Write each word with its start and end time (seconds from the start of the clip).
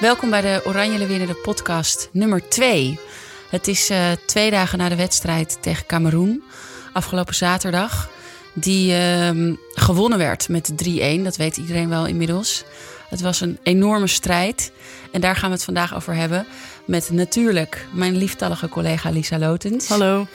Welkom 0.00 0.30
bij 0.30 0.40
de 0.40 0.60
Oranje 0.64 0.98
Leeuwinnen 0.98 1.40
podcast 1.42 2.08
nummer 2.12 2.48
2. 2.48 3.00
Het 3.48 3.68
is 3.68 3.90
uh, 3.90 4.10
twee 4.26 4.50
dagen 4.50 4.78
na 4.78 4.88
de 4.88 4.96
wedstrijd 4.96 5.58
tegen 5.60 5.86
Cameroen, 5.86 6.42
afgelopen 6.92 7.34
zaterdag. 7.34 8.10
Die 8.52 8.92
uh, 8.92 9.54
gewonnen 9.74 10.18
werd 10.18 10.48
met 10.48 10.70
3-1, 10.70 11.22
dat 11.22 11.36
weet 11.36 11.56
iedereen 11.56 11.88
wel 11.88 12.06
inmiddels. 12.06 12.64
Het 13.08 13.20
was 13.20 13.40
een 13.40 13.58
enorme 13.62 14.06
strijd. 14.06 14.72
En 15.12 15.20
daar 15.20 15.36
gaan 15.36 15.48
we 15.48 15.54
het 15.54 15.64
vandaag 15.64 15.94
over 15.94 16.14
hebben. 16.14 16.46
Met 16.84 17.10
natuurlijk 17.10 17.86
mijn 17.92 18.16
lieftallige 18.16 18.68
collega 18.68 19.10
Lisa 19.10 19.38
Lotens. 19.38 19.88
Hallo. 19.88 20.26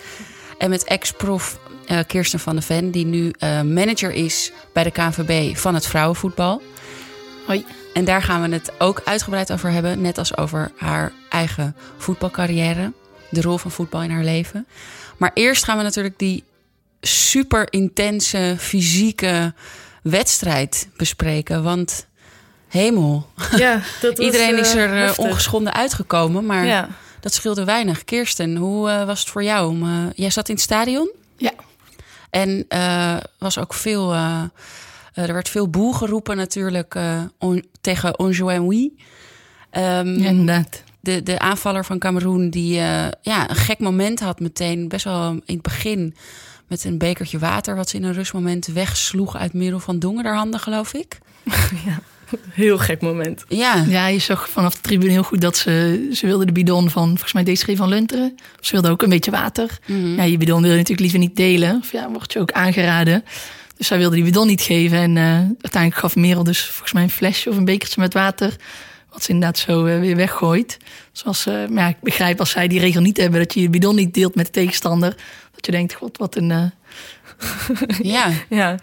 En 0.57 0.69
met 0.69 0.83
ex-prof 0.83 1.59
uh, 1.91 1.99
Kirsten 2.07 2.39
van 2.39 2.55
de 2.55 2.61
Ven, 2.61 2.91
die 2.91 3.05
nu 3.05 3.33
uh, 3.39 3.61
manager 3.61 4.11
is 4.11 4.51
bij 4.73 4.83
de 4.83 4.91
KNVB 4.91 5.55
van 5.57 5.73
het 5.73 5.87
vrouwenvoetbal. 5.87 6.61
Hoi. 7.45 7.65
En 7.93 8.05
daar 8.05 8.21
gaan 8.21 8.41
we 8.41 8.55
het 8.55 8.71
ook 8.77 9.01
uitgebreid 9.05 9.51
over 9.51 9.71
hebben. 9.71 10.01
Net 10.01 10.17
als 10.17 10.37
over 10.37 10.71
haar 10.77 11.11
eigen 11.29 11.75
voetbalcarrière. 11.97 12.91
De 13.29 13.41
rol 13.41 13.57
van 13.57 13.71
voetbal 13.71 14.01
in 14.03 14.09
haar 14.11 14.23
leven. 14.23 14.67
Maar 15.17 15.31
eerst 15.33 15.63
gaan 15.63 15.77
we 15.77 15.83
natuurlijk 15.83 16.19
die 16.19 16.43
super 17.01 17.67
intense 17.69 18.55
fysieke 18.59 19.53
wedstrijd 20.03 20.87
bespreken. 20.97 21.63
Want 21.63 22.07
hemel. 22.67 23.29
Ja, 23.55 23.73
dat 24.01 24.17
was, 24.17 24.25
Iedereen 24.25 24.57
is 24.59 24.73
er 24.75 24.93
uh, 24.93 25.03
uh, 25.03 25.11
ongeschonden 25.15 25.73
uitgekomen. 25.73 26.45
Maar 26.45 26.65
Ja. 26.65 26.87
dat 27.19 27.33
scheelde 27.33 27.63
weinig. 27.63 28.03
Kirsten, 28.03 28.55
hoe 28.55 29.03
was 29.05 29.19
het 29.19 29.29
voor 29.29 29.43
jou? 29.43 29.69
Om, 29.69 30.11
jij 30.15 30.29
zat 30.29 30.49
in 30.49 30.55
het 30.55 30.63
stadion 30.63 31.09
Ja. 31.37 31.51
En 32.29 32.65
uh, 32.69 33.17
was 33.39 33.59
ook 33.59 33.73
veel. 33.73 34.13
Uh, 34.13 34.41
er 35.13 35.33
werd 35.33 35.49
veel 35.49 35.69
boel 35.69 35.93
geroepen 35.93 36.37
natuurlijk 36.37 36.97
on, 37.39 37.65
tegen 37.81 38.19
Onjoui. 38.19 38.95
Um, 39.71 40.19
ja, 40.19 40.29
inderdaad. 40.29 40.83
De, 40.99 41.23
de 41.23 41.39
aanvaller 41.39 41.85
van 41.85 41.99
Cameroen 41.99 42.49
die 42.49 42.73
ja, 43.21 43.49
een 43.49 43.55
gek 43.55 43.79
moment 43.79 44.19
had 44.19 44.39
meteen. 44.39 44.87
Best 44.87 45.03
wel 45.03 45.31
in 45.31 45.41
het 45.45 45.61
begin 45.61 46.15
met 46.67 46.83
een 46.83 46.97
bekertje 46.97 47.39
water... 47.39 47.75
wat 47.75 47.89
ze 47.89 47.97
in 47.97 48.03
een 48.03 48.13
rustmoment 48.13 48.65
wegsloeg 48.65 49.35
uit 49.35 49.53
middel 49.53 49.79
van 49.79 49.99
dongerderhanden, 49.99 50.59
geloof 50.59 50.93
ik. 50.93 51.17
ja, 51.85 51.99
heel 52.51 52.77
gek 52.77 53.01
moment. 53.01 53.43
Ja. 53.47 53.85
ja, 53.87 54.07
je 54.07 54.19
zag 54.19 54.49
vanaf 54.49 54.73
de 54.73 54.81
tribune 54.81 55.11
heel 55.11 55.23
goed 55.23 55.41
dat 55.41 55.57
ze... 55.57 56.07
ze 56.13 56.25
wilde 56.25 56.45
de 56.45 56.51
bidon 56.51 56.89
van, 56.89 57.07
volgens 57.07 57.33
mij 57.33 57.43
Desiree 57.43 57.75
van 57.75 57.89
Lunteren. 57.89 58.35
Ze 58.59 58.71
wilde 58.71 58.89
ook 58.89 59.01
een 59.01 59.09
beetje 59.09 59.31
water. 59.31 59.79
Mhm. 59.85 59.97
Mm 59.97 60.03
-hmm. 60.03 60.15
Ja, 60.15 60.23
je 60.23 60.37
bidon 60.37 60.61
wil 60.61 60.71
je 60.71 60.77
natuurlijk 60.77 61.01
liever 61.01 61.19
niet 61.19 61.35
delen. 61.35 61.79
Of 61.81 61.91
ja, 61.91 62.09
wordt 62.11 62.33
je 62.33 62.39
ook 62.39 62.51
aangeraden. 62.51 63.23
Dus 63.77 63.87
zij 63.87 63.97
wilde 63.97 64.15
die 64.15 64.23
bidon 64.23 64.47
niet 64.47 64.61
geven. 64.61 64.97
En 64.97 65.15
uh, 65.15 65.23
uiteindelijk 65.33 65.95
gaf 65.95 66.15
Merel 66.15 66.43
dus 66.43 66.65
volgens 66.65 66.93
mij 66.93 67.03
een 67.03 67.09
flesje 67.09 67.49
of 67.49 67.57
een 67.57 67.65
bekertje 67.65 68.01
met 68.01 68.13
water. 68.13 68.55
Wat 69.11 69.23
ze 69.23 69.31
inderdaad 69.31 69.57
zo 69.57 69.85
uh, 69.85 69.99
weer 69.99 70.15
weggooit. 70.15 70.77
Zoals, 71.11 71.47
uh, 71.47 71.53
maar 71.53 71.83
ja, 71.83 71.89
ik 71.89 72.01
begrijp 72.01 72.39
als 72.39 72.49
zij 72.49 72.67
die 72.67 72.79
regel 72.79 73.01
niet 73.01 73.17
hebben... 73.17 73.39
dat 73.39 73.53
je 73.53 73.61
je 73.61 73.69
bidon 73.69 73.95
niet 73.95 74.13
deelt 74.13 74.35
met 74.35 74.45
de 74.45 74.51
tegenstander. 74.51 75.15
Dat 75.51 75.65
je 75.65 75.71
denkt, 75.71 75.93
god, 75.93 76.17
wat 76.17 76.35
een... 76.35 76.49
uh, 76.49 76.63
ja. 78.13 78.31
ja. 78.49 78.79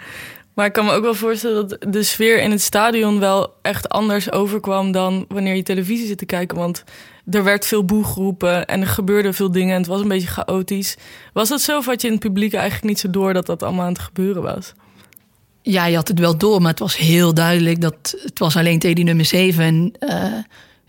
Maar 0.54 0.66
ik 0.66 0.72
kan 0.72 0.84
me 0.84 0.92
ook 0.92 1.02
wel 1.02 1.14
voorstellen 1.14 1.68
dat 1.68 1.92
de 1.92 2.02
sfeer 2.02 2.40
in 2.40 2.50
het 2.50 2.62
stadion... 2.62 3.18
wel 3.18 3.54
echt 3.62 3.88
anders 3.88 4.32
overkwam 4.32 4.92
dan 4.92 5.24
wanneer 5.28 5.54
je 5.54 5.62
televisie 5.62 6.06
zit 6.06 6.18
te 6.18 6.26
kijken. 6.26 6.56
Want 6.56 6.84
er 7.30 7.44
werd 7.44 7.66
veel 7.66 7.84
boe 7.84 8.04
geroepen 8.04 8.66
en 8.66 8.80
er 8.80 8.86
gebeurden 8.86 9.34
veel 9.34 9.52
dingen... 9.52 9.72
en 9.72 9.80
het 9.80 9.86
was 9.86 10.00
een 10.00 10.08
beetje 10.08 10.28
chaotisch. 10.28 10.96
Was 11.32 11.48
dat 11.48 11.60
zo 11.60 11.76
of 11.76 11.86
je 11.86 12.06
in 12.06 12.10
het 12.10 12.20
publiek 12.20 12.52
eigenlijk 12.52 12.84
niet 12.84 12.98
zo 12.98 13.10
door... 13.10 13.32
dat 13.32 13.46
dat 13.46 13.62
allemaal 13.62 13.84
aan 13.84 13.92
het 13.92 14.02
gebeuren 14.02 14.42
was? 14.42 14.72
Ja, 15.62 15.86
je 15.86 15.96
had 15.96 16.08
het 16.08 16.18
wel 16.18 16.36
door, 16.36 16.60
maar 16.60 16.70
het 16.70 16.78
was 16.78 16.96
heel 16.96 17.34
duidelijk 17.34 17.80
dat 17.80 18.16
het 18.22 18.38
was 18.38 18.56
alleen 18.56 18.78
tegen 18.78 19.04
nummer 19.04 19.24
7. 19.24 19.64
En 19.64 19.92
uh, 20.00 20.38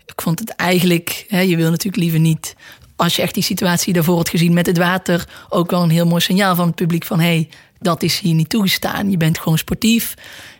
ik 0.06 0.20
vond 0.22 0.38
het 0.38 0.50
eigenlijk, 0.50 1.24
hè, 1.28 1.40
je 1.40 1.56
wil 1.56 1.70
natuurlijk 1.70 2.02
liever 2.02 2.20
niet, 2.20 2.54
als 2.96 3.16
je 3.16 3.22
echt 3.22 3.34
die 3.34 3.42
situatie 3.42 3.92
daarvoor 3.92 4.16
had 4.16 4.28
gezien 4.28 4.54
met 4.54 4.66
het 4.66 4.78
water, 4.78 5.28
ook 5.48 5.70
wel 5.70 5.82
een 5.82 5.90
heel 5.90 6.06
mooi 6.06 6.20
signaal 6.20 6.54
van 6.54 6.66
het 6.66 6.74
publiek 6.74 7.04
van 7.04 7.20
hé, 7.20 7.26
hey, 7.26 7.48
dat 7.78 8.02
is 8.02 8.18
hier 8.18 8.34
niet 8.34 8.48
toegestaan. 8.48 9.10
Je 9.10 9.16
bent 9.16 9.38
gewoon 9.38 9.58
sportief. 9.58 10.14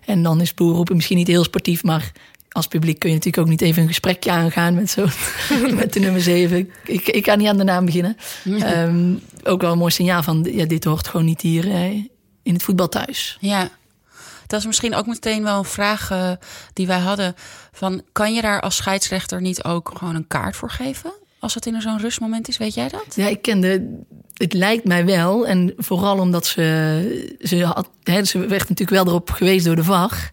En 0.04 0.22
dan 0.22 0.40
is 0.40 0.54
boerroepen 0.54 0.96
misschien 0.96 1.16
niet 1.16 1.26
heel 1.26 1.44
sportief, 1.44 1.82
maar 1.82 2.12
als 2.54 2.66
publiek 2.66 2.98
kun 2.98 3.08
je 3.08 3.14
natuurlijk 3.14 3.44
ook 3.44 3.50
niet 3.50 3.60
even 3.60 3.82
een 3.82 3.88
gesprekje 3.88 4.30
aangaan 4.30 4.74
met, 4.74 4.90
zo, 4.90 5.06
met 5.74 5.92
de 5.92 6.00
nummer 6.00 6.20
7. 6.20 6.70
Ik, 6.84 7.08
ik 7.08 7.22
kan 7.22 7.38
niet 7.38 7.48
aan 7.48 7.56
de 7.56 7.64
naam 7.64 7.84
beginnen. 7.84 8.16
Um, 8.44 9.20
ook 9.44 9.60
wel 9.60 9.72
een 9.72 9.78
mooi 9.78 9.92
signaal 9.92 10.22
van 10.22 10.46
ja, 10.50 10.64
dit 10.64 10.84
hoort 10.84 11.08
gewoon 11.08 11.26
niet 11.26 11.40
hier 11.40 11.66
uh, 11.66 11.84
in 12.42 12.52
het 12.52 12.62
voetbal 12.62 12.88
thuis. 12.88 13.36
Ja. 13.40 13.70
Dat 14.46 14.60
is 14.60 14.66
misschien 14.66 14.94
ook 14.94 15.06
meteen 15.06 15.42
wel 15.42 15.58
een 15.58 15.64
vraag 15.64 16.10
uh, 16.10 16.30
die 16.72 16.86
wij 16.86 16.98
hadden. 16.98 17.34
Van, 17.72 18.02
kan 18.12 18.34
je 18.34 18.42
daar 18.42 18.60
als 18.60 18.76
scheidsrechter 18.76 19.40
niet 19.40 19.64
ook 19.64 19.90
gewoon 19.96 20.14
een 20.14 20.26
kaart 20.26 20.56
voor 20.56 20.70
geven? 20.70 21.12
Als 21.44 21.54
het 21.54 21.66
in 21.66 21.80
zo'n 21.80 21.98
rustmoment 21.98 22.48
is, 22.48 22.56
weet 22.56 22.74
jij 22.74 22.88
dat? 22.88 23.14
Ja, 23.14 23.26
ik 23.26 23.42
kende. 23.42 23.88
Het 24.34 24.52
lijkt 24.52 24.84
mij 24.84 25.04
wel. 25.04 25.46
En 25.46 25.74
vooral 25.76 26.18
omdat 26.18 26.46
ze. 26.46 27.36
Ze, 27.40 27.64
had, 27.64 27.88
hè, 28.02 28.24
ze 28.24 28.38
werd 28.38 28.68
natuurlijk 28.68 28.90
wel 28.90 29.06
erop 29.06 29.30
geweest 29.30 29.64
door 29.64 29.76
de 29.76 29.84
VAR. 29.84 30.30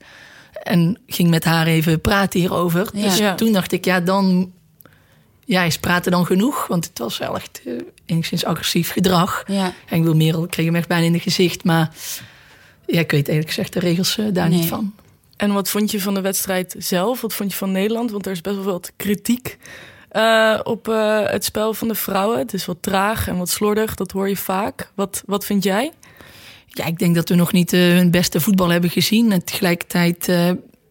En 0.63 0.99
ging 1.07 1.29
met 1.29 1.43
haar 1.43 1.67
even 1.67 2.01
praten 2.01 2.39
hierover. 2.39 2.89
Ja. 2.93 3.03
Dus 3.03 3.17
ja. 3.17 3.35
toen 3.35 3.51
dacht 3.51 3.71
ik, 3.71 3.85
ja, 3.85 3.99
dan. 3.99 4.51
Ja, 5.45 5.63
is 5.63 5.77
praten 5.77 6.11
dan 6.11 6.25
genoeg? 6.25 6.67
Want 6.67 6.85
het 6.85 6.97
was 6.97 7.17
wel 7.17 7.35
echt 7.35 7.61
uh, 7.65 7.81
enigszins 8.05 8.45
agressief 8.45 8.91
gedrag. 8.91 9.43
Ja. 9.47 9.73
En 9.85 9.97
ik 9.97 10.03
wil 10.03 10.15
meer, 10.15 10.47
kreeg 10.47 10.65
hem 10.65 10.75
echt 10.75 10.87
bijna 10.87 11.05
in 11.05 11.13
het 11.13 11.21
gezicht. 11.21 11.63
Maar 11.63 11.89
ja, 12.85 12.99
ik 12.99 13.11
weet 13.11 13.27
eerlijk 13.27 13.47
gezegd 13.47 13.73
de 13.73 13.79
regels 13.79 14.17
uh, 14.17 14.25
daar 14.33 14.49
nee. 14.49 14.59
niet 14.59 14.67
van. 14.67 14.93
En 15.37 15.53
wat 15.53 15.69
vond 15.69 15.91
je 15.91 16.01
van 16.01 16.13
de 16.13 16.21
wedstrijd 16.21 16.75
zelf? 16.77 17.21
Wat 17.21 17.33
vond 17.33 17.51
je 17.51 17.57
van 17.57 17.71
Nederland? 17.71 18.11
Want 18.11 18.25
er 18.25 18.31
is 18.31 18.41
best 18.41 18.55
wel 18.55 18.65
wat 18.65 18.91
kritiek 18.95 19.57
uh, 20.11 20.59
op 20.63 20.87
uh, 20.87 21.29
het 21.29 21.45
spel 21.45 21.73
van 21.73 21.87
de 21.87 21.95
vrouwen. 21.95 22.37
Het 22.37 22.53
is 22.53 22.65
wat 22.65 22.77
traag 22.81 23.27
en 23.27 23.37
wat 23.37 23.49
slordig, 23.49 23.95
dat 23.95 24.11
hoor 24.11 24.29
je 24.29 24.37
vaak. 24.37 24.91
Wat, 24.95 25.23
wat 25.25 25.45
vind 25.45 25.63
jij? 25.63 25.91
Ja, 26.67 26.85
ik 26.85 26.99
denk 26.99 27.15
dat 27.15 27.29
we 27.29 27.35
nog 27.35 27.51
niet 27.51 27.73
uh, 27.73 27.81
hun 27.81 28.11
beste 28.11 28.39
voetbal 28.39 28.69
hebben 28.69 28.89
gezien. 28.89 29.31
En 29.31 29.43
tegelijkertijd, 29.43 30.25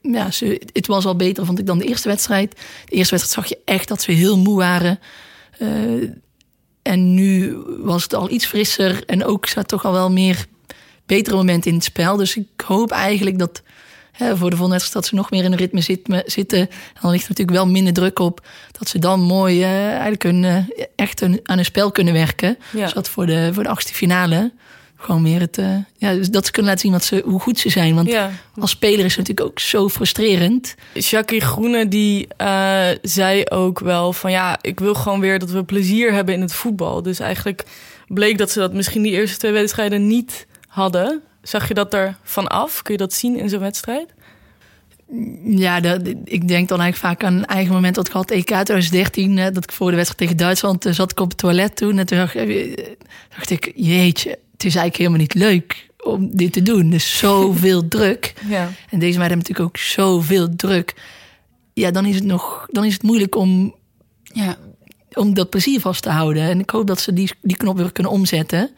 ja, 0.02 0.30
ze, 0.30 0.62
het 0.72 0.86
was 0.86 1.06
al 1.06 1.16
beter, 1.16 1.46
vond 1.46 1.58
ik, 1.58 1.66
dan 1.66 1.78
de 1.78 1.84
eerste 1.84 2.08
wedstrijd. 2.08 2.50
De 2.84 2.94
eerste 2.94 3.14
wedstrijd 3.16 3.48
zag 3.48 3.58
je 3.58 3.72
echt 3.72 3.88
dat 3.88 4.02
ze 4.02 4.12
heel 4.12 4.38
moe 4.38 4.56
waren. 4.56 4.98
en 6.82 7.14
nu 7.14 7.56
was 7.78 8.02
het 8.02 8.14
al 8.14 8.30
iets 8.30 8.46
frisser 8.46 9.04
en 9.06 9.24
ook 9.24 9.46
zat 9.46 9.68
toch 9.68 9.84
al 9.84 9.92
wel 9.92 10.10
meer 10.10 10.46
betere 11.06 11.36
momenten 11.36 11.70
in 11.70 11.76
het 11.76 11.86
spel. 11.86 12.16
Dus 12.16 12.36
ik 12.36 12.60
hoop 12.66 12.90
eigenlijk 12.90 13.38
dat 13.38 13.62
voor 14.34 14.50
de 14.50 14.56
wedstrijd 14.56 14.92
dat 14.92 15.06
ze 15.06 15.14
nog 15.14 15.30
meer 15.30 15.44
in 15.44 15.52
een 15.52 15.58
ritme 15.58 15.80
zit, 15.80 16.22
zitten. 16.26 16.58
En 16.58 17.00
dan 17.00 17.10
ligt 17.10 17.22
er 17.22 17.28
natuurlijk 17.28 17.56
wel 17.56 17.66
minder 17.66 17.92
druk 17.92 18.18
op. 18.18 18.46
Dat 18.78 18.88
ze 18.88 18.98
dan 18.98 19.20
mooi 19.20 19.58
uh, 19.58 19.88
eigenlijk 19.88 20.22
hun, 20.22 20.42
uh, 20.42 20.56
echt 20.96 21.20
een, 21.20 21.40
aan 21.42 21.56
hun 21.56 21.64
spel 21.64 21.90
kunnen 21.90 22.12
werken. 22.14 22.58
Ja. 22.72 22.88
Zodat 22.88 23.08
voor 23.08 23.26
de, 23.26 23.50
voor 23.52 23.62
de 23.62 23.68
achtste 23.68 23.94
finale 23.94 24.52
gewoon 24.96 25.22
meer 25.22 25.40
het... 25.40 25.58
Uh, 25.58 25.76
ja, 25.96 26.14
dus 26.14 26.30
dat 26.30 26.46
ze 26.46 26.52
kunnen 26.52 26.70
laten 26.70 26.86
zien 26.86 26.96
wat 26.96 27.04
ze, 27.04 27.22
hoe 27.24 27.40
goed 27.40 27.58
ze 27.58 27.68
zijn. 27.68 27.94
Want 27.94 28.08
ja. 28.08 28.30
als 28.58 28.70
speler 28.70 29.04
is 29.04 29.16
het 29.16 29.28
natuurlijk 29.28 29.46
ook 29.46 29.58
zo 29.58 29.88
frustrerend. 29.88 30.74
Jackie 30.94 31.40
Groene 31.40 31.88
die 31.88 32.28
zei 33.02 33.44
ook 33.48 33.78
wel 33.78 34.12
van... 34.12 34.30
ja, 34.30 34.58
ik 34.60 34.80
wil 34.80 34.94
gewoon 34.94 35.20
weer 35.20 35.38
dat 35.38 35.50
we 35.50 35.64
plezier 35.64 36.12
hebben 36.12 36.34
in 36.34 36.40
het 36.40 36.52
voetbal. 36.52 37.02
Dus 37.02 37.18
eigenlijk 37.18 37.64
bleek 38.08 38.38
dat 38.38 38.50
ze 38.50 38.58
dat 38.58 38.72
misschien 38.72 39.02
die 39.02 39.12
eerste 39.12 39.38
twee 39.38 39.52
wedstrijden 39.52 40.06
niet 40.06 40.46
hadden. 40.68 41.22
Zag 41.42 41.68
je 41.68 41.74
dat 41.74 41.94
er 41.94 42.16
van 42.22 42.46
af? 42.46 42.82
Kun 42.82 42.92
je 42.92 42.98
dat 42.98 43.12
zien 43.12 43.36
in 43.36 43.48
zo'n 43.48 43.60
wedstrijd? 43.60 44.14
Ja, 45.44 45.80
dat, 45.80 46.06
ik 46.24 46.48
denk 46.48 46.68
dan 46.68 46.80
eigenlijk 46.80 46.96
vaak 46.96 47.28
aan 47.28 47.36
een 47.36 47.46
eigen 47.46 47.74
moment 47.74 47.94
dat 47.94 48.06
ik 48.06 48.12
had 48.12 48.30
EK 48.30 48.46
2013. 48.46 49.36
Hè, 49.36 49.50
dat 49.50 49.64
ik 49.64 49.72
voor 49.72 49.90
de 49.90 49.96
wedstrijd 49.96 50.20
tegen 50.20 50.44
Duitsland 50.44 50.86
uh, 50.86 50.92
zat 50.92 51.10
ik 51.10 51.20
op 51.20 51.28
het 51.28 51.38
toilet 51.38 51.76
toen. 51.76 51.98
En 51.98 52.06
toen 52.06 52.18
dacht, 52.18 52.34
dacht 53.28 53.50
ik, 53.50 53.72
jeetje, 53.74 54.30
het 54.30 54.64
is 54.64 54.74
eigenlijk 54.74 54.96
helemaal 54.96 55.18
niet 55.18 55.34
leuk 55.34 55.88
om 56.02 56.36
dit 56.36 56.52
te 56.52 56.62
doen. 56.62 56.90
Dus 56.90 57.18
zoveel 57.18 57.88
druk. 57.96 58.34
Ja. 58.48 58.62
En 58.90 58.98
deze 58.98 59.18
meiden 59.18 59.20
hebben 59.20 59.38
natuurlijk 59.38 59.68
ook 59.68 59.76
zoveel 59.76 60.56
druk. 60.56 60.94
Ja, 61.72 61.90
dan 61.90 62.06
is 62.06 62.14
het 62.14 62.24
nog 62.24 62.66
dan 62.70 62.84
is 62.84 62.92
het 62.92 63.02
moeilijk 63.02 63.36
om, 63.36 63.74
ja. 64.22 64.56
om 65.12 65.34
dat 65.34 65.50
plezier 65.50 65.80
vast 65.80 66.02
te 66.02 66.10
houden. 66.10 66.42
En 66.42 66.60
ik 66.60 66.70
hoop 66.70 66.86
dat 66.86 67.00
ze 67.00 67.12
die, 67.12 67.30
die 67.42 67.56
knop 67.56 67.76
weer 67.76 67.92
kunnen 67.92 68.12
omzetten. 68.12 68.70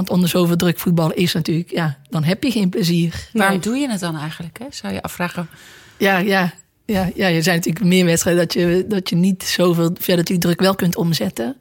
Want 0.00 0.12
onder 0.12 0.28
zoveel 0.28 0.56
druk 0.56 0.78
voetballen 0.78 1.16
is 1.16 1.32
natuurlijk, 1.32 1.70
ja, 1.70 1.98
dan 2.08 2.24
heb 2.24 2.42
je 2.42 2.50
geen 2.50 2.68
plezier. 2.68 3.28
Waarom 3.32 3.54
Nee. 3.56 3.64
doe 3.64 3.76
je 3.76 3.90
het 3.90 4.00
dan 4.00 4.16
eigenlijk? 4.16 4.58
Hè? 4.58 4.64
Zou 4.70 4.92
je 4.92 5.02
afvragen. 5.02 5.48
Ja, 5.98 6.18
ja, 6.18 6.52
ja, 6.84 7.10
ja, 7.14 7.28
er 7.28 7.42
zijn 7.42 7.56
natuurlijk 7.56 7.84
meer 7.84 8.04
wedstrijden 8.04 8.42
dat 8.42 8.52
je, 8.52 8.84
dat 8.88 9.08
je 9.08 9.16
niet 9.16 9.42
zoveel 9.42 9.90
verder 10.00 10.24
die 10.24 10.38
druk 10.38 10.60
wel 10.60 10.74
kunt 10.74 10.96
omzetten. 10.96 11.56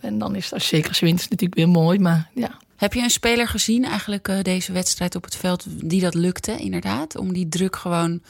En 0.00 0.18
dan 0.18 0.34
is 0.34 0.48
dat 0.48 0.62
zeker 0.62 0.88
als 0.88 0.98
je 0.98 1.06
het 1.06 1.16
natuurlijk 1.16 1.54
weer 1.54 1.68
mooi, 1.68 1.98
maar 1.98 2.30
ja. 2.34 2.58
Heb 2.76 2.92
je 2.92 3.02
een 3.02 3.10
speler 3.10 3.48
gezien 3.48 3.84
eigenlijk 3.84 4.28
eh, 4.28 4.42
deze 4.42 4.72
wedstrijd 4.72 5.14
op 5.14 5.24
het 5.24 5.36
veld 5.36 5.64
die 5.68 6.00
dat 6.00 6.14
lukte 6.14 6.56
inderdaad? 6.56 7.16
Om 7.16 7.32
die 7.32 7.48
druk 7.48 7.76
gewoon 7.76 8.20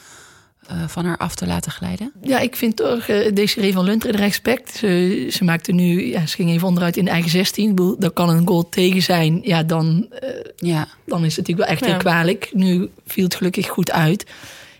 eh, 0.68 0.76
van 0.88 1.04
haar 1.04 1.16
af 1.16 1.34
te 1.34 1.46
laten 1.46 1.72
glijden? 1.72 2.12
Ja, 2.22 2.38
ik 2.38 2.56
vind 2.56 2.76
toch 2.76 3.08
uh, 3.08 3.32
Desiree 3.34 3.72
van 3.72 3.84
Lunteren 3.84 4.16
respect. 4.16 4.76
Ze, 4.76 5.26
ze 5.30 5.44
maakte 5.44 5.72
nu, 5.72 6.06
ja, 6.06 6.26
ze 6.26 6.34
ging 6.36 6.50
even 6.50 6.68
onderuit 6.68 6.96
in 6.96 7.04
de 7.04 7.10
eigen 7.10 7.30
16. 7.30 7.68
Ik 7.68 7.74
bedoel, 7.74 7.96
daar 7.98 8.10
kan 8.10 8.28
een 8.28 8.46
goal 8.46 8.68
tegen 8.68 9.02
zijn. 9.02 9.40
Ja, 9.42 9.62
dan, 9.62 10.06
uh, 10.22 10.28
Ja. 10.56 10.88
dan 11.06 11.24
is 11.24 11.36
het 11.36 11.46
natuurlijk 11.46 11.58
wel 11.58 11.76
echt 11.76 11.80
Ja. 11.84 11.86
heel 11.86 11.96
kwalijk. 11.98 12.50
Nu 12.52 12.88
viel 13.06 13.24
het 13.24 13.34
gelukkig 13.34 13.68
goed 13.68 13.90
uit. 13.90 14.26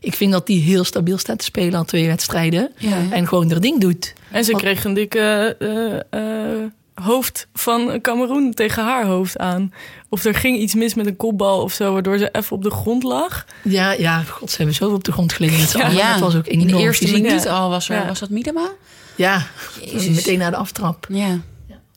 Ik 0.00 0.14
vind 0.14 0.32
dat 0.32 0.46
die 0.46 0.60
heel 0.62 0.84
stabiel 0.84 1.18
staat 1.18 1.38
te 1.38 1.44
spelen 1.44 1.74
al 1.74 1.84
twee 1.84 2.06
wedstrijden. 2.06 2.72
Ja. 2.78 2.98
En 3.10 3.28
gewoon 3.28 3.50
haar 3.50 3.60
ding 3.60 3.80
doet. 3.80 4.12
En 4.30 4.44
ze 4.44 4.52
Wat- 4.52 4.60
kreeg 4.60 4.84
een 4.84 4.94
dikke 4.94 5.56
eh, 5.58 6.54
eh, 6.62 6.70
hoofd 7.02 7.46
van 7.54 7.98
Cameroen 8.00 8.54
tegen 8.54 8.84
haar 8.84 9.06
hoofd 9.06 9.38
aan. 9.38 9.72
Of 10.08 10.25
er 10.25 10.34
ging 10.34 10.58
iets 10.58 10.75
mis 10.75 10.94
met 10.94 11.06
een 11.06 11.16
kopbal 11.16 11.62
of 11.62 11.72
zo, 11.72 11.93
waardoor 11.93 12.19
ze 12.19 12.28
even 12.32 12.56
op 12.56 12.62
de 12.62 12.70
grond 12.70 13.02
lag. 13.02 13.46
Ja, 13.62 13.93
ja, 13.93 14.22
god, 14.22 14.50
ze 14.50 14.56
hebben 14.56 14.75
zo 14.75 14.90
op 14.93 15.04
de 15.04 15.12
grond 15.12 15.32
gelegen 15.32 15.58
met 15.60 15.75
allen. 15.75 15.96
Ja. 15.96 16.12
Dat 16.12 16.20
was 16.20 16.37
ook 16.37 16.46
enorm 16.46 16.69
In 16.69 16.75
de 16.76 16.82
eerste 16.82 17.10
minuut 17.12 17.43
Ja. 17.43 17.50
al 17.50 17.70
was 17.70 17.88
er, 17.88 17.96
Ja. 17.96 18.06
was 18.06 18.19
dat 18.19 18.31
Miedema? 18.31 18.70
Ja, 19.16 19.46
Jezus. 19.84 20.14
meteen 20.14 20.38
na 20.38 20.50
de 20.50 20.56
aftrap. 20.56 21.06
Ja. 21.10 21.40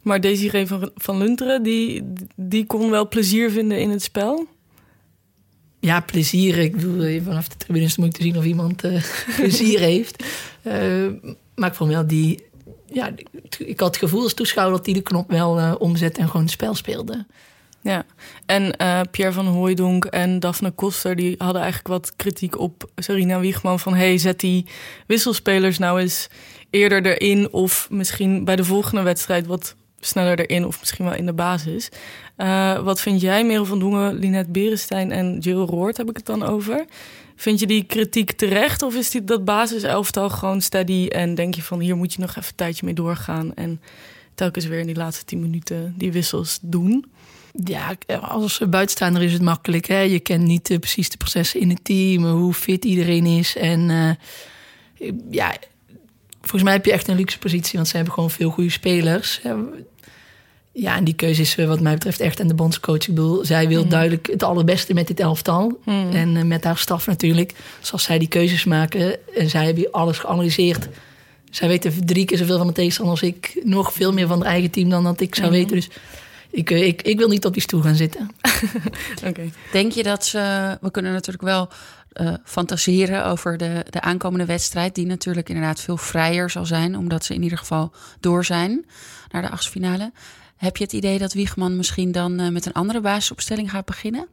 Maar 0.01 0.22
Desiree 0.22 0.68
van, 0.68 0.92
van 0.96 1.18
Lunteren, 1.18 1.63
die, 1.63 2.04
die 2.36 2.66
kon 2.66 2.90
wel 2.90 3.07
plezier 3.07 3.52
vinden 3.52 3.80
in 3.80 3.90
het 3.90 4.04
spel. 4.04 4.48
Ja, 5.80 6.00
plezier. 6.00 6.57
Ik 6.57 6.75
bedoel, 6.75 7.02
eh, 7.04 7.22
vanaf 7.24 7.48
de 7.48 7.57
tribune 7.57 7.84
is 7.86 7.90
het 7.90 7.98
moeilijk 8.00 8.22
te 8.24 8.28
zien 8.28 8.38
of 8.38 8.45
iemand 8.45 8.84
eh, 8.84 9.04
plezier 9.38 9.80
heeft. 9.80 10.24
Eh, 10.62 11.06
maar 11.56 11.69
ik 11.69 11.75
vond 11.75 11.92
wel 11.92 12.07
die... 12.07 12.44
Ja, 12.91 13.12
ik 13.57 13.80
had 13.80 13.89
het 13.89 13.97
gevoel 13.97 14.24
als 14.24 14.33
toeschouwer 14.33 14.75
dat 14.75 14.86
die 14.86 14.94
de 14.94 15.01
knop 15.01 15.30
wel 15.31 15.59
eh, 15.59 15.75
omzet 15.77 16.18
en 16.18 16.25
gewoon 16.25 16.41
het 16.41 16.51
spel 16.51 16.75
speelde. 16.75 17.25
Ja, 17.81 18.06
en 18.45 18.77
eh, 18.77 19.01
Pierre 19.12 19.33
van 19.33 19.47
Hooijdonk 19.47 20.06
en 20.06 20.39
Daphne 20.39 20.71
Koster... 20.71 21.15
die 21.15 21.36
hadden 21.38 21.62
eigenlijk 21.62 21.88
wat 21.94 22.15
kritiek 22.15 22.59
op 22.59 22.89
Sarina 22.95 23.39
Wiegman... 23.39 23.80
van 23.80 23.94
hey, 23.95 24.18
zet 24.18 24.39
die 24.39 24.65
wisselspelers 25.07 25.77
nou 25.77 26.00
eens 26.01 26.27
eerder 26.69 27.06
erin... 27.06 27.51
of 27.51 27.88
misschien 27.89 28.45
bij 28.45 28.56
de 28.56 28.63
volgende 28.63 29.01
wedstrijd 29.01 29.45
wat 29.45 29.75
sneller 30.00 30.39
erin... 30.39 30.65
of 30.65 30.80
misschien 30.80 31.06
wel 31.06 31.13
in 31.15 31.25
de 31.25 31.33
basis. 31.33 31.89
Eh, 32.35 32.80
wat 32.80 33.01
vind 33.01 33.21
jij, 33.21 33.45
Merel 33.45 33.65
van 33.65 33.80
Dongen, 33.80 34.13
Linette 34.13 34.51
Berenstein 34.51 35.12
en 35.12 35.38
Jill 35.38 35.56
Roord... 35.56 35.97
heb 35.97 36.09
ik 36.09 36.18
het 36.18 36.25
dan 36.25 36.44
over? 36.44 36.85
Vind 37.39 37.59
je 37.59 37.68
die 37.68 37.83
kritiek 37.83 38.31
terecht 38.31 38.81
of 38.81 38.95
is 38.95 39.09
die, 39.09 39.24
dat 39.24 39.45
basiselftal 39.45 40.30
gewoon 40.30 40.62
steady... 40.62 41.07
en 41.07 41.36
denk 41.36 41.56
je 41.56 41.63
van 41.63 41.80
hier 41.80 41.95
moet 41.95 42.13
je 42.13 42.19
nog 42.19 42.30
even 42.30 42.44
een 42.44 42.56
tijdje 42.56 42.86
mee 42.86 42.94
doorgaan... 42.94 43.53
en 43.53 43.81
telkens 44.36 44.65
weer 44.65 44.80
in 44.80 44.86
die 44.86 44.95
laatste 44.95 45.25
tien 45.25 45.41
minuten 45.41 45.94
die 45.97 46.12
wissels 46.12 46.59
doen... 46.62 47.06
Ja, 47.63 47.97
als 48.21 48.62
buitenstaander 48.69 49.21
is 49.21 49.33
het 49.33 49.41
makkelijk. 49.41 49.86
Hè? 49.86 50.00
Je 50.00 50.19
kent 50.19 50.44
niet 50.44 50.69
eh, 50.69 50.80
precies 50.80 51.09
de 51.09 51.18
processen 51.18 51.59
in 51.59 51.69
het 51.69 51.83
team, 51.83 52.25
hoe 52.25 52.53
fit 52.53 52.86
iedereen 52.86 53.25
is. 53.25 53.56
En 53.56 53.89
eh, 53.89 55.12
ja, 55.31 55.56
volgens 56.39 56.63
mij 56.63 56.74
heb 56.74 56.85
je 56.85 56.92
echt 56.92 57.07
een 57.07 57.15
luxe 57.15 57.39
positie, 57.39 57.74
want 57.74 57.88
ze 57.88 57.95
hebben 57.95 58.13
gewoon 58.13 58.31
veel 58.31 58.50
goede 58.50 58.69
spelers. 58.69 59.42
Ja, 60.80 60.96
en 60.96 61.04
die 61.04 61.14
keuze 61.14 61.42
is 61.42 61.56
eh, 61.56 61.68
wat 61.68 61.80
mij 61.80 61.94
betreft 61.94 62.20
echt 62.20 62.40
aan 62.40 62.48
de 62.48 62.54
bondscoach. 62.54 63.08
Ik 63.08 63.08
bedoel, 63.08 63.46
zij 63.46 63.68
wil 63.68 63.88
duidelijk 63.88 64.28
het 64.28 64.44
allerbeste 64.44 64.94
met 64.94 65.08
dit 65.08 65.20
elftal. 65.20 65.80
En 65.86 66.38
eh, 66.38 66.44
met 66.44 66.64
haar 66.64 66.78
staf 66.78 67.08
natuurlijk. 67.08 67.54
Zoals 67.80 68.04
zij 68.04 68.20
die 68.20 68.28
keuzes 68.28 68.64
maken. 68.64 69.34
En 69.36 69.50
zij 69.50 69.66
hebben 69.66 69.92
alles 69.92 70.18
geanalyseerd. 70.18 70.88
Zij 71.50 71.68
weten 71.68 72.06
drie 72.06 72.26
keer 72.26 72.38
zoveel 72.38 72.58
van 72.58 72.68
de 72.68 72.74
tegenstander 72.74 73.14
als 73.14 73.24
ik. 73.24 73.60
Nog 73.64 73.94
veel 73.94 74.14
meer 74.14 74.28
van 74.28 74.42
haar 74.42 74.52
eigen 74.52 74.72
team 74.72 74.90
dan 74.90 75.04
dat 75.04 75.22
ik 75.22 75.36
zou 75.36 75.52
weten. 75.52 75.76
Dus 75.76 75.90
ik, 76.50 76.72
eh, 76.72 76.88
ik, 76.88 77.02
ik 77.02 77.18
wil 77.18 77.28
niet 77.28 77.46
op 77.46 77.54
die 77.54 77.62
stoel 77.62 77.81
gaan 77.81 77.96
zitten. 77.96 78.30
Denk 79.72 79.92
je 79.92 80.04
dat 80.04 80.26
ze... 80.26 80.78
We 80.81 80.92
kunnen 80.92 81.12
natuurlijk 81.12 81.44
wel 81.44 81.70
fantaseren 82.44 83.26
over 83.26 83.58
de, 83.58 83.86
de 83.90 84.02
aankomende 84.02 84.46
wedstrijd... 84.46 84.96
die 84.96 85.06
natuurlijk 85.06 85.50
inderdaad 85.50 85.81
veel 85.81 85.98
vrijer 85.98 86.50
zal 86.50 86.66
zijn... 86.66 86.98
omdat 86.98 87.26
ze 87.26 87.34
in 87.34 87.44
ieder 87.44 87.58
geval 87.58 87.92
door 88.20 88.46
zijn 88.46 88.86
naar 89.31 89.42
de 89.42 89.50
achtste 89.50 89.72
Heb 90.59 90.77
je 90.77 90.83
het 90.83 90.94
idee 90.94 91.17
dat 91.19 91.33
Wiegman 91.33 91.75
misschien 91.75 92.11
dan 92.11 92.39
eh, 92.39 92.50
met 92.50 92.65
een 92.65 92.73
andere 92.73 93.01
basisopstelling 93.01 93.71
gaat 93.71 93.85
beginnen? 93.85 94.27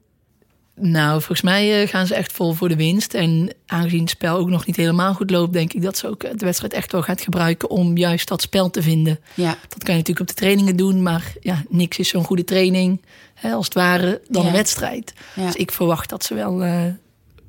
Nou, 0.75 1.11
volgens 1.11 1.43
mij 1.43 1.83
eh, 1.83 1.89
gaan 1.89 2.07
ze 2.07 2.15
echt 2.15 2.33
vol 2.33 2.53
voor 2.53 2.69
de 2.69 2.77
winst. 2.77 3.15
En 3.15 3.55
aangezien 3.67 4.01
het 4.01 4.11
spel 4.11 4.37
ook 4.37 4.49
nog 4.49 4.67
niet 4.67 4.77
helemaal 4.77 5.15
goed 5.15 5.31
loopt, 5.31 5.53
denk 5.53 5.73
ik 5.73 5.83
dat 5.83 5.99
ze 5.99 6.09
ook 6.09 6.23
eh, 6.23 6.31
de 6.37 6.45
wedstrijd 6.45 6.73
echt 6.73 6.93
wel 6.93 7.03
gaat 7.03 7.21
gebruiken 7.21 7.71
om 7.71 7.97
juist 7.97 8.29
dat 8.29 8.43
spel 8.43 8.71
te 8.71 8.83
vinden. 8.83 9.19
Ja, 9.35 9.57
Dat 9.69 9.83
kan 9.85 9.95
je 9.95 10.01
natuurlijk 10.01 10.21
op 10.21 10.27
de 10.27 10.35
trainingen 10.43 10.77
doen, 10.77 11.03
maar 11.03 11.33
ja, 11.41 11.63
niks 11.69 11.99
is 11.99 12.09
zo'n 12.09 12.25
goede 12.25 12.45
training, 12.45 13.03
hè, 13.35 13.53
als 13.53 13.65
het 13.65 13.75
ware, 13.75 14.21
dan 14.29 14.43
Ja. 14.43 14.49
een 14.49 14.55
wedstrijd. 14.55 15.13
ja. 15.37 15.47
Dus 15.47 15.55
ik 15.57 15.71
verwacht 15.71 16.09
dat 16.11 16.25
ze 16.25 16.35
wel 16.35 16.59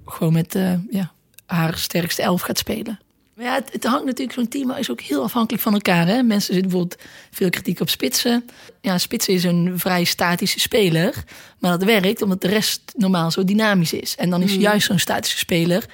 gewoon 0.05 0.33
met 0.33 0.57
ja, 0.89 1.11
haar 1.45 1.77
sterkste 1.77 2.21
elf 2.21 2.41
gaat 2.41 2.57
spelen. 2.57 2.99
Ja, 3.39 3.53
het, 3.53 3.71
het 3.71 3.83
hangt 3.83 4.05
natuurlijk, 4.05 4.37
zo'n 4.37 4.47
team 4.47 4.71
is 4.71 4.91
ook 4.91 5.01
heel 5.01 5.23
afhankelijk 5.23 5.63
van 5.63 5.73
elkaar. 5.73 6.07
Hè? 6.07 6.23
Mensen 6.23 6.53
zitten 6.53 6.71
bijvoorbeeld 6.71 7.01
veel 7.31 7.49
kritiek 7.49 7.79
op 7.79 7.89
spitsen. 7.89 8.45
Ja, 8.81 8.97
spitsen 8.97 9.33
is 9.33 9.43
een 9.43 9.73
vrij 9.75 10.03
statische 10.03 10.59
speler. 10.59 11.23
Maar 11.59 11.71
dat 11.71 11.83
werkt 11.83 12.21
omdat 12.21 12.41
de 12.41 12.47
rest 12.47 12.81
normaal 12.95 13.31
zo 13.31 13.43
dynamisch 13.43 13.93
is. 13.93 14.15
En 14.15 14.29
dan 14.29 14.41
is 14.41 14.55
juist 14.55 14.85
zo'n 14.87 14.99
statische 14.99 15.37
speler 15.37 15.85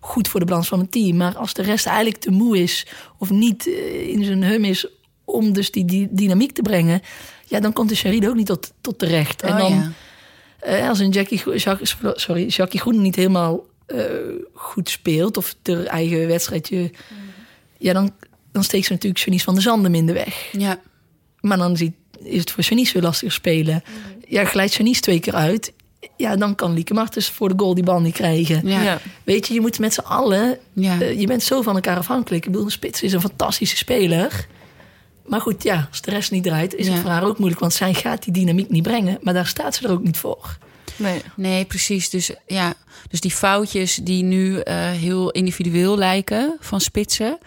goed 0.00 0.28
voor 0.28 0.40
de 0.40 0.46
balans 0.46 0.68
van 0.68 0.78
het 0.78 0.92
team. 0.92 1.16
Maar 1.16 1.36
als 1.36 1.54
de 1.54 1.62
rest 1.62 1.86
eigenlijk 1.86 2.16
te 2.16 2.30
moe 2.30 2.58
is 2.62 2.86
of 3.18 3.30
niet 3.30 3.66
eh, 3.66 4.08
in 4.08 4.24
zijn 4.24 4.44
hum 4.44 4.64
is 4.64 4.86
om 5.24 5.52
dus 5.52 5.70
die, 5.70 5.84
die 5.84 6.08
dynamiek 6.10 6.52
te 6.52 6.62
brengen... 6.62 7.00
ja, 7.46 7.60
dan 7.60 7.72
komt 7.72 7.88
de 7.88 7.94
Sheride 7.94 8.28
ook 8.28 8.34
niet 8.34 8.46
tot, 8.46 8.72
tot 8.80 8.98
terecht. 8.98 9.42
En 9.42 9.52
Oh, 9.52 9.58
dan, 9.58 9.72
ja. 9.72 9.90
eh, 10.60 10.88
als 10.88 10.98
een 10.98 11.10
Jackie, 11.10 11.58
Jacques, 11.58 11.96
sorry, 12.14 12.46
Jackie 12.46 12.80
Groen 12.80 13.02
niet 13.02 13.16
helemaal 13.16 13.60
eh, 13.90 14.04
goed 14.52 14.88
speelt... 14.88 15.36
of 15.36 15.54
ter 15.62 15.86
eigen 15.86 16.26
wedstrijdje... 16.26 16.90
ja, 17.78 17.92
dan, 17.92 18.10
dan 18.52 18.64
steekt 18.64 18.86
ze 18.86 18.92
natuurlijk 18.92 19.24
Janice 19.24 19.44
van 19.44 19.54
der 19.54 19.62
Zanden 19.62 19.94
in 19.94 20.06
de 20.06 20.12
weg. 20.12 20.48
ja. 20.52 20.80
Maar 21.40 21.58
dan 21.58 21.76
ziet, 21.76 21.94
is 22.22 22.40
het 22.40 22.50
voor 22.50 22.64
Janice 22.64 22.92
weer 22.92 23.02
lastiger 23.02 23.32
spelen. 23.34 23.82
Ja, 24.28 24.44
glijdt 24.44 24.74
Janice 24.74 25.00
twee 25.00 25.20
keer 25.20 25.34
uit... 25.34 25.72
ja, 26.16 26.36
dan 26.36 26.54
kan 26.54 26.72
Lieke 26.72 26.94
Martens 26.94 27.30
voor 27.30 27.48
de 27.48 27.54
goal 27.56 27.74
die 27.74 27.84
bal 27.84 28.00
niet 28.00 28.14
krijgen. 28.14 28.68
Ja. 28.68 28.82
Ja. 28.82 29.00
Weet 29.24 29.46
je, 29.46 29.54
je 29.54 29.60
moet 29.60 29.78
met 29.78 29.94
z'n 29.94 30.00
allen... 30.00 30.58
Ja. 30.72 31.00
eh, 31.00 31.20
je 31.20 31.26
bent 31.26 31.42
zo 31.42 31.62
van 31.62 31.74
elkaar 31.74 31.96
afhankelijk. 31.96 32.44
Ik 32.44 32.50
bedoel, 32.50 32.66
de 32.66 32.72
spits 32.72 33.02
is 33.02 33.12
een 33.12 33.20
fantastische 33.20 33.76
speler... 33.76 34.46
Maar 35.26 35.40
goed, 35.40 35.62
ja, 35.62 35.86
als 35.90 36.00
de 36.00 36.10
rest 36.10 36.30
niet 36.30 36.42
draait, 36.42 36.74
is 36.74 36.88
het 36.88 36.98
voor 36.98 37.10
haar 37.10 37.24
ook 37.24 37.38
moeilijk. 37.38 37.60
Want 37.60 37.72
zij 37.72 37.94
gaat 37.94 38.24
die 38.24 38.32
dynamiek 38.32 38.70
niet 38.70 38.82
brengen. 38.82 39.18
Maar 39.22 39.34
daar 39.34 39.46
staat 39.46 39.74
ze 39.74 39.84
er 39.84 39.90
ook 39.92 40.02
niet 40.02 40.16
voor. 40.16 40.58
Nee. 41.00 41.22
Nee, 41.36 41.64
precies. 41.64 42.10
Dus, 42.10 42.30
ja, 42.46 42.74
dus 43.08 43.20
die 43.20 43.30
foutjes 43.30 43.94
die 43.94 44.22
nu 44.22 44.58
eh, 44.58 44.90
heel 44.90 45.30
individueel 45.30 45.98
lijken 45.98 46.56
van 46.60 46.80
spitsen... 46.80 47.38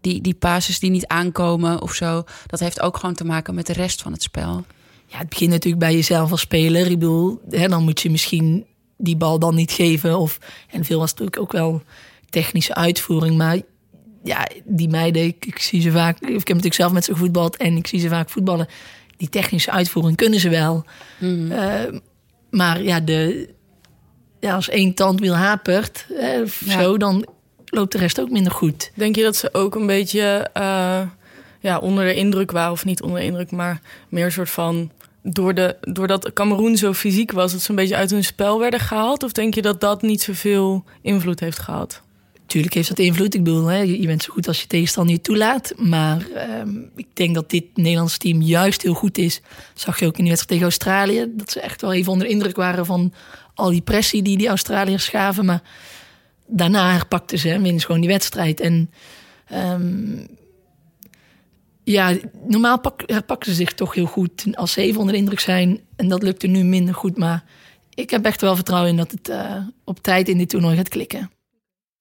Die, 0.00 0.20
die 0.20 0.34
passes 0.34 0.78
die 0.78 0.90
niet 0.90 1.06
aankomen 1.06 1.82
of 1.82 1.94
zo... 1.94 2.24
dat 2.46 2.60
heeft 2.60 2.80
ook 2.80 2.96
gewoon 2.96 3.14
te 3.14 3.24
maken 3.24 3.54
met 3.54 3.66
de 3.66 3.72
rest 3.72 4.02
van 4.02 4.12
het 4.12 4.22
spel. 4.22 4.64
Ja, 5.06 5.18
het 5.18 5.28
begint 5.28 5.50
natuurlijk 5.50 5.82
bij 5.82 5.94
jezelf 5.94 6.30
als 6.30 6.40
speler. 6.40 6.90
Ik 6.90 6.98
bedoel, 6.98 7.40
hè, 7.50 7.68
dan 7.68 7.84
moet 7.84 8.00
je 8.00 8.10
misschien 8.10 8.66
die 8.96 9.16
bal 9.16 9.38
dan 9.38 9.54
niet 9.54 9.72
geven. 9.72 10.18
Of, 10.18 10.38
en 10.70 10.84
veel 10.84 10.98
was 10.98 11.10
natuurlijk 11.10 11.40
ook 11.40 11.52
wel 11.52 11.82
technische 12.30 12.74
uitvoering. 12.74 13.36
Maar 13.36 13.60
ja, 14.24 14.48
die 14.64 14.88
meiden, 14.88 15.24
ik, 15.24 15.46
ik 15.46 15.58
zie 15.58 15.80
ze 15.80 15.90
vaak... 15.90 16.20
Ik 16.20 16.28
heb 16.28 16.46
natuurlijk 16.46 16.74
zelf 16.74 16.92
met 16.92 17.04
ze 17.04 17.12
gevoetbald 17.12 17.56
en 17.56 17.76
ik 17.76 17.86
zie 17.86 18.00
ze 18.00 18.08
vaak 18.08 18.30
voetballen. 18.30 18.68
Die 19.16 19.28
technische 19.28 19.70
uitvoering 19.70 20.16
kunnen 20.16 20.40
ze 20.40 20.48
wel. 20.48 20.84
Eh, 21.20 21.98
maar 22.50 22.82
ja, 22.82 23.00
de, 23.00 23.48
ja, 24.40 24.54
als 24.54 24.68
één 24.68 24.94
tandwiel 24.94 25.34
hapert 25.34 26.06
hè, 26.12 26.42
of 26.42 26.62
Ja. 26.64 26.82
zo... 26.82 26.96
dan 26.96 27.26
loopt 27.64 27.92
de 27.92 27.98
rest 27.98 28.20
ook 28.20 28.30
minder 28.30 28.52
goed. 28.52 28.90
Denk 28.94 29.16
je 29.16 29.22
dat 29.22 29.36
ze 29.36 29.54
ook 29.54 29.74
een 29.74 29.86
beetje 29.86 30.48
eh, 30.52 31.00
ja, 31.60 31.78
onder 31.78 32.04
de 32.04 32.14
indruk 32.14 32.50
waren, 32.50 32.72
of 32.72 32.84
niet 32.84 33.02
onder 33.02 33.18
de 33.20 33.24
indruk, 33.26 33.50
maar 33.50 33.80
meer 34.08 34.24
een 34.24 34.32
soort 34.32 34.50
van. 34.50 34.90
Door 35.28 35.54
de, 35.54 35.76
doordat 35.80 36.32
Cameroen 36.32 36.76
zo 36.76 36.92
fysiek 36.92 37.32
was, 37.32 37.52
dat 37.52 37.60
ze 37.60 37.70
een 37.70 37.76
beetje 37.76 37.96
uit 37.96 38.10
hun 38.10 38.24
spel 38.24 38.60
werden 38.60 38.80
gehaald? 38.80 39.22
Of 39.22 39.32
denk 39.32 39.54
je 39.54 39.62
dat 39.62 39.80
dat 39.80 40.02
niet 40.02 40.22
zoveel 40.22 40.84
invloed 41.02 41.40
heeft 41.40 41.58
gehad? 41.58 42.02
Tuurlijk 42.46 42.74
heeft 42.74 42.88
dat 42.88 42.98
invloed. 42.98 43.34
Ik 43.34 43.44
bedoel, 43.44 43.66
hè, 43.66 43.78
je 43.78 44.06
bent 44.06 44.22
zo 44.22 44.32
goed 44.32 44.48
als 44.48 44.60
je 44.60 44.66
tegenstander 44.66 45.20
toelaat. 45.20 45.72
Maar 45.76 46.30
ehm, 46.30 46.78
ik 46.96 47.06
denk 47.12 47.34
dat 47.34 47.50
dit 47.50 47.64
Nederlands 47.74 48.18
team 48.18 48.42
juist 48.42 48.82
heel 48.82 48.94
goed 48.94 49.18
is. 49.18 49.40
Zag 49.74 49.98
je 49.98 50.06
ook 50.06 50.16
in 50.16 50.24
die 50.24 50.32
wedstrijd 50.32 50.60
tegen 50.60 50.62
Australië. 50.62 51.32
Dat 51.36 51.50
ze 51.50 51.60
echt 51.60 51.80
wel 51.80 51.92
even 51.92 52.12
onder 52.12 52.26
de 52.26 52.32
indruk 52.32 52.56
waren 52.56 52.86
van 52.86 53.12
al 53.54 53.70
die 53.70 53.80
pressie 53.80 54.22
die 54.22 54.38
die 54.38 54.48
Australiërs 54.48 55.08
gaven. 55.08 55.44
Maar 55.44 55.62
daarna 56.46 56.92
herpakten 56.92 57.38
ze 57.38 57.50
en 57.50 57.62
winnen 57.62 57.82
gewoon 57.82 58.00
die 58.00 58.10
wedstrijd. 58.10 58.60
En 58.60 58.90
ehm, 59.46 60.26
ja, 61.84 62.16
normaal 62.48 62.80
pak, 62.80 63.26
pakken 63.26 63.50
ze 63.50 63.56
zich 63.56 63.72
toch 63.72 63.94
heel 63.94 64.06
goed 64.06 64.44
als 64.52 64.72
ze 64.72 64.80
even 64.80 64.98
onder 64.98 65.14
de 65.14 65.20
indruk 65.20 65.40
zijn. 65.40 65.80
En 65.96 66.08
dat 66.08 66.22
lukte 66.22 66.46
nu 66.46 66.64
minder 66.64 66.94
goed. 66.94 67.16
Maar 67.16 67.44
ik 67.94 68.10
heb 68.10 68.24
echt 68.24 68.40
wel 68.40 68.54
vertrouwen 68.54 68.90
in 68.90 68.96
dat 68.96 69.10
het 69.10 69.28
uh, 69.28 69.56
op 69.84 69.98
tijd 70.02 70.28
in 70.28 70.38
dit 70.38 70.48
toernooi 70.48 70.76
gaat 70.76 70.88
klikken. 70.88 71.30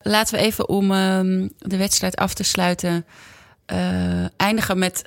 Laten 0.07 0.35
we 0.35 0.41
even 0.41 0.69
om 0.69 0.91
um, 0.91 1.49
de 1.57 1.77
wedstrijd 1.77 2.15
af 2.15 2.33
te 2.33 2.43
sluiten 2.43 3.05
uh, 3.73 4.25
eindigen 4.37 4.77
met 4.77 5.03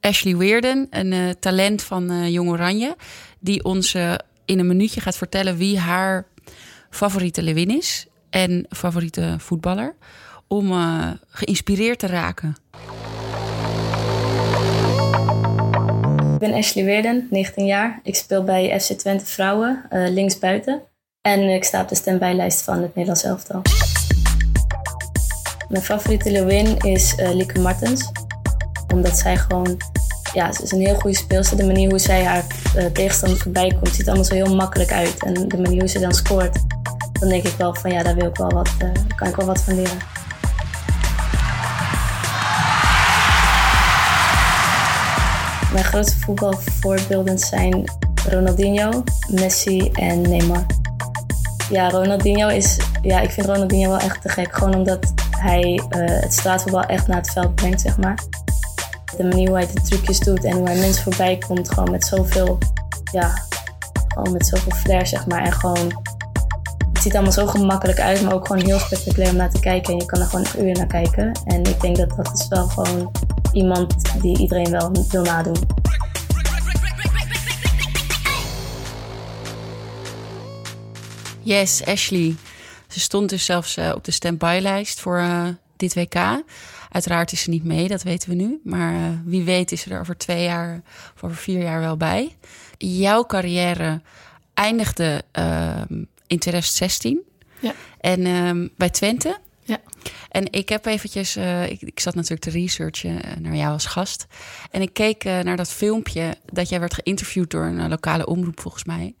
Ashley 0.00 0.36
Weerden, 0.36 0.86
een 0.90 1.12
uh, 1.12 1.30
talent 1.30 1.82
van 1.82 2.30
Jong 2.30 2.50
Oranje. 2.50 2.96
Die 3.38 3.64
ons 3.64 3.94
in 4.44 4.58
een 4.58 4.66
minuutje 4.66 5.00
gaat 5.00 5.16
vertellen 5.16 5.56
wie 5.56 5.78
haar 5.78 6.26
favoriete 6.90 7.42
Lewin 7.42 7.70
is. 7.70 8.06
En 8.30 8.66
favoriete 8.70 9.34
voetballer. 9.38 9.94
Om 10.48 10.72
geïnspireerd 11.28 11.98
te 11.98 12.06
raken. 12.06 12.56
Ik 16.32 16.38
ben 16.38 16.52
Ashley 16.52 16.84
Weerden, 16.84 17.26
19 17.30 17.66
jaar. 17.66 18.00
Ik 18.02 18.14
speel 18.14 18.44
bij 18.44 18.80
FC 18.80 18.92
Twente 18.92 19.26
Vrouwen, 19.26 19.84
linksbuiten. 19.90 20.82
En 21.26 21.40
ik 21.40 21.64
sta 21.64 21.80
op 21.80 21.88
de 21.88 21.94
stembijlijst 21.94 22.62
van 22.62 22.82
het 22.82 22.94
Nederlands 22.94 23.22
elftal. 23.22 23.62
Mijn 25.68 25.82
favoriete 25.82 26.30
Lewin 26.30 26.76
is 26.78 27.14
uh, 27.18 27.34
Lieke 27.34 27.60
Martens. 27.60 28.10
Omdat 28.94 29.18
zij 29.18 29.36
gewoon... 29.36 29.76
Ja, 30.32 30.52
ze 30.52 30.62
is 30.62 30.72
een 30.72 30.80
heel 30.80 30.94
goede 30.94 31.16
speelster. 31.16 31.56
De 31.56 31.64
manier 31.64 31.88
hoe 31.88 31.98
zij 31.98 32.24
haar 32.24 32.44
uh, 32.76 32.84
tegenstander 32.84 33.38
voorbij 33.38 33.68
komt, 33.68 33.94
ziet 33.94 34.06
allemaal 34.06 34.24
zo 34.24 34.34
heel 34.34 34.54
makkelijk 34.54 34.92
uit. 34.92 35.24
En 35.24 35.48
de 35.48 35.60
manier 35.60 35.78
hoe 35.78 35.88
ze 35.88 35.98
dan 35.98 36.14
scoort, 36.14 36.58
dan 37.12 37.28
denk 37.28 37.44
ik 37.44 37.54
wel 37.58 37.74
van 37.74 37.90
ja, 37.90 38.02
daar 38.02 38.14
wil 38.14 38.28
ik 38.28 38.36
wel 38.36 38.50
wat, 38.50 38.70
uh, 38.82 38.90
kan 39.16 39.28
ik 39.28 39.36
wel 39.36 39.46
wat 39.46 39.62
van 39.62 39.74
leren. 39.74 39.98
Mijn 45.72 45.84
grootste 45.84 46.18
voetbalvoorbeelden 46.18 47.38
zijn 47.38 47.84
Ronaldinho, 48.28 49.02
Messi 49.28 49.90
en 49.92 50.20
Neymar. 50.20 50.66
Ja, 51.70 51.90
Ronaldinho 51.90 52.48
is. 52.48 52.78
Ja, 53.02 53.20
ik 53.20 53.30
vind 53.30 53.46
Ronaldinho 53.46 53.90
wel 53.90 53.98
echt 53.98 54.22
te 54.22 54.28
gek. 54.28 54.54
Gewoon 54.54 54.74
omdat 54.74 55.12
hij 55.30 55.62
uh, 55.90 56.04
het 56.20 56.32
straatvoetbal 56.32 56.82
echt 56.82 57.06
naar 57.06 57.16
het 57.16 57.30
veld 57.30 57.54
brengt, 57.54 57.80
zeg 57.80 57.98
maar. 57.98 58.18
De 59.16 59.24
manier 59.24 59.48
hoe 59.48 59.56
hij 59.56 59.66
de 59.66 59.80
trucjes 59.80 60.18
doet 60.18 60.44
en 60.44 60.56
hoe 60.56 60.66
hij 60.66 60.78
mensen 60.78 61.02
voorbij 61.02 61.38
komt, 61.46 61.70
gewoon 61.70 61.90
met 61.90 62.04
zoveel. 62.04 62.58
Ja, 63.12 63.44
gewoon 64.08 64.32
met 64.32 64.46
zoveel 64.46 64.72
flair, 64.72 65.06
zeg 65.06 65.26
maar. 65.26 65.42
En 65.42 65.52
gewoon. 65.52 66.04
Het 66.92 67.04
ziet 67.04 67.14
allemaal 67.14 67.32
zo 67.32 67.46
gemakkelijk 67.46 68.00
uit, 68.00 68.22
maar 68.22 68.34
ook 68.34 68.46
gewoon 68.46 68.64
heel 68.64 68.78
spectaculair 68.78 69.30
om 69.30 69.36
naar 69.36 69.50
te 69.50 69.60
kijken. 69.60 69.92
En 69.92 69.98
je 69.98 70.06
kan 70.06 70.20
er 70.20 70.26
gewoon 70.26 70.46
uur 70.58 70.72
naar 70.72 70.86
kijken. 70.86 71.32
En 71.44 71.64
ik 71.64 71.80
denk 71.80 71.96
dat 71.96 72.16
dat 72.16 72.32
is 72.34 72.48
wel 72.48 72.68
gewoon 72.68 73.10
iemand 73.52 73.94
die 74.20 74.38
iedereen 74.38 74.70
wel 74.70 74.90
wil 75.10 75.22
nadoen. 75.22 75.56
Yes, 81.46 81.84
Ashley. 81.84 82.36
Ze 82.88 83.00
stond 83.00 83.28
dus 83.28 83.44
zelfs 83.44 83.76
uh, 83.76 83.92
op 83.94 84.04
de 84.04 84.10
stand-by-lijst 84.10 85.00
voor 85.00 85.18
uh, 85.18 85.48
dit 85.76 85.94
WK. 85.94 86.42
Uiteraard 86.90 87.32
is 87.32 87.40
ze 87.42 87.50
niet 87.50 87.64
mee, 87.64 87.88
dat 87.88 88.02
weten 88.02 88.28
we 88.28 88.34
nu. 88.34 88.60
Maar 88.64 88.92
uh, 88.92 89.00
wie 89.24 89.44
weet 89.44 89.72
is 89.72 89.80
ze 89.80 89.90
er 89.90 90.00
over 90.00 90.16
twee 90.16 90.42
jaar 90.42 90.82
of 91.14 91.22
over 91.24 91.36
vier 91.36 91.62
jaar 91.62 91.80
wel 91.80 91.96
bij. 91.96 92.36
Jouw 92.78 93.24
carrière 93.24 94.00
eindigde 94.54 95.22
ehm, 95.32 96.04
in 96.26 96.38
2016. 96.38 97.20
Ja. 97.58 97.74
En 98.00 98.26
um, 98.26 98.70
bij 98.76 98.90
Twente. 98.90 99.38
Ja. 99.62 99.80
En 100.30 100.52
ik 100.52 100.68
heb 100.68 100.86
eventjes, 100.86 101.36
uh, 101.36 101.70
ik, 101.70 101.80
ik, 101.80 102.00
zat 102.00 102.14
natuurlijk 102.14 102.42
te 102.42 102.50
researchen 102.50 103.20
naar 103.38 103.56
jou 103.56 103.72
als 103.72 103.86
gast. 103.86 104.26
En 104.70 104.82
ik 104.82 104.92
keek 104.92 105.24
uh, 105.24 105.38
naar 105.38 105.56
dat 105.56 105.72
filmpje 105.72 106.36
dat 106.52 106.68
jij 106.68 106.80
werd 106.80 106.94
geïnterviewd 106.94 107.50
door 107.50 107.64
een 107.64 107.88
lokale 107.88 108.26
omroep 108.26 108.60
volgens 108.60 108.84
mij. 108.84 109.14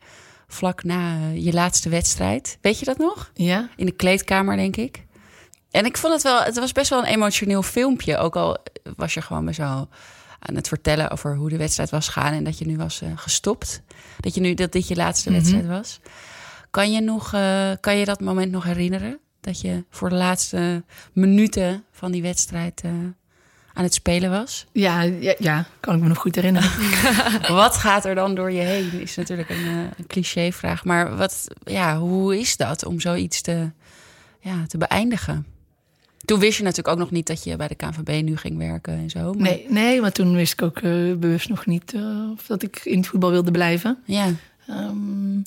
Vlak 0.46 0.84
na 0.84 1.18
uh, 1.18 1.44
je 1.44 1.52
laatste 1.52 1.88
wedstrijd. 1.88 2.58
Weet 2.60 2.78
je 2.78 2.84
dat 2.84 2.98
nog? 2.98 3.30
Ja. 3.34 3.68
In 3.76 3.86
de 3.86 3.92
kleedkamer, 3.92 4.56
denk 4.56 4.76
ik. 4.76 5.04
En 5.70 5.84
ik 5.84 5.96
vond 5.96 6.12
het 6.12 6.22
wel, 6.22 6.42
het 6.42 6.58
was 6.58 6.72
best 6.72 6.90
wel 6.90 6.98
een 6.98 7.12
emotioneel 7.12 7.62
filmpje. 7.62 8.16
Ook 8.16 8.36
al 8.36 8.58
was 8.96 9.14
je 9.14 9.22
gewoon 9.22 9.44
maar 9.44 9.54
zo 9.54 9.88
aan 10.38 10.54
het 10.54 10.68
vertellen 10.68 11.10
over 11.10 11.36
hoe 11.36 11.48
de 11.48 11.56
wedstrijd 11.56 11.90
was 11.90 12.08
gegaan. 12.08 12.32
En 12.32 12.44
dat 12.44 12.58
je 12.58 12.66
nu 12.66 12.76
was 12.76 13.02
gestopt. 13.14 13.82
Dat, 14.20 14.34
je 14.34 14.40
nu, 14.40 14.54
dat 14.54 14.72
dit 14.72 14.88
je 14.88 14.96
laatste 14.96 15.30
mm 15.30 15.34
-hmm. 15.34 15.44
wedstrijd 15.44 15.78
was. 15.78 16.00
Kan 16.70 16.92
je, 16.92 17.00
nog, 17.00 17.30
kan 17.80 17.96
je 17.96 18.04
dat 18.04 18.20
moment 18.20 18.52
nog 18.52 18.64
herinneren? 18.64 19.18
Dat 19.40 19.60
je 19.60 19.84
voor 19.90 20.08
de 20.08 20.14
laatste 20.14 20.84
minuten 21.12 21.84
van 21.92 22.12
die 22.12 22.22
wedstrijd 22.22 22.82
uh, 22.84 22.92
aan 23.76 23.84
het 23.84 23.94
spelen 23.94 24.30
was? 24.30 24.66
Ja, 24.72 25.02
ja, 25.02 25.34
ja, 25.38 25.66
kan 25.80 25.94
ik 25.94 26.02
me 26.02 26.08
nog 26.08 26.18
goed 26.18 26.34
herinneren. 26.34 26.70
wat 27.62 27.76
gaat 27.76 28.04
er 28.04 28.14
dan 28.14 28.34
door 28.34 28.52
je 28.52 28.60
heen? 28.60 29.00
Is 29.00 29.16
natuurlijk 29.16 29.50
een, 29.50 29.66
uh, 29.66 29.78
een 29.96 30.06
clichévraag. 30.06 30.84
Maar 30.84 31.16
wat, 31.16 31.46
ja, 31.64 31.98
hoe 31.98 32.38
is 32.38 32.56
dat 32.56 32.84
om 32.84 33.00
zoiets 33.00 33.40
te, 33.40 33.70
ja, 34.40 34.66
te 34.66 34.78
beëindigen? 34.78 35.46
Toen 36.24 36.38
wist 36.38 36.56
je 36.56 36.62
natuurlijk 36.62 36.94
ook 36.94 36.98
nog 36.98 37.10
niet 37.10 37.26
dat 37.26 37.44
je 37.44 37.56
bij 37.56 37.68
de 37.68 37.74
KNVB 37.74 38.22
nu 38.24 38.36
ging 38.36 38.58
werken 38.58 38.94
en 38.94 39.10
zo. 39.10 39.32
Maar... 39.32 39.42
Nee, 39.42 39.66
nee, 39.68 40.00
maar 40.00 40.12
toen 40.12 40.34
wist 40.34 40.52
ik 40.52 40.62
ook 40.62 40.80
uh, 40.80 41.16
bewust 41.16 41.48
nog 41.48 41.66
niet 41.66 41.92
uh, 41.94 42.30
of 42.32 42.46
dat 42.46 42.62
ik 42.62 42.80
in 42.84 42.96
het 42.96 43.06
voetbal 43.06 43.30
wilde 43.30 43.50
blijven. 43.50 43.98
Ja. 44.04 44.26
Um, 44.70 45.44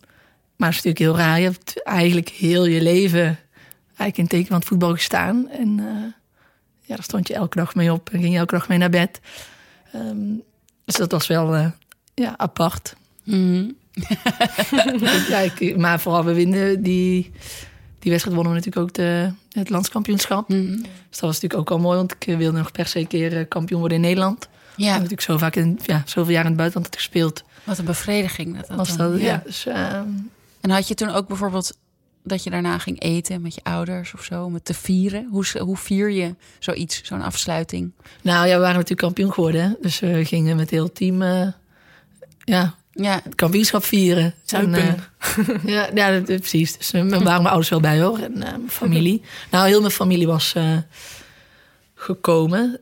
maar 0.55 0.69
het 0.69 0.77
is 0.77 0.83
natuurlijk 0.83 0.99
heel 0.99 1.25
raar. 1.25 1.39
Je 1.39 1.45
hebt 1.45 1.83
eigenlijk 1.83 2.29
heel 2.29 2.65
je 2.65 2.81
leven 2.81 3.39
eigenlijk 3.85 4.17
in 4.17 4.27
teken 4.27 4.47
van 4.47 4.57
het 4.57 4.67
voetbal 4.67 4.93
gestaan. 4.93 5.49
En 5.49 5.77
uh, 5.77 5.87
ja, 6.89 6.95
daar 6.95 7.03
stond 7.03 7.27
je 7.27 7.33
elke 7.33 7.57
dag 7.57 7.75
mee 7.75 7.93
op 7.93 8.09
en 8.09 8.19
ging 8.19 8.33
je 8.33 8.39
elke 8.39 8.55
dag 8.55 8.67
mee 8.67 8.77
naar 8.77 8.89
bed. 8.89 9.19
Um, 9.95 10.41
dus 10.85 10.95
dat 10.95 11.11
was 11.11 11.27
wel 11.27 11.55
uh, 11.55 11.67
ja, 12.13 12.33
apart. 12.37 12.95
Mm 13.23 13.77
ja, 15.29 15.39
ik, 15.39 15.77
maar 15.77 15.99
vooral 15.99 16.23
we 16.25 16.33
winnen 16.33 16.83
die, 16.83 17.31
die 17.99 18.11
wedstrijd 18.11 18.35
wonnen 18.35 18.53
we 18.53 18.59
natuurlijk 18.59 18.77
ook 18.77 18.93
de, 18.93 19.31
het 19.51 19.69
landskampioenschap. 19.69 20.49
Mm. 20.49 20.75
Dus 20.81 21.19
dat 21.19 21.19
was 21.19 21.41
natuurlijk 21.41 21.61
ook 21.61 21.71
al 21.71 21.79
mooi, 21.79 21.97
want 21.97 22.15
ik 22.19 22.37
wilde 22.37 22.57
nog 22.57 22.71
per 22.71 22.87
se 22.87 22.99
een 22.99 23.07
keer 23.07 23.45
kampioen 23.45 23.79
worden 23.79 23.97
in 23.97 24.03
Nederland. 24.03 24.47
Ja. 24.75 24.87
Ik 24.87 24.93
natuurlijk 24.93 25.21
zo 25.21 25.37
vaak 25.37 25.55
in, 25.55 25.79
ja, 25.83 26.01
zoveel 26.05 26.33
jaar 26.33 26.41
in 26.41 26.47
het 26.47 26.57
buitenland 26.57 26.95
gespeeld. 26.95 27.43
Wat 27.63 27.77
een 27.77 27.85
bevrediging 27.85 28.55
dat, 28.55 28.67
dat 28.67 28.77
was 28.77 28.97
dat, 28.97 29.19
ja. 29.19 29.25
ja 29.25 29.41
dus, 29.45 29.65
uh, 29.65 29.93
en 30.61 30.69
had 30.69 30.87
je 30.87 30.95
toen 30.95 31.09
ook 31.09 31.27
bijvoorbeeld 31.27 31.77
dat 32.23 32.43
je 32.43 32.49
daarna 32.49 32.77
ging 32.77 33.01
eten 33.01 33.41
met 33.41 33.55
je 33.55 33.63
ouders 33.63 34.13
of 34.13 34.23
zo, 34.23 34.43
om 34.43 34.53
het 34.53 34.65
te 34.65 34.73
vieren? 34.73 35.27
Hoe, 35.31 35.45
hoe 35.59 35.77
vier 35.77 36.09
je 36.09 36.35
zoiets, 36.59 37.03
zo'n 37.03 37.21
afsluiting? 37.21 37.91
Nou 38.21 38.47
ja, 38.47 38.53
we 38.53 38.59
waren 38.59 38.73
natuurlijk 38.73 39.01
kampioen 39.01 39.33
geworden. 39.33 39.77
Dus 39.81 39.99
we 39.99 40.25
gingen 40.25 40.55
met 40.55 40.69
heel 40.69 40.91
team 40.91 41.21
uh, 41.21 41.47
ja, 42.43 42.75
ja. 42.91 43.19
het 43.23 43.35
kampioenschap 43.35 43.83
vieren. 43.83 44.33
En, 44.47 44.73
uh, 44.73 44.93
ja, 45.75 45.89
ja 45.93 46.19
dat, 46.19 46.25
precies. 46.25 46.77
Dus 46.77 46.93
uh, 46.93 47.01
waren 47.01 47.23
mijn 47.23 47.45
ouders 47.45 47.69
wel 47.69 47.79
bij 47.79 48.01
hoor. 48.01 48.19
En 48.19 48.37
mijn 48.37 48.69
familie. 48.69 49.21
nou, 49.51 49.67
heel 49.67 49.79
mijn 49.79 49.91
familie 49.91 50.27
was 50.27 50.55
gekomen. 51.95 52.79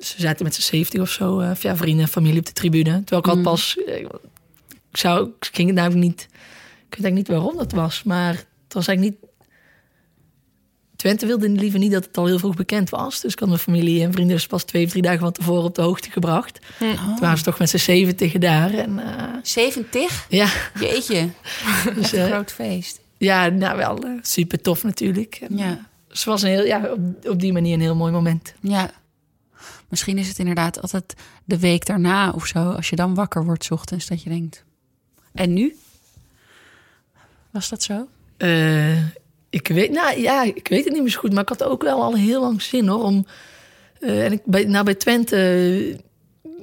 ze 0.00 0.14
zaten 0.16 0.44
met 0.44 0.54
z'n 0.54 0.60
70 0.60 1.00
of 1.00 1.10
zo. 1.10 1.42
ja, 1.42 1.76
vrienden 1.76 2.04
en 2.04 2.08
familie 2.08 2.38
op 2.38 2.46
de 2.46 2.52
tribune. 2.52 3.04
Terwijl 3.04 3.20
ik 3.20 3.26
had 3.26 3.42
pas... 3.42 3.76
ik, 3.76 4.06
zou, 4.92 5.26
ik 5.40 5.48
ging 5.52 5.68
het 5.68 5.76
namelijk 5.76 6.02
niet... 6.02 6.28
Ik 6.90 6.96
weet 6.96 7.04
eigenlijk 7.04 7.14
niet 7.14 7.38
waarom 7.38 7.56
dat 7.56 7.72
was, 7.72 8.02
maar 8.02 8.34
het 8.34 8.74
was 8.74 8.86
eigenlijk 8.86 9.20
niet. 9.20 9.30
Twente 10.96 11.26
wilde 11.26 11.48
liever 11.48 11.78
niet 11.78 11.92
dat 11.92 12.04
het 12.04 12.16
al 12.16 12.26
heel 12.26 12.38
vroeg 12.38 12.56
bekend 12.56 12.90
was. 12.90 13.20
Dus 13.20 13.32
ik 13.32 13.38
had 13.38 13.48
mijn 13.48 13.60
familie 13.60 14.02
en 14.02 14.12
vrienden 14.12 14.36
dus 14.36 14.46
pas 14.46 14.64
twee, 14.64 14.86
drie 14.86 15.02
dagen 15.02 15.20
van 15.20 15.32
tevoren 15.32 15.64
op 15.64 15.74
de 15.74 15.82
hoogte 15.82 16.10
gebracht. 16.10 16.58
Oh. 16.80 17.04
Toen 17.04 17.18
waren 17.18 17.38
ze 17.38 17.44
toch 17.44 17.58
met 17.58 17.70
z'n 17.70 17.76
zeventig 17.76 18.32
daar. 18.32 18.74
En, 18.74 18.98
uh, 18.98 19.24
70? 19.42 20.26
Ja. 20.28 20.48
Jeetje. 20.80 21.28
dus, 21.94 22.12
een 22.12 22.26
groot 22.26 22.52
feest. 22.52 23.00
Ja, 23.18 23.48
nou 23.48 23.76
wel 23.76 24.06
uh, 24.06 24.18
super 24.22 24.60
tof 24.60 24.82
natuurlijk. 24.82 25.34
En, 25.48 25.56
ja. 25.56 25.88
Dus 26.08 26.18
het 26.18 26.28
was 26.28 26.42
een 26.42 26.48
heel, 26.48 26.64
ja, 26.64 26.92
op, 26.92 27.28
op 27.28 27.40
die 27.40 27.52
manier 27.52 27.74
een 27.74 27.80
heel 27.80 27.96
mooi 27.96 28.12
moment. 28.12 28.54
Ja. 28.60 28.90
Misschien 29.88 30.18
is 30.18 30.28
het 30.28 30.38
inderdaad 30.38 30.82
altijd 30.82 31.14
de 31.44 31.58
week 31.58 31.86
daarna 31.86 32.30
of 32.30 32.46
zo, 32.46 32.70
als 32.70 32.90
je 32.90 32.96
dan 32.96 33.14
wakker 33.14 33.44
wordt 33.44 33.64
's 33.64 33.70
ochtends, 33.70 34.06
dat 34.06 34.22
je 34.22 34.30
denkt. 34.30 34.64
En 35.32 35.52
nu? 35.52 35.76
Was 37.52 37.68
dat 37.68 37.82
zo? 37.82 38.08
Uh, 38.38 39.04
ik 39.50 39.68
weet, 39.68 39.90
nou 39.90 40.20
ja, 40.20 40.42
ik 40.42 40.68
weet 40.68 40.84
het 40.84 40.92
niet 40.92 41.02
meer 41.02 41.10
zo 41.10 41.18
goed, 41.18 41.32
maar 41.32 41.42
ik 41.42 41.48
had 41.48 41.62
ook 41.62 41.82
wel 41.82 42.02
al 42.02 42.14
heel 42.14 42.40
lang 42.40 42.62
zin 42.62 42.86
hoor. 42.86 43.02
Om, 43.02 43.26
uh, 44.00 44.24
en 44.24 44.32
ik, 44.32 44.40
bij, 44.44 44.64
nou, 44.64 44.84
bij 44.84 44.94
Twente, 44.94 45.36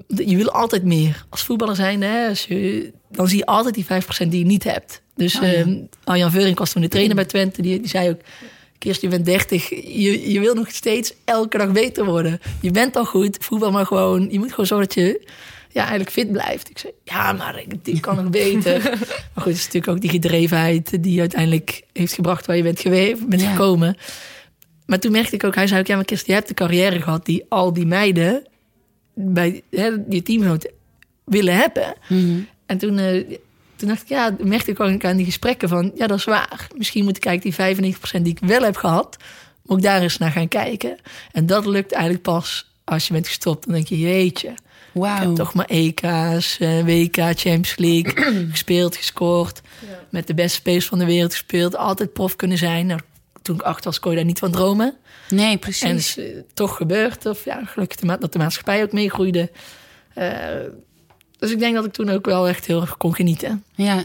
uh, 0.07 0.27
je 0.27 0.35
wil 0.35 0.51
altijd 0.51 0.83
meer. 0.83 1.25
Als 1.29 1.43
voetballer 1.43 1.75
zijn, 1.75 2.01
hè, 2.01 2.27
als 2.27 2.45
je, 2.45 2.91
dan 3.09 3.27
zie 3.27 3.37
je 3.37 3.45
altijd 3.45 3.73
die 3.73 3.85
5% 3.85 3.87
die 4.27 4.39
je 4.39 4.45
niet 4.45 4.63
hebt. 4.63 5.01
Dus 5.15 5.35
Oh, 5.35 5.41
ja. 5.41 5.65
Arjan 6.03 6.31
Veuring 6.31 6.57
was 6.57 6.71
toen 6.71 6.81
de 6.81 6.87
trainer 6.87 7.15
bij 7.15 7.25
Twente, 7.25 7.61
die, 7.61 7.79
die 7.79 7.89
zei 7.89 8.09
ook. 8.09 8.19
Kirst, 8.77 9.01
je 9.01 9.07
bent 9.07 9.25
30, 9.25 9.69
je, 9.69 10.31
je 10.31 10.39
wil 10.39 10.53
nog 10.53 10.71
steeds 10.71 11.13
elke 11.25 11.57
dag 11.57 11.71
beter 11.71 12.05
worden. 12.05 12.39
Je 12.61 12.71
bent 12.71 12.95
al 12.95 13.05
goed, 13.05 13.37
voetbal 13.39 13.71
maar 13.71 13.85
gewoon. 13.85 14.27
Je 14.31 14.39
moet 14.39 14.49
gewoon 14.49 14.65
zorgen 14.65 14.87
dat 14.87 14.95
je 14.95 15.27
ja, 15.77 15.81
eigenlijk 15.81 16.11
fit 16.11 16.31
blijft. 16.31 16.69
Ik 16.69 16.77
zei, 16.77 16.93
ja, 17.03 17.33
maar 17.33 17.59
ik, 17.59 17.73
ik 17.83 18.01
kan 18.01 18.15
nog 18.15 18.29
beter. 18.29 18.81
maar 18.83 19.43
goed, 19.43 19.43
het 19.45 19.55
is 19.55 19.65
natuurlijk 19.65 19.87
ook 19.87 20.01
die 20.01 20.09
gedrevenheid 20.09 21.03
die 21.03 21.19
uiteindelijk 21.19 21.83
heeft 21.93 22.13
gebracht 22.13 22.45
waar 22.45 22.55
je 22.55 22.63
bent, 22.63 22.79
geweest, 22.79 23.27
bent 23.27 23.41
Ja. 23.41 23.51
gekomen. 23.51 23.97
Maar 24.85 24.99
toen 24.99 25.11
merkte 25.11 25.35
ik 25.35 25.43
ook, 25.43 25.55
hij 25.55 25.67
zei 25.67 25.79
ook, 25.79 25.87
ja, 25.87 25.95
maar 25.95 26.05
Kirsten, 26.05 26.27
je 26.29 26.33
hebt 26.35 26.47
de 26.47 26.53
carrière 26.53 27.01
gehad 27.01 27.25
die 27.25 27.45
al 27.49 27.73
die 27.73 27.85
meiden 27.85 28.47
bij 29.13 29.61
hè, 29.71 29.89
je 30.09 30.21
teamgenoot 30.23 30.71
willen 31.25 31.55
hebben. 31.55 31.93
Mhm. 32.09 32.39
En 32.65 32.77
toen, 32.77 32.97
eh, 32.97 33.37
toen 33.75 33.87
dacht 33.87 34.01
ik, 34.01 34.07
ja, 34.07 34.35
merkte 34.43 34.71
ik 34.71 34.79
ook 34.79 35.05
aan 35.05 35.17
die 35.17 35.25
gesprekken 35.25 35.69
van, 35.69 35.91
ja, 35.95 36.07
dat 36.07 36.17
is 36.17 36.23
waar. 36.23 36.67
Misschien 36.77 37.03
moet 37.03 37.15
ik 37.15 37.21
kijken 37.21 37.43
die 37.43 37.53
95% 37.53 38.23
die 38.23 38.33
ik 38.41 38.47
wel 38.47 38.61
heb 38.61 38.75
gehad, 38.75 39.17
moet 39.63 39.77
ik 39.77 39.83
daar 39.83 40.01
eens 40.01 40.17
naar 40.17 40.31
gaan 40.31 40.47
kijken. 40.47 40.97
En 41.31 41.45
dat 41.45 41.65
lukt 41.65 41.91
eigenlijk 41.91 42.23
pas 42.23 42.71
als 42.83 43.07
je 43.07 43.13
bent 43.13 43.27
gestopt. 43.27 43.65
Dan 43.65 43.73
denk 43.73 43.87
je, 43.87 43.99
jeetje, 43.99 44.53
ik 45.05 45.19
heb 45.19 45.35
toch 45.35 45.53
maar 45.53 45.65
EK's, 45.65 46.59
eh, 46.59 46.83
WK, 46.83 47.15
Champions 47.15 47.75
League 47.75 48.13
gespeeld, 48.51 48.95
gescoord. 48.95 49.61
Met 50.09 50.27
de 50.27 50.33
beste 50.33 50.57
spelers 50.57 50.85
van 50.85 50.99
de 50.99 51.05
wereld 51.05 51.31
gespeeld. 51.31 51.75
Altijd 51.75 52.13
prof 52.13 52.35
kunnen 52.35 52.57
zijn. 52.57 52.85
Nou, 52.85 52.99
toen 53.41 53.55
ik 53.55 53.61
acht 53.61 53.83
was, 53.83 53.99
kon 53.99 54.11
je 54.11 54.17
daar 54.17 54.25
niet 54.25 54.39
van 54.39 54.51
dromen. 54.51 54.95
Nee, 55.29 55.51
En 55.51 55.59
precies. 55.59 55.89
het 55.89 55.97
is 55.97 56.17
eh, 56.17 56.41
toch 56.53 56.75
gebeurd. 56.75 57.25
Of 57.25 57.45
ja, 57.45 57.65
gelukkig 57.65 57.99
de 57.99 58.17
dat 58.19 58.33
de 58.33 58.39
maatschappij 58.39 58.83
ook 58.83 58.91
meegroeide. 58.91 59.51
Eh, 60.13 60.29
dus 61.39 61.51
ik 61.51 61.59
denk 61.59 61.75
dat 61.75 61.85
ik 61.85 61.93
toen 61.93 62.09
ook 62.09 62.25
wel 62.25 62.47
echt 62.47 62.65
heel 62.65 62.81
erg 62.81 62.97
kon 62.97 63.15
genieten. 63.15 63.63
Ja. 63.75 64.03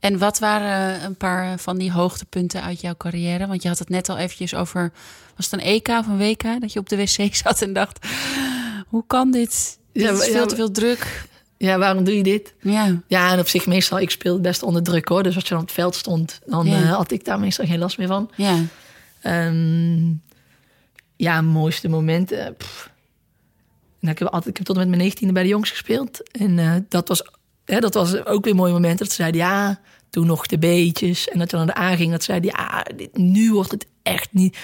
En 0.00 0.18
wat 0.18 0.38
waren 0.38 1.04
een 1.04 1.16
paar 1.16 1.58
van 1.58 1.78
die 1.78 1.92
hoogtepunten 1.92 2.62
uit 2.62 2.80
jouw 2.80 2.94
carrière? 2.96 3.46
Want 3.46 3.62
je 3.62 3.68
had 3.68 3.78
het 3.78 3.88
net 3.88 4.08
al 4.08 4.18
eventjes 4.18 4.54
over... 4.54 4.92
Was 5.36 5.50
het 5.50 5.60
een 5.60 5.66
EK 5.66 5.88
of 5.88 6.06
een 6.06 6.18
WK? 6.18 6.60
Dat 6.60 6.72
je 6.72 6.78
op 6.78 6.88
de 6.88 6.96
wc 6.96 7.34
zat 7.34 7.62
en 7.62 7.72
dacht... 7.72 8.06
Hoe 8.88 9.04
kan 9.06 9.30
dit? 9.30 9.78
Dit 9.92 10.02
Ja, 10.02 10.10
is 10.10 10.16
maar- 10.18 10.26
veel 10.26 10.34
ja, 10.40 10.46
te 10.46 10.54
veel 10.56 10.70
druk. 10.70 11.24
Ja, 11.56 11.78
waarom 11.78 12.04
doe 12.04 12.16
je 12.16 12.22
dit? 12.22 12.54
Ja. 12.60 13.00
Ja, 13.06 13.32
en 13.32 13.38
op 13.38 13.48
zich 13.48 13.66
meestal, 13.66 13.98
ik 14.00 14.10
speelde 14.10 14.40
best 14.40 14.62
onder 14.62 14.82
druk 14.82 15.08
hoor. 15.08 15.22
Dus 15.22 15.34
als 15.34 15.42
je 15.44 15.48
dan 15.50 15.58
op 15.58 15.64
het 15.66 15.74
veld 15.74 15.94
stond, 15.94 16.40
dan 16.46 16.66
Ja. 16.66 16.80
eh, 16.82 16.94
had 16.94 17.10
ik 17.10 17.24
daar 17.24 17.40
meestal 17.40 17.66
geen 17.66 17.78
last 17.78 17.98
meer 17.98 18.06
van. 18.06 18.30
Ja. 18.36 18.56
Ehm, 19.20 20.10
ja, 21.16 21.40
mooiste 21.40 21.88
momenten. 21.88 22.54
pff. 22.56 22.90
Nou, 24.00 24.12
ik, 24.14 24.18
heb 24.18 24.28
altijd, 24.28 24.46
ik 24.50 24.56
heb 24.56 24.66
tot 24.66 24.76
en 24.76 24.88
met 24.88 24.98
mijn 24.98 25.10
19e 25.10 25.32
bij 25.32 25.42
de 25.42 25.48
jongens 25.48 25.70
gespeeld. 25.70 26.30
En 26.30 26.58
eh, 26.58 26.74
dat, 26.88 27.08
was, 27.08 27.22
hè, 27.64 27.78
dat 27.80 27.94
was 27.94 28.24
ook 28.26 28.44
weer 28.44 28.52
een 28.52 28.58
mooi 28.58 28.72
moment. 28.72 28.98
Dat 28.98 29.08
ze 29.08 29.14
zeiden, 29.14 29.40
ja, 29.40 29.80
toen 30.10 30.26
nog 30.26 30.46
de 30.46 30.58
beetjes. 30.58 31.28
En 31.28 31.38
dat 31.38 31.50
je 31.50 31.56
dan 31.56 31.66
de 31.66 31.74
aanging, 31.74 32.10
dat 32.10 32.20
ze 32.24 32.30
zeiden, 32.30 32.50
ja, 32.56 32.86
dit, 32.96 33.16
nu 33.16 33.52
wordt 33.52 33.70
het 33.70 33.86
echt 34.02 34.28
niet... 34.32 34.56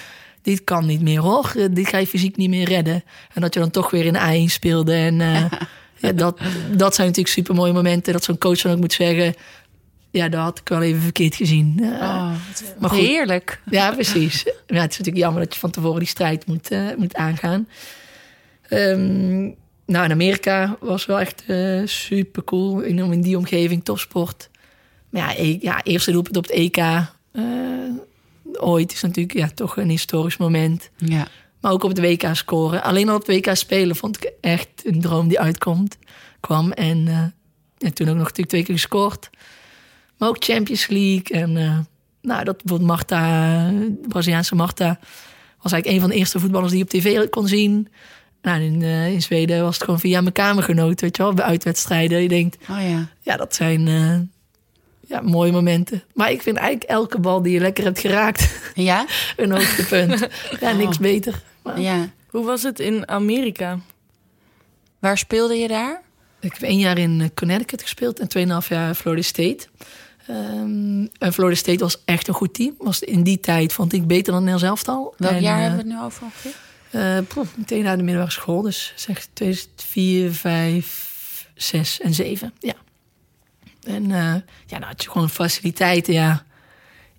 Dit 0.43 0.65
kan 0.65 0.87
niet 0.87 1.01
meer 1.01 1.21
hoor. 1.21 1.53
Dit 1.71 1.89
ga 1.89 1.99
je 1.99 2.07
fysiek 2.07 2.37
niet 2.37 2.49
meer 2.51 2.69
redden. 2.69 3.05
En 3.35 3.41
dat 3.41 3.55
je 3.55 3.61
dan 3.61 3.71
toch 3.71 3.91
weer 3.91 4.05
in 4.05 4.13
de 4.13 4.47
A1 4.49 4.53
speelde. 4.53 4.95
En 4.95 5.21
eh, 5.21 5.45
ja, 6.03 6.13
dat, 6.13 6.41
dat 6.77 6.95
zijn 6.95 7.07
natuurlijk 7.07 7.35
super 7.35 7.55
mooie 7.55 7.73
momenten. 7.73 8.13
Dat 8.13 8.25
zo'n 8.25 8.39
coach 8.39 8.61
dan 8.61 8.73
ook 8.73 8.79
moet 8.81 8.93
zeggen... 8.93 9.35
Ja, 10.11 10.29
dat 10.29 10.41
had 10.41 10.59
ik 10.59 10.69
wel 10.69 10.83
even 10.83 11.01
verkeerd 11.03 11.35
gezien. 11.35 11.79
Eh, 11.83 11.91
Oh, 11.91 12.33
maar 12.79 12.91
goed. 12.91 12.99
heerlijk. 12.99 13.61
ja, 13.71 13.93
precies. 13.93 14.43
Ja, 14.45 14.81
het 14.81 14.91
is 14.91 14.99
natuurlijk 14.99 15.17
jammer 15.17 15.43
dat 15.43 15.55
je 15.55 15.61
van 15.61 15.71
tevoren 15.71 15.99
die 15.99 16.09
strijd 16.09 16.47
moet, 16.47 16.71
eh, 16.71 16.87
moet 16.97 17.15
aangaan. 17.15 17.69
Ehm, 18.69 19.41
nou, 19.87 20.05
in 20.05 20.11
Amerika 20.11 20.77
was 20.81 21.07
wel 21.07 21.21
echt 21.21 21.45
super 21.85 22.45
cool. 22.45 22.81
In, 22.81 22.99
in 22.99 23.21
die 23.21 23.37
omgeving, 23.37 23.85
topsport. 23.85 24.51
Maar 25.11 25.23
ja, 25.23 25.43
e- 25.43 25.59
ja 25.61 25.83
eerste 25.83 26.13
doelpunt 26.13 26.37
op 26.37 26.43
het 26.43 26.53
EK. 26.53 26.77
Ooit 28.53 28.93
is 28.93 29.03
natuurlijk 29.03 29.39
ja, 29.39 29.49
toch 29.55 29.77
een 29.77 29.89
historisch 29.89 30.37
moment. 30.37 30.91
Ja. 30.97 31.29
Maar 31.61 31.73
ook 31.73 31.83
op 31.83 31.91
het 31.91 32.01
WK 32.01 32.29
scoren. 32.33 32.83
Alleen 32.83 33.09
al 33.09 33.17
op 33.17 33.27
het 33.27 33.37
WK 33.37 33.57
spelen 33.57 33.97
vond 33.97 34.17
ik 34.17 34.33
echt 34.41 34.69
een 34.85 35.01
droom 35.01 35.29
die 35.29 35.41
uitkomt. 35.41 35.99
Kwam. 36.41 36.73
En, 36.73 37.09
eh, 37.09 37.19
en 37.79 37.95
toen 37.95 38.09
ook 38.09 38.15
nog 38.15 38.23
natuurlijk 38.23 38.49
twee 38.49 38.63
keer 38.63 38.75
gescoord. 38.75 39.31
Maar 40.17 40.29
ook 40.29 40.45
Champions 40.45 40.87
League. 40.87 41.41
En 41.43 41.57
eh, 41.57 41.79
nou, 42.23 42.45
dat 42.45 42.57
bijvoorbeeld 42.57 42.91
Marta, 42.91 43.69
de 43.71 44.09
Braziliaanse 44.09 44.55
Marta, 44.55 44.99
was 45.63 45.73
eigenlijk 45.73 45.87
een 45.87 46.01
van 46.01 46.11
de 46.11 46.17
eerste 46.17 46.41
voetballers 46.41 46.71
die 46.71 46.79
je 46.79 46.85
op 46.85 46.91
tv 46.91 47.29
kon 47.29 47.49
zien. 47.49 47.89
Nou, 48.43 48.63
in, 48.63 48.83
eh, 48.83 49.13
in 49.13 49.23
Zweden 49.23 49.63
was 49.63 49.75
het 49.75 49.85
gewoon 49.85 50.01
via 50.01 50.21
mijn 50.21 50.33
kamergenoot, 50.33 51.01
weet 51.01 51.17
je 51.17 51.23
wel, 51.23 51.35
bij 51.35 51.45
uitwedstrijden. 51.45 52.23
Je 52.23 52.29
denkt, 52.29 52.57
Oh 52.71 52.89
ja. 52.91 53.09
ja, 53.21 53.37
dat 53.37 53.55
zijn 53.55 53.89
eh, 53.89 54.19
ja, 55.09 55.21
mooie 55.21 55.53
momenten. 55.53 56.03
Maar 56.15 56.31
ik 56.31 56.43
vind 56.43 56.57
eigenlijk 56.57 56.91
elke 56.91 57.19
bal 57.21 57.43
die 57.43 57.53
je 57.53 57.61
lekker 57.61 57.85
hebt 57.85 57.99
geraakt 57.99 58.51
Ja? 58.75 59.07
een 59.37 59.51
hoogtepunt. 59.51 60.29
ja, 60.61 60.73
niks 60.73 60.97
Oh. 60.97 61.03
beter. 61.03 61.43
Maar 61.63 61.81
Ja. 61.81 62.09
Hoe 62.31 62.45
was 62.45 62.63
het 62.63 62.81
in 62.81 63.09
Amerika? 63.09 63.79
Waar 64.99 65.19
speelde 65.19 65.55
je 65.55 65.69
daar? 65.69 66.03
Ik 66.41 66.53
heb 66.53 66.63
één 66.63 66.79
jaar 66.79 66.99
in 66.99 67.21
eh, 67.21 67.29
Connecticut 67.35 67.83
gespeeld 67.83 68.19
en 68.19 68.29
2,5 68.63 68.69
jaar 68.69 68.89
in 68.89 68.95
Florida 68.95 69.23
State. 69.23 69.67
Ehm, 70.27 71.07
en 71.19 71.33
Florida 71.33 71.57
State 71.57 71.79
was 71.79 72.03
echt 72.05 72.29
een 72.29 72.35
goed 72.35 72.55
team. 72.55 72.75
Was 72.79 73.01
in 73.01 73.23
die 73.23 73.41
tijd 73.41 73.73
vond 73.73 73.93
ik 73.93 74.07
beter 74.07 74.33
dan 74.33 74.45
Nederlands 74.45 74.63
elftal. 74.69 75.15
Welk 75.17 75.33
En, 75.33 75.43
jaar 75.43 75.57
eh, 75.57 75.61
hebben 75.63 75.85
we 75.87 75.91
het 75.91 75.99
nu 76.01 76.05
over 76.07 76.23
ongeveer? 76.23 76.55
eh, 76.91 77.43
meteen 77.57 77.83
na 77.83 77.97
de 77.97 78.03
middelbare 78.03 78.33
school. 78.33 78.63
Dus 78.63 78.93
zeg 78.97 79.27
2004, 79.33 80.33
5, 80.33 81.49
6 81.55 82.01
en 82.01 82.15
7. 82.15 82.53
Ja. 82.59 82.75
En 83.83 84.05
eh, 84.05 84.35
ja, 84.67 84.79
nou 84.79 84.85
had 84.85 85.03
je 85.03 85.11
gewoon 85.11 85.31
faciliteiten. 85.31 86.13
Ja. 86.13 86.47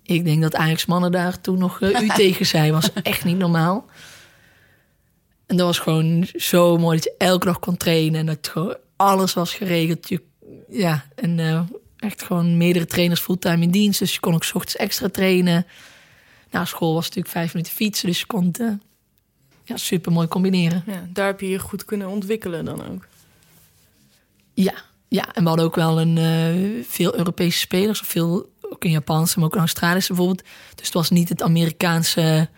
Ik 0.02 0.24
denk 0.24 0.42
dat 0.42 0.54
Ajax 0.54 0.86
mannen 0.86 1.12
daar 1.12 1.40
toen 1.40 1.58
nog 1.58 1.80
eh, 1.80 2.02
u 2.02 2.08
tegen 2.24 2.46
zijn. 2.46 2.72
Was 2.72 2.92
echt 2.92 3.24
niet 3.24 3.38
normaal. 3.38 3.86
En 5.46 5.56
dat 5.56 5.66
was 5.66 5.78
gewoon 5.78 6.26
zo 6.34 6.76
mooi 6.76 6.96
dat 6.96 7.04
je 7.04 7.14
elke 7.18 7.46
dag 7.46 7.58
kon 7.58 7.76
trainen. 7.76 8.20
En 8.20 8.26
dat 8.26 8.48
gewoon 8.48 8.76
alles 8.96 9.34
was 9.34 9.54
geregeld. 9.54 10.08
Je, 10.08 10.22
ja, 10.68 11.04
en 11.14 11.38
eh, 11.38 11.60
echt 11.98 12.22
gewoon 12.22 12.56
meerdere 12.56 12.86
trainers 12.86 13.20
fulltime 13.20 13.62
in 13.62 13.70
dienst. 13.70 13.98
Dus 13.98 14.14
je 14.14 14.20
kon 14.20 14.34
ook 14.34 14.44
's 14.44 14.54
ochtends 14.54 14.76
extra 14.76 15.08
trainen. 15.08 15.66
Na 16.50 16.64
school 16.64 16.94
was 16.94 17.04
het 17.04 17.14
natuurlijk 17.14 17.34
vijf 17.34 17.52
minuten 17.54 17.74
fietsen. 17.74 18.08
Dus 18.08 18.18
je 18.18 18.26
kon 18.26 18.46
het 18.46 18.78
ja, 19.64 19.76
super 19.76 20.12
mooi 20.12 20.28
combineren. 20.28 20.82
Ja, 20.86 21.08
daar 21.12 21.26
heb 21.26 21.40
je 21.40 21.48
je 21.48 21.58
goed 21.58 21.84
kunnen 21.84 22.08
ontwikkelen 22.08 22.64
dan 22.64 22.86
ook. 22.88 23.06
Ja, 24.54 24.74
ja, 25.10 25.34
en 25.34 25.42
we 25.42 25.48
hadden 25.48 25.66
ook 25.66 25.74
wel 25.74 26.00
een, 26.00 26.18
eh, 26.18 26.84
veel 26.88 27.16
Europese 27.16 27.58
spelers. 27.58 28.00
Of 28.00 28.06
veel, 28.06 28.52
ook 28.60 28.84
in 28.84 28.90
Japanse, 28.90 29.38
maar 29.38 29.46
ook 29.46 29.54
in 29.54 29.60
Australische 29.60 30.12
bijvoorbeeld. 30.12 30.46
Dus 30.74 30.86
het 30.86 30.94
was 30.94 31.10
niet 31.10 31.28
het 31.28 31.42
Amerikaanse 31.42 32.48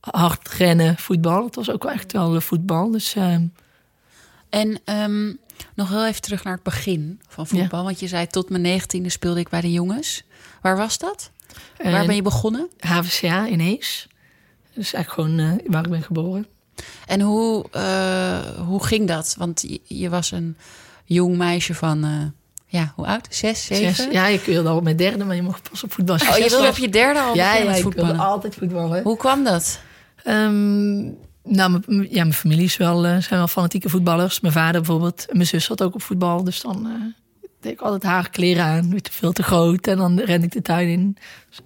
hard 0.00 0.48
rennen 0.48 0.96
voetbal. 0.96 1.44
Het 1.44 1.54
was 1.54 1.70
ook 1.70 1.82
wel 1.82 1.92
echt 1.92 2.12
wel 2.12 2.34
eh, 2.34 2.40
voetbal. 2.40 2.90
Dus 2.90 3.14
eh, 3.14 3.34
En 4.48 4.80
ehm, 4.84 5.32
nog 5.74 5.88
heel 5.88 6.06
even 6.06 6.20
terug 6.20 6.44
naar 6.44 6.54
het 6.54 6.62
begin 6.62 7.20
van 7.28 7.46
voetbal. 7.46 7.84
Want 7.84 8.00
je 8.00 8.08
zei 8.08 8.26
tot 8.26 8.50
mijn 8.50 8.62
negentiende 8.62 9.08
speelde 9.08 9.40
ik 9.40 9.48
bij 9.48 9.60
de 9.60 9.72
jongens. 9.72 10.24
Waar 10.62 10.76
was 10.76 10.98
dat? 10.98 11.30
Waar 11.76 11.92
en 11.92 12.06
ben 12.06 12.14
je 12.14 12.22
begonnen? 12.22 12.68
HVCA 12.78 13.46
in 13.46 13.60
Hees. 13.60 14.08
Dus 14.74 14.92
eigenlijk 14.92 15.10
gewoon 15.10 15.38
eh, 15.38 15.66
waar 15.70 15.84
ik 15.84 15.90
ben 15.90 16.02
geboren. 16.02 16.46
En 17.06 17.20
hoe, 17.20 17.64
hoe 18.66 18.84
ging 18.84 19.08
dat? 19.08 19.34
Want 19.38 19.62
je, 19.62 19.80
je 19.84 20.08
was 20.08 20.30
een 20.30 20.56
jong 21.14 21.36
meisje 21.36 21.74
van, 21.74 22.04
eh, 22.04 22.10
ja, 22.66 22.92
hoe 22.96 23.06
oud? 23.06 23.26
Zes, 23.30 23.64
zeven? 23.66 23.94
Zes, 23.94 24.08
ja, 24.10 24.26
ik 24.26 24.40
wilde 24.40 24.68
al 24.68 24.76
op 24.76 24.82
mijn 24.82 24.96
derde, 24.96 25.24
maar 25.24 25.36
je 25.36 25.42
mocht 25.42 25.70
pas 25.70 25.84
op 25.84 25.92
voetbal. 25.92 26.14
Oh, 26.14 26.36
je 26.36 26.48
wilde 26.48 26.68
op 26.68 26.76
je 26.76 26.88
derde 26.88 27.20
al 27.20 27.34
Ja, 27.34 27.54
ja, 27.54 27.74
ik 27.74 27.82
voetballen. 27.82 28.18
altijd 28.18 28.54
voetballen. 28.54 29.02
Hoe 29.02 29.16
kwam 29.16 29.44
dat? 29.44 29.80
Ehm, 30.24 31.00
nou, 31.42 31.80
mijn, 31.86 32.06
ja, 32.10 32.22
mijn 32.22 32.32
familie 32.32 32.64
is 32.64 32.76
wel, 32.76 33.04
eh, 33.04 33.10
zijn 33.10 33.38
wel 33.38 33.48
fanatieke 33.48 33.88
voetballers. 33.88 34.40
Mijn 34.40 34.54
vader 34.54 34.80
bijvoorbeeld. 34.80 35.26
En 35.28 35.36
mijn 35.36 35.48
zus 35.48 35.64
zat 35.64 35.82
ook 35.82 35.94
op 35.94 36.02
voetbal. 36.02 36.44
Dus 36.44 36.60
dan 36.60 36.86
eh, 36.86 36.92
deed 37.60 37.72
ik 37.72 37.80
altijd 37.80 38.02
haar 38.02 38.30
kleren 38.30 38.64
aan. 38.64 38.94
Veel 39.10 39.32
te 39.32 39.42
groot. 39.42 39.86
En 39.86 39.96
dan 39.96 40.20
rende 40.20 40.46
ik 40.46 40.52
de 40.52 40.62
tuin 40.62 40.88
in. 40.88 41.16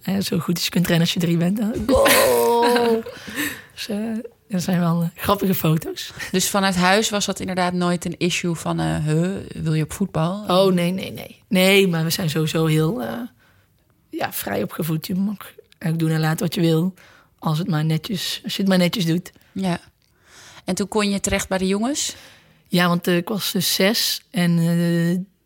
Dus, 0.05 0.27
zo 0.27 0.39
goed 0.39 0.55
als 0.55 0.65
je 0.65 0.71
kunt 0.71 0.87
rennen 0.87 1.05
als 1.05 1.15
je 1.15 1.21
drie 1.21 1.37
bent. 1.37 1.57
Dan, 1.57 1.75
goal! 1.87 3.03
dus, 3.75 3.89
dat 4.49 4.63
zijn 4.63 4.81
wel 4.81 5.03
eh, 5.03 5.09
grappige 5.15 5.55
foto's. 5.55 6.13
Dus 6.31 6.51
vanuit 6.51 6.75
huis 6.75 7.11
was 7.11 7.27
dat 7.27 7.41
inderdaad 7.41 7.73
nooit 7.73 8.05
een 8.05 8.19
issue 8.19 8.55
van, 8.55 8.81
huh, 8.81 9.37
wil 9.53 9.75
je 9.75 9.83
op 9.83 9.93
voetbal? 9.93 10.45
Oh, 10.47 10.73
nee, 10.73 10.91
nee, 10.91 11.13
nee. 11.13 11.43
Nee, 11.49 11.89
maar 11.89 12.05
we 12.05 12.11
zijn 12.11 12.31
sowieso 12.31 12.67
heel 12.67 13.03
eh, 13.03 13.13
ja, 14.11 14.33
vrij 14.33 14.63
opgevoed. 14.63 15.07
Je 15.07 15.15
mag 15.15 15.53
eigenlijk 15.69 15.99
doen 15.99 16.11
en 16.11 16.21
laten 16.21 16.47
wat 16.47 16.55
je 16.55 16.61
wil. 16.61 16.95
Als, 17.39 17.59
het 17.59 17.69
maar 17.69 17.85
netjes, 17.85 18.41
als 18.45 18.53
je 18.57 18.61
het 18.61 18.69
maar 18.69 18.79
netjes 18.79 19.07
doet. 19.07 19.33
Ja. 19.53 19.81
En 20.65 20.75
toen 20.75 20.89
kon 20.89 21.11
je 21.11 21.21
terecht 21.21 21.49
bij 21.49 21.59
de 21.59 21.67
jongens? 21.67 22.17
Ja, 22.69 22.89
want 22.89 23.07
ik 23.07 23.29
was 23.29 23.53
dus 23.53 23.75
zes 23.75 24.23
en 24.31 24.57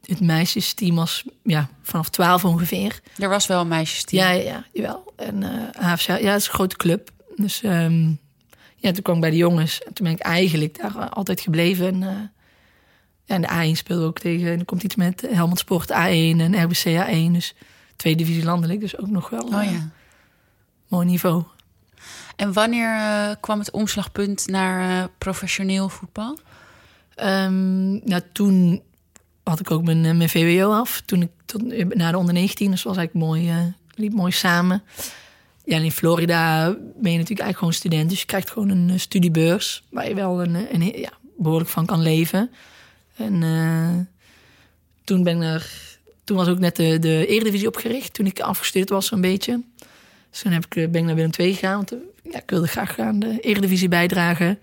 het 0.03 0.21
meisjesteam 0.21 0.95
was 0.95 1.25
ja, 1.43 1.69
vanaf 1.83 2.09
twaalf 2.09 2.45
ongeveer. 2.45 3.01
Er 3.17 3.29
was 3.29 3.47
wel 3.47 3.61
een 3.61 3.69
meisjesteam. 3.69 4.23
Ja, 4.23 4.31
ja, 4.31 4.43
ja, 4.43 4.67
jawel. 4.73 5.13
En 5.17 5.43
HFC, 5.77 6.07
ja, 6.07 6.15
het 6.15 6.41
is 6.41 6.47
een 6.47 6.53
grote 6.53 6.77
club. 6.77 7.11
Dus 7.37 7.63
ehm, 7.63 8.11
ja, 8.79 8.93
toen 8.93 9.03
kwam 9.03 9.15
ik 9.15 9.21
bij 9.21 9.31
de 9.31 9.37
jongens. 9.37 9.83
En 9.83 9.93
toen 9.93 10.07
ben 10.07 10.15
ik 10.15 10.21
eigenlijk 10.21 10.79
daar 10.79 10.97
eh, 10.97 11.11
altijd 11.11 11.41
gebleven. 11.41 11.87
En, 11.87 12.03
eh, 12.03 12.17
ja, 13.25 13.35
en 13.35 13.41
de 13.41 13.73
A1 13.73 13.77
speelde 13.77 14.05
ook 14.05 14.19
tegen. 14.19 14.53
En 14.53 14.59
er 14.59 14.65
komt 14.65 14.83
iets 14.83 14.97
met 14.97 15.21
Helmond 15.31 15.59
Sport 15.59 15.91
A1 15.91 16.41
en 16.41 16.63
RBC 16.63 16.85
A1. 16.85 17.33
Dus 17.33 17.55
tweede 17.97 18.25
divisie 18.25 18.45
landelijk. 18.45 18.81
Dus 18.81 18.99
ook 18.99 19.11
nog 19.11 19.31
wel 19.31 19.43
Oh 19.43 19.63
eh, 19.63 19.73
ja. 19.73 19.91
mooi 20.89 21.07
niveau. 21.07 21.45
En 22.39 22.53
wanneer 22.53 22.95
eh, 22.95 23.35
kwam 23.41 23.59
het 23.59 23.71
omslagpunt 23.71 24.47
naar 24.47 25.03
eh, 25.03 25.09
professioneel 25.19 25.89
voetbal? 25.89 26.39
Ehm, 27.15 27.91
nou, 28.09 28.21
toen 28.33 28.83
had 29.43 29.61
ik 29.61 29.71
ook 29.71 29.83
mijn, 29.83 30.05
eh, 30.05 30.15
mijn 30.15 30.29
VWO 30.29 30.73
af. 30.73 31.03
Toen 31.05 31.23
ik 31.23 31.31
tot, 31.45 31.95
naar 31.95 32.13
de 32.13 32.19
onder 32.19 32.35
19, 32.35 32.71
dus 32.71 32.83
was 32.83 32.97
eigenlijk 32.97 33.27
mooi, 33.27 33.51
eh, 33.51 33.57
liep 33.95 34.13
mooi 34.13 34.33
samen. 34.33 34.83
Ja, 35.69 35.79
in 35.79 35.93
Florida 35.93 36.65
ben 36.71 37.13
je 37.13 37.19
natuurlijk 37.19 37.29
eigenlijk 37.29 37.59
gewoon 37.59 37.73
student. 37.73 38.11
Dus 38.11 38.21
je 38.21 38.27
krijgt 38.27 38.51
gewoon 38.51 38.69
een 38.69 38.91
eh, 38.91 38.99
studiebeurs. 38.99 39.83
Waar 39.91 40.09
je 40.09 40.15
wel 40.15 40.43
een, 40.43 40.75
een, 40.75 41.01
ja, 41.01 41.13
behoorlijk 41.37 41.71
van 41.71 41.87
kan 41.87 42.03
leven. 42.03 42.51
En 43.17 43.43
eh, 43.43 43.97
toen 45.05 45.23
ben 45.23 45.37
ik 45.37 45.43
er, 45.43 45.71
toen 46.25 46.37
was 46.37 46.49
ook 46.49 46.59
net 46.59 46.77
de, 46.77 46.99
de 46.99 47.27
Eredivisie 47.27 47.69
opgericht, 47.69 48.15
toen 48.15 48.27
ik 48.27 48.41
afgestudeerd 48.41 48.89
was 48.89 49.07
zo'n 49.07 49.21
beetje. 49.21 49.63
Dus 50.31 50.41
toen 50.43 50.53
heb 50.53 50.65
ik, 50.65 50.93
ben 50.93 51.01
ik 51.01 51.07
naar 51.07 51.15
Willem 51.15 51.31
II 51.39 51.55
gegaan, 51.55 51.77
want 51.77 51.95
ja, 52.23 52.39
ik 52.39 52.51
wilde 52.51 52.67
graag 52.67 52.99
aan 52.99 53.19
de 53.19 53.41
Eredivisie 53.41 53.89
bijdragen. 53.89 54.59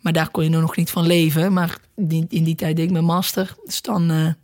Maar 0.00 0.12
daar 0.12 0.30
kon 0.30 0.44
je 0.44 0.50
nog 0.50 0.76
niet 0.76 0.90
van 0.90 1.06
leven. 1.06 1.52
Maar 1.52 1.78
in, 1.96 2.26
in 2.28 2.44
die 2.44 2.54
tijd 2.54 2.76
deed 2.76 2.84
ik 2.84 2.92
mijn 2.92 3.04
master. 3.04 3.54
Dus 3.64 3.82
dan 3.82 4.36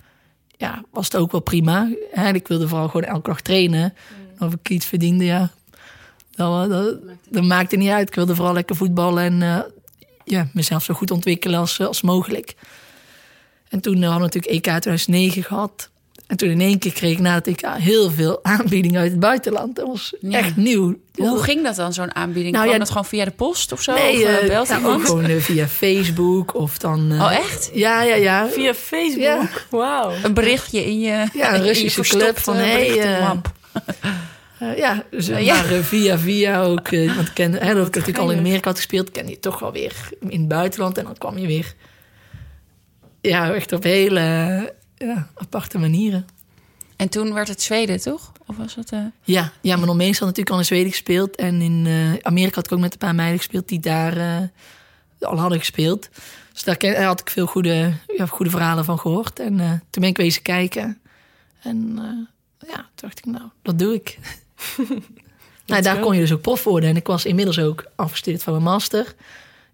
ja, 0.56 0.84
was 0.90 1.04
het 1.04 1.16
ook 1.16 1.32
wel 1.32 1.40
prima. 1.40 1.90
En 2.12 2.34
ik 2.34 2.48
wilde 2.48 2.68
vooral 2.68 2.88
gewoon 2.88 3.08
elke 3.08 3.28
dag 3.28 3.40
trainen. 3.40 3.94
Of 4.38 4.52
ik 4.52 4.68
iets 4.68 4.86
verdiende, 4.86 5.24
ja. 5.24 5.50
Dat, 6.48 6.70
dat, 6.70 6.96
dat 7.28 7.42
maakte 7.42 7.76
niet 7.76 7.90
uit. 7.90 8.08
Ik 8.08 8.14
wilde 8.14 8.34
vooral 8.34 8.54
lekker 8.54 8.76
voetballen 8.76 9.22
en 9.22 9.40
uh, 9.40 9.58
ja, 10.24 10.48
mezelf 10.52 10.82
zo 10.82 10.94
goed 10.94 11.10
ontwikkelen 11.10 11.58
als, 11.58 11.80
als 11.80 12.02
mogelijk. 12.02 12.54
En 13.68 13.80
toen 13.80 13.94
hadden 13.94 14.14
we 14.14 14.22
natuurlijk 14.22 14.52
EK 14.52 14.62
2009 14.62 15.42
gehad. 15.42 15.90
En 16.26 16.36
toen 16.36 16.48
in 16.48 16.60
één 16.60 16.78
keer 16.78 16.92
kreeg 16.92 17.12
ik 17.12 17.18
na 17.18 17.34
het 17.34 17.46
EK 17.46 17.66
heel 17.66 18.10
veel 18.10 18.38
aanbiedingen 18.56 19.00
uit 19.00 19.10
het 19.10 19.20
buitenland. 19.20 19.76
Dat 19.76 19.86
was 19.86 20.14
echt 20.30 20.56
nieuw. 20.56 20.98
Hoe 21.14 21.42
ging 21.42 21.62
dat 21.64 21.76
dan, 21.76 21.92
zo'n 21.92 22.14
aanbieding? 22.14 22.52
Nou, 22.52 22.64
Kwam 22.64 22.78
ja, 22.78 22.84
dat 22.84 22.88
gewoon 22.88 23.04
via 23.04 23.24
de 23.24 23.30
post 23.30 23.72
of 23.72 23.82
zo? 23.82 23.92
Nee, 23.92 24.24
of, 24.24 24.42
uh, 24.42 24.48
belt 24.48 24.68
ja, 24.68 24.80
ook 24.84 25.04
gewoon 25.04 25.30
uh, 25.30 25.40
via 25.40 25.68
Facebook 25.68 26.54
of 26.54 26.78
dan... 26.78 27.12
Uh, 27.12 27.22
oh, 27.22 27.32
echt? 27.32 27.70
Ja, 27.74 28.02
ja, 28.02 28.14
ja. 28.14 28.48
Via 28.48 28.74
Facebook? 28.74 29.22
Ja. 29.22 29.48
Wauw. 29.70 30.12
Een 30.22 30.34
berichtje 30.34 30.84
in 30.84 31.00
je 31.00 31.26
Ja, 31.32 31.54
een 31.54 31.62
Russische 31.62 32.02
club 32.02 32.38
van... 32.38 32.56
Hey, 32.56 32.88
uh, 34.62 34.76
ja, 34.76 35.04
dus, 35.10 35.26
ja. 35.26 35.54
maar 35.54 35.64
via 35.64 36.18
via 36.18 36.62
ook. 36.62 36.90
Uh, 36.90 37.14
want 37.14 37.28
ik 37.28 37.34
ken, 37.34 37.52
hè, 37.52 37.74
dat 37.74 37.86
ik 37.86 37.94
natuurlijk 37.94 38.18
al 38.18 38.30
in 38.30 38.38
Amerika 38.38 38.68
had 38.68 38.76
gespeeld, 38.76 39.10
ken 39.10 39.28
je 39.28 39.38
toch 39.38 39.58
wel 39.58 39.72
weer 39.72 40.08
in 40.20 40.38
het 40.38 40.48
buitenland. 40.48 40.98
En 40.98 41.04
dan 41.04 41.18
kwam 41.18 41.38
je 41.38 41.46
weer 41.46 41.74
ja, 43.20 43.52
echt 43.54 43.72
op 43.72 43.82
hele 43.82 44.20
ja, 44.96 45.28
aparte 45.34 45.78
manieren. 45.78 46.26
En 46.96 47.08
toen 47.08 47.34
werd 47.34 47.48
het 47.48 47.62
Zweden, 47.62 48.00
toch? 48.00 48.32
Of 48.46 48.56
was 48.56 48.74
het? 48.74 48.92
Uh... 48.92 49.00
Ja, 49.22 49.52
ja, 49.60 49.76
maar 49.76 49.86
nog 49.86 49.96
meestal 49.96 50.26
natuurlijk 50.26 50.54
al 50.54 50.58
in 50.58 50.66
Zweden 50.66 50.90
gespeeld. 50.90 51.36
En 51.36 51.60
in 51.60 51.86
Amerika 52.22 52.54
had 52.54 52.66
ik 52.66 52.72
ook 52.72 52.78
met 52.78 52.92
een 52.92 52.98
paar 52.98 53.14
meiden 53.14 53.38
gespeeld 53.38 53.68
die 53.68 53.80
daar 53.80 54.50
al 55.20 55.38
hadden 55.38 55.58
gespeeld. 55.58 56.08
Dus 56.52 56.64
daar 56.64 57.02
had 57.04 57.20
ik 57.20 57.30
veel 57.30 57.46
goede, 57.46 57.92
ja, 58.16 58.26
goede 58.26 58.50
verhalen 58.50 58.84
van 58.84 58.98
gehoord. 58.98 59.38
En 59.38 59.56
toen 59.90 60.02
ben 60.02 60.10
ik 60.10 60.16
wezen 60.16 60.42
kijken. 60.42 61.00
En 61.62 61.98
ja, 62.58 62.76
toen 62.76 62.84
dacht 62.94 63.18
ik, 63.18 63.24
nou, 63.24 63.44
dat 63.62 63.78
doe 63.78 63.94
ik. 63.94 64.18
nou, 65.66 65.82
daar 65.82 65.98
kon 65.98 66.14
je 66.14 66.20
dus 66.20 66.32
ook 66.32 66.40
prof 66.40 66.64
worden. 66.64 66.90
En 66.90 66.96
ik 66.96 67.06
was 67.06 67.24
inmiddels 67.24 67.58
ook 67.58 67.84
afgestudeerd 67.94 68.42
van 68.42 68.52
mijn 68.52 68.64
master. 68.64 69.14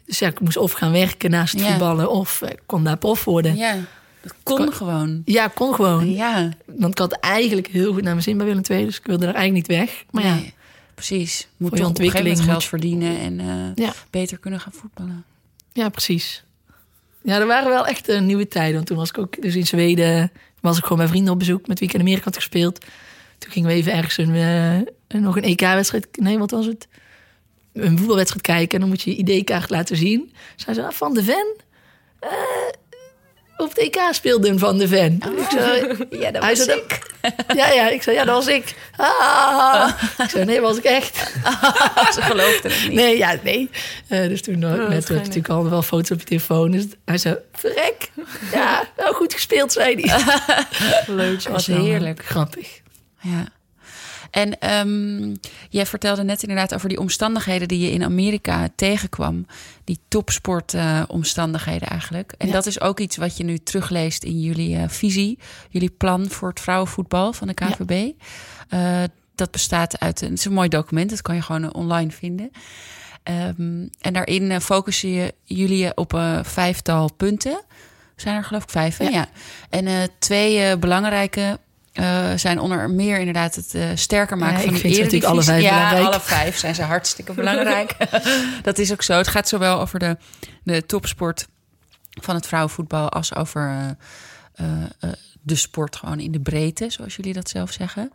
Dus 0.05 0.19
ja, 0.19 0.29
ik 0.29 0.41
moest 0.41 0.57
of 0.57 0.73
gaan 0.73 0.93
werken 0.93 1.31
naast 1.31 1.53
het 1.53 1.63
voetballen... 1.63 2.11
of 2.11 2.43
ik 2.43 2.61
kon 2.67 2.85
daar 2.85 2.97
prof 2.97 3.25
worden. 3.25 3.57
Ja, 3.57 3.77
dat 4.23 4.35
kon 4.43 4.73
gewoon. 4.73 5.23
Ja, 5.25 5.49
kon 5.49 5.75
gewoon. 5.75 6.13
Ja. 6.13 6.49
Want 6.65 6.93
ik 6.93 6.99
had 6.99 7.13
eigenlijk 7.13 7.67
heel 7.67 7.93
goed 7.93 8.03
naar 8.03 8.13
mijn 8.13 8.23
zin 8.23 8.37
bij 8.37 8.47
Willem 8.47 8.63
II... 8.71 8.85
dus 8.85 8.99
ik 8.99 9.07
wilde 9.07 9.27
er 9.27 9.35
eigenlijk 9.35 9.69
niet 9.69 9.79
weg. 9.79 10.05
Maar 10.11 10.25
nee, 10.25 10.45
ja, 10.45 10.51
precies. 10.95 11.49
Moet 11.57 11.79
je 11.79 11.87
ontwikkeling 11.87 12.43
geld 12.43 12.65
verdienen... 12.65 13.19
en 13.19 13.41
uh, 13.77 13.91
beter 14.11 14.39
kunnen 14.39 14.61
gaan 14.61 14.73
voetballen. 14.73 15.25
Ja, 15.73 15.89
precies. 15.89 16.45
Ja, 17.23 17.39
er 17.39 17.47
waren 17.47 17.71
wel 17.71 17.87
echt 17.87 18.09
uh, 18.09 18.21
nieuwe 18.21 18.49
tijden. 18.49 18.75
Want 18.75 18.87
toen 18.87 18.97
was 18.97 19.09
ik 19.09 19.19
ook 19.19 19.43
dus 19.43 19.55
in 19.55 19.67
Zweden... 19.67 20.33
was 20.61 20.79
ik 20.79 20.83
gewoon 20.83 20.99
bij 20.99 21.09
vrienden 21.09 21.33
op 21.33 21.39
bezoek... 21.39 21.67
met 21.67 21.79
wie 21.79 21.89
ik 21.89 21.95
in 21.95 22.01
Amerika 22.01 22.25
had 22.25 22.37
gespeeld... 22.37 22.85
Toen 23.39 23.51
gingen 23.51 23.69
we 23.69 23.75
even 23.75 23.93
ergens 23.93 24.17
een, 24.17 24.35
uh, 25.09 25.21
nog 25.21 25.37
een 25.37 25.43
EK-wedstrijd... 25.43 26.09
Nee, 26.13 26.39
wat 26.39 26.51
was 26.51 26.67
het? 26.67 26.89
Een 27.73 27.99
voetbalwedstrijd 27.99 28.47
kijken. 28.47 28.75
En 28.75 28.81
dan 28.81 28.89
moet 28.89 29.03
je 29.03 29.11
je 29.11 29.17
ID-kaart 29.17 29.71
laten 29.71 29.97
zien. 29.97 30.33
Zij 30.57 30.75
zei, 30.75 30.87
ah, 30.87 30.93
Van 30.93 31.15
de 31.15 31.23
Ven? 31.23 31.55
Uh, 32.25 32.31
op 33.57 33.69
het 33.69 33.79
EK 33.79 33.99
speelde 34.11 34.49
een 34.49 34.59
Van 34.59 34.79
de 34.79 34.89
Ven. 34.89 35.21
Oh. 35.27 35.39
Ik 35.39 35.51
zei, 35.51 35.97
ja, 36.11 36.31
dat 36.31 36.43
was 36.49 36.65
zei, 36.65 36.79
ik. 36.79 37.15
Ja, 37.57 37.73
ja, 37.73 37.89
ik 37.89 38.03
zei, 38.03 38.17
ja, 38.17 38.25
dat 38.25 38.35
was 38.35 38.55
ik. 38.55 38.75
Ah. 38.97 39.91
Ik 40.19 40.31
zei, 40.31 40.45
nee, 40.45 40.61
was 40.61 40.77
ik 40.77 40.85
echt. 40.85 41.17
Ze 42.15 42.23
geloofde 42.23 42.69
het 42.69 42.83
niet. 42.83 42.93
Nee, 42.93 43.17
ja, 43.17 43.37
nee. 43.43 43.71
Uh, 44.09 44.29
dus 44.29 44.43
toen 44.43 44.65
oh, 44.65 44.89
met 44.89 45.09
natuurlijk 45.09 45.49
al 45.49 45.71
wel 45.71 45.83
foto's 45.83 46.11
op 46.11 46.19
je 46.19 46.25
telefoon. 46.25 46.71
Dus 46.71 46.85
hij 47.05 47.19
zei, 47.19 47.37
verrek. 47.53 48.11
Ja, 48.53 48.89
wel 48.97 49.13
goed 49.13 49.35
gespeeld, 49.35 49.73
zei 49.73 50.01
hij. 50.01 50.25
Leuk. 51.07 51.43
Was 51.43 51.67
heerlijk. 51.67 52.25
Grappig. 52.25 52.81
Ja. 53.27 53.49
En 54.31 54.71
um, 54.89 55.37
jij 55.71 55.87
vertelde 55.87 56.23
net 56.23 56.43
inderdaad 56.43 56.75
over 56.75 56.89
die 56.89 56.99
omstandigheden 56.99 57.69
die 57.69 57.81
je 57.81 57.91
in 57.91 58.05
Amerika 58.05 58.69
tegenkwam. 58.77 59.47
Die 59.85 59.99
topsportomstandigheden 60.09 61.87
uh, 61.87 61.91
eigenlijk. 61.91 62.35
En 62.39 62.51
dat 62.51 62.67
is 62.67 62.81
ook 62.81 63.01
iets 63.01 63.17
wat 63.17 63.37
je 63.37 63.45
nu 63.45 63.59
terugleest 63.59 64.25
in 64.25 64.41
jullie 64.41 64.77
uh, 64.77 64.83
visie, 64.89 65.39
jullie 65.71 65.91
plan 65.91 66.29
voor 66.31 66.49
het 66.49 66.61
vrouwenvoetbal 66.61 67.33
van 67.33 67.49
de 67.49 67.55
KVB. 67.55 68.13
Ja. 68.71 69.03
Uh, 69.03 69.09
dat 69.35 69.51
bestaat 69.51 70.01
uit 70.01 70.21
een, 70.21 70.29
het 70.29 70.39
is 70.39 70.45
een 70.45 70.53
mooi 70.53 70.69
document, 70.69 71.11
dat 71.11 71.23
kan 71.23 71.35
je 71.35 71.43
gewoon 71.43 71.75
online 71.75 72.11
vinden. 72.11 72.51
Um, 73.25 73.91
en 74.01 74.13
daarin 74.13 74.61
focussen 74.61 75.09
je, 75.09 75.35
jullie 75.45 75.97
op 75.97 76.13
een 76.13 76.45
vijftal 76.45 77.13
punten. 77.13 77.63
Zijn 78.17 78.37
er 78.37 78.45
geloof 78.45 78.63
ik 78.63 78.71
vijf, 78.71 78.99
ja. 78.99 79.09
ja. 79.09 79.29
En 79.71 80.11
twee 80.19 80.77
belangrijke 80.77 81.59
uh, 81.99 82.33
zijn 82.37 82.61
onder 82.61 82.91
meer 82.91 83.19
inderdaad 83.19 83.55
het 83.55 83.75
uh, 83.75 83.85
sterker 83.95 84.37
maken 84.37 84.59
ja, 84.59 84.65
van 84.65 84.73
de 84.73 84.79
Eredivisie. 84.79 85.05
natuurlijk 85.05 85.33
alle 85.33 85.43
vijf 85.43 85.63
ja, 85.63 86.01
alle 86.01 86.21
vijf 86.21 86.59
zijn 86.59 86.75
ze 86.75 86.83
hartstikke 86.83 87.33
belangrijk. 87.33 87.97
dat 88.63 88.79
is 88.79 88.93
ook 88.93 89.03
zo. 89.03 89.17
Het 89.17 89.29
gaat 89.29 89.49
zowel 89.49 89.81
over 89.81 89.99
de, 89.99 90.17
de 90.63 90.87
topsport 90.87 91.47
van 92.11 92.35
het 92.35 92.47
vrouwenvoetbal 92.47 93.09
als 93.09 93.35
over 93.35 93.97
uh, 94.61 94.67
de 95.43 95.57
sport 95.57 95.97
gewoon 95.97 96.21
in 96.21 96.33
de 96.33 96.41
breedte, 96.41 96.91
zoals 96.91 97.17
jullie 97.17 97.33
dat 97.33 97.49
zelf 97.49 97.73
zeggen. 97.73 98.13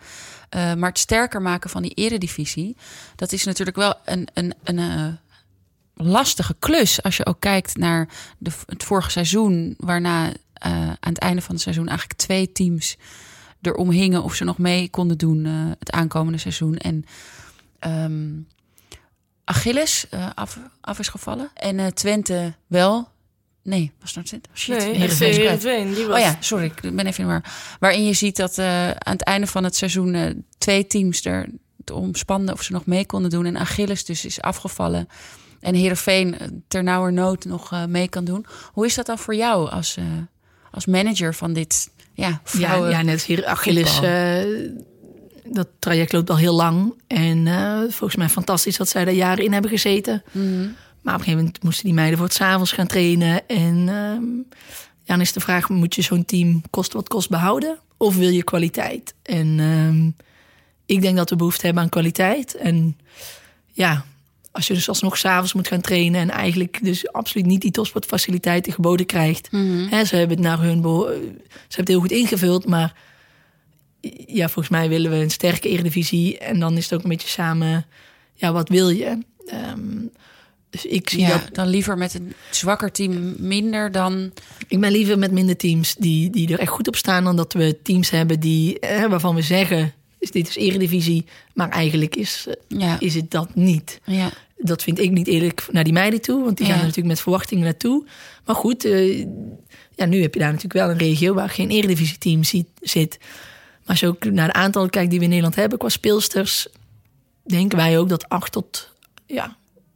maar 0.49 0.89
het 0.89 0.99
sterker 0.99 1.41
maken 1.41 1.69
van 1.69 1.81
die 1.81 1.93
eredivisie, 1.93 2.77
dat 3.15 3.31
is 3.31 3.43
natuurlijk 3.43 3.77
wel 3.77 3.95
een, 4.05 4.27
een, 4.33 4.53
een 4.63 5.17
lastige 5.93 6.55
klus. 6.59 7.03
Als 7.03 7.17
je 7.17 7.25
ook 7.25 7.39
kijkt 7.39 7.77
naar 7.77 8.07
de, 8.37 8.51
het 8.65 8.83
vorige 8.83 9.09
seizoen, 9.11 9.75
waarna 9.77 10.31
aan 10.59 10.97
het 10.99 11.19
einde 11.19 11.41
van 11.41 11.53
het 11.53 11.63
seizoen 11.63 11.87
eigenlijk 11.87 12.19
twee 12.19 12.51
teams 12.51 12.97
erom 13.61 13.89
hingen 13.89 14.23
of 14.23 14.35
ze 14.35 14.43
nog 14.43 14.57
mee 14.57 14.89
konden 14.89 15.17
doen 15.17 15.45
uh, 15.45 15.71
het 15.79 15.91
aankomende 15.91 16.37
seizoen. 16.37 16.77
En 16.77 17.05
um, 17.87 18.47
Achilles 19.43 20.05
uh, 20.13 20.29
af, 20.35 20.59
af 20.81 20.99
is 20.99 21.07
gevallen. 21.07 21.51
En 21.53 21.77
uh, 21.77 21.87
Twente 21.87 22.53
wel. 22.67 23.09
Nee, 23.63 23.91
was 23.99 24.13
dat 24.13 24.25
Twente? 24.25 24.49
Shit, 24.53 24.77
nee, 24.77 24.93
Heerenveen. 24.93 25.93
Die 25.93 26.05
was... 26.05 26.15
Oh 26.15 26.23
ja, 26.23 26.37
sorry, 26.39 26.65
ik 26.65 26.95
ben 26.95 27.05
even 27.05 27.23
in 27.23 27.29
waar. 27.29 27.75
Waarin 27.79 28.05
je 28.05 28.13
ziet 28.13 28.35
dat 28.35 28.59
aan 28.59 28.95
het 29.03 29.23
einde 29.23 29.47
van 29.47 29.63
het 29.63 29.75
seizoen 29.75 30.45
twee 30.57 30.87
teams 30.87 31.25
er 31.25 31.49
omspanden 31.93 32.53
of 32.53 32.61
ze 32.61 32.71
nog 32.71 32.85
mee 32.85 33.05
konden 33.05 33.29
doen. 33.29 33.45
En 33.45 33.57
Achilles 33.57 34.05
dus 34.05 34.25
is 34.25 34.41
afgevallen. 34.41 35.07
En 35.59 35.75
Heerenveen 35.75 36.63
ter 36.67 36.83
nauwernood 36.83 37.45
nog 37.45 37.87
mee 37.87 38.07
kan 38.07 38.25
doen. 38.25 38.45
Hoe 38.71 38.85
is 38.85 38.95
dat 38.95 39.05
dan 39.05 39.17
voor 39.17 39.35
jou 39.35 39.69
als, 39.69 39.97
als 40.71 40.85
manager 40.85 41.35
van 41.35 41.53
dit 41.53 41.89
ja, 42.13 42.41
ja, 42.57 42.89
ja, 42.89 43.01
net 43.01 43.23
hier 43.23 43.45
Achilles. 43.45 44.01
Uh, 44.01 44.69
dat 45.45 45.67
traject 45.79 46.11
loopt 46.11 46.29
al 46.29 46.37
heel 46.37 46.55
lang. 46.55 46.93
En 47.07 47.45
uh, 47.45 47.79
volgens 47.79 48.15
mij 48.15 48.29
fantastisch 48.29 48.77
dat 48.77 48.89
zij 48.89 49.05
daar 49.05 49.13
jaren 49.13 49.43
in 49.43 49.53
hebben 49.53 49.71
gezeten. 49.71 50.23
Mm 50.31 50.41
-hmm. 50.41 50.75
Maar 51.01 51.13
op 51.13 51.19
een 51.19 51.25
gegeven 51.25 51.37
moment 51.37 51.63
moesten 51.63 51.85
die 51.85 51.93
meiden 51.93 52.17
voor 52.17 52.27
het 52.27 52.35
s'avonds 52.35 52.71
gaan 52.71 52.87
trainen. 52.87 53.47
En 53.47 53.85
ja, 55.03 55.17
dan 55.17 55.21
is 55.21 55.33
de 55.33 55.39
vraag, 55.39 55.69
moet 55.69 55.95
je 55.95 56.01
zo'n 56.01 56.25
team 56.25 56.61
kost 56.69 56.93
wat 56.93 57.07
kost 57.07 57.29
behouden? 57.29 57.79
Of 57.97 58.15
wil 58.15 58.29
je 58.29 58.43
kwaliteit? 58.43 59.13
En 59.21 59.59
ehm, 59.59 60.27
ik 60.85 61.01
denk 61.01 61.17
dat 61.17 61.29
we 61.29 61.35
behoefte 61.35 61.65
hebben 61.65 61.83
aan 61.83 61.89
kwaliteit. 61.89 62.55
En 62.55 62.97
ja, 63.71 64.05
als 64.51 64.67
je 64.67 64.73
dus 64.73 64.89
alsnog 64.89 65.17
s'avonds 65.17 65.53
moet 65.53 65.67
gaan 65.67 65.81
trainen... 65.81 66.21
en 66.21 66.29
eigenlijk 66.29 66.79
dus 66.83 67.11
absoluut 67.11 67.45
niet 67.45 67.61
die 67.61 67.71
topsportfaciliteiten 67.71 68.73
geboden 68.73 69.05
krijgt. 69.05 69.51
Mm 69.51 69.89
ze 70.05 70.15
hebben 70.15 70.37
het 70.37 70.45
naar 70.45 70.59
hun... 70.59 70.81
Ze 70.81 71.05
hebben 71.47 71.75
het 71.75 71.87
heel 71.87 71.99
goed 71.99 72.11
ingevuld, 72.11 72.67
maar... 72.67 72.93
Ja, 74.27 74.49
volgens 74.49 74.69
mij 74.69 74.89
willen 74.89 75.11
we 75.11 75.17
een 75.17 75.31
sterke 75.31 75.69
eredivisie. 75.69 76.37
En 76.37 76.59
dan 76.59 76.77
is 76.77 76.83
het 76.83 76.93
ook 76.93 77.03
een 77.03 77.09
beetje 77.09 77.27
samen... 77.27 77.85
Ja, 78.33 78.51
wat 78.51 78.69
wil 78.69 78.89
je? 78.89 79.17
Um, 79.53 80.11
dus 80.69 80.85
ik 80.85 81.09
zie 81.09 81.19
ja, 81.19 81.29
dat... 81.29 81.49
Dan 81.51 81.67
liever 81.67 81.97
met 81.97 82.13
een 82.13 82.33
zwakker 82.49 82.91
team 82.91 83.35
minder 83.37 83.91
dan... 83.91 84.31
Ik 84.67 84.79
ben 84.79 84.91
liever 84.91 85.19
met 85.19 85.31
minder 85.31 85.57
teams 85.57 85.95
die, 85.95 86.29
die 86.29 86.53
er 86.53 86.59
echt 86.59 86.71
goed 86.71 86.87
op 86.87 86.95
staan... 86.95 87.23
dan 87.23 87.35
dat 87.35 87.53
we 87.53 87.81
teams 87.83 88.09
hebben 88.09 88.39
die, 88.39 88.79
eh, 88.79 89.05
waarvan 89.05 89.35
we 89.35 89.41
zeggen 89.41 89.93
is 90.21 90.31
dit 90.31 90.47
is 90.47 90.55
eredivisie. 90.55 91.25
Maar 91.53 91.69
eigenlijk 91.69 92.15
is, 92.15 92.45
eh, 92.47 92.79
ja. 92.79 92.99
is 92.99 93.15
het 93.15 93.31
dat 93.31 93.55
niet. 93.55 93.99
Ja. 94.05 94.31
Dat 94.57 94.83
vind 94.83 94.99
ik 94.99 95.11
niet 95.11 95.27
eerlijk 95.27 95.67
naar 95.71 95.83
die 95.83 95.93
meiden 95.93 96.21
toe. 96.21 96.43
Want 96.43 96.57
die 96.57 96.65
gaan 96.65 96.75
er 96.75 96.81
natuurlijk 96.81 97.07
met 97.07 97.21
verwachtingen 97.21 97.63
naartoe. 97.63 98.05
Maar 98.45 98.55
goed, 98.55 98.85
uh, 98.85 99.25
ja, 99.95 100.05
nu 100.05 100.21
heb 100.21 100.33
je 100.33 100.39
daar 100.39 100.51
natuurlijk 100.51 100.85
wel 100.85 100.89
een 100.89 100.97
regio... 100.97 101.33
waar 101.33 101.49
geen 101.49 101.69
eredivisie-team 101.69 102.43
zit. 102.81 103.17
Maar 103.19 103.85
als 103.85 103.99
je 103.99 104.07
ook 104.07 104.23
naar 104.23 104.47
de 104.47 104.53
aantallen 104.53 104.89
kijkt 104.89 105.09
die 105.09 105.17
we 105.19 105.23
in 105.23 105.29
Nederland 105.29 105.55
hebben... 105.55 105.77
qua 105.77 105.89
speelsters, 105.89 106.67
denken 107.43 107.77
wij 107.77 107.99
ook 107.99 108.09
dat 108.09 108.29
acht 108.29 108.51
tot 108.51 108.89
ja, 109.25 109.55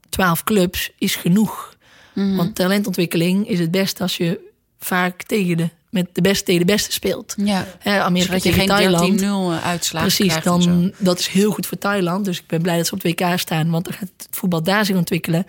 twaalf 0.09 0.43
clubs 0.43 0.91
is 0.97 1.15
genoeg. 1.15 1.77
Mhm. 2.13 2.35
Want 2.35 2.55
talentontwikkeling 2.55 3.47
is 3.49 3.59
het 3.59 3.71
best 3.71 4.01
als 4.01 4.17
je 4.17 4.39
vaak 4.79 5.23
tegen 5.23 5.57
de, 5.57 5.69
met 5.95 6.07
de 6.11 6.21
beste 6.21 6.43
tegen 6.43 6.65
de 6.65 6.71
beste 6.73 6.91
speelt. 6.91 7.33
Ja. 7.37 7.67
Hè, 7.79 8.01
Amerika 8.01 8.33
je 8.33 8.41
tegen 8.41 8.59
geen 8.59 8.67
Thailand. 8.67 9.21
13-0 9.21 9.63
uitslagen 9.63 10.07
Precies, 10.07 10.27
krijgt 10.27 10.45
en 10.47 10.61
zo. 10.61 10.69
dan, 10.69 10.91
dat 10.97 11.19
is 11.19 11.27
heel 11.27 11.51
goed 11.51 11.65
voor 11.65 11.77
Thailand. 11.77 12.25
Dus 12.25 12.37
ik 12.39 12.47
ben 12.47 12.61
blij 12.61 12.77
dat 12.77 12.87
ze 12.87 12.93
op 12.93 13.01
het 13.03 13.19
WK 13.19 13.39
staan, 13.39 13.69
want 13.69 13.85
dan 13.85 13.93
gaat 13.93 14.09
het 14.17 14.27
voetbal 14.31 14.63
daar 14.63 14.85
zich 14.85 14.95
ontwikkelen. 14.95 15.43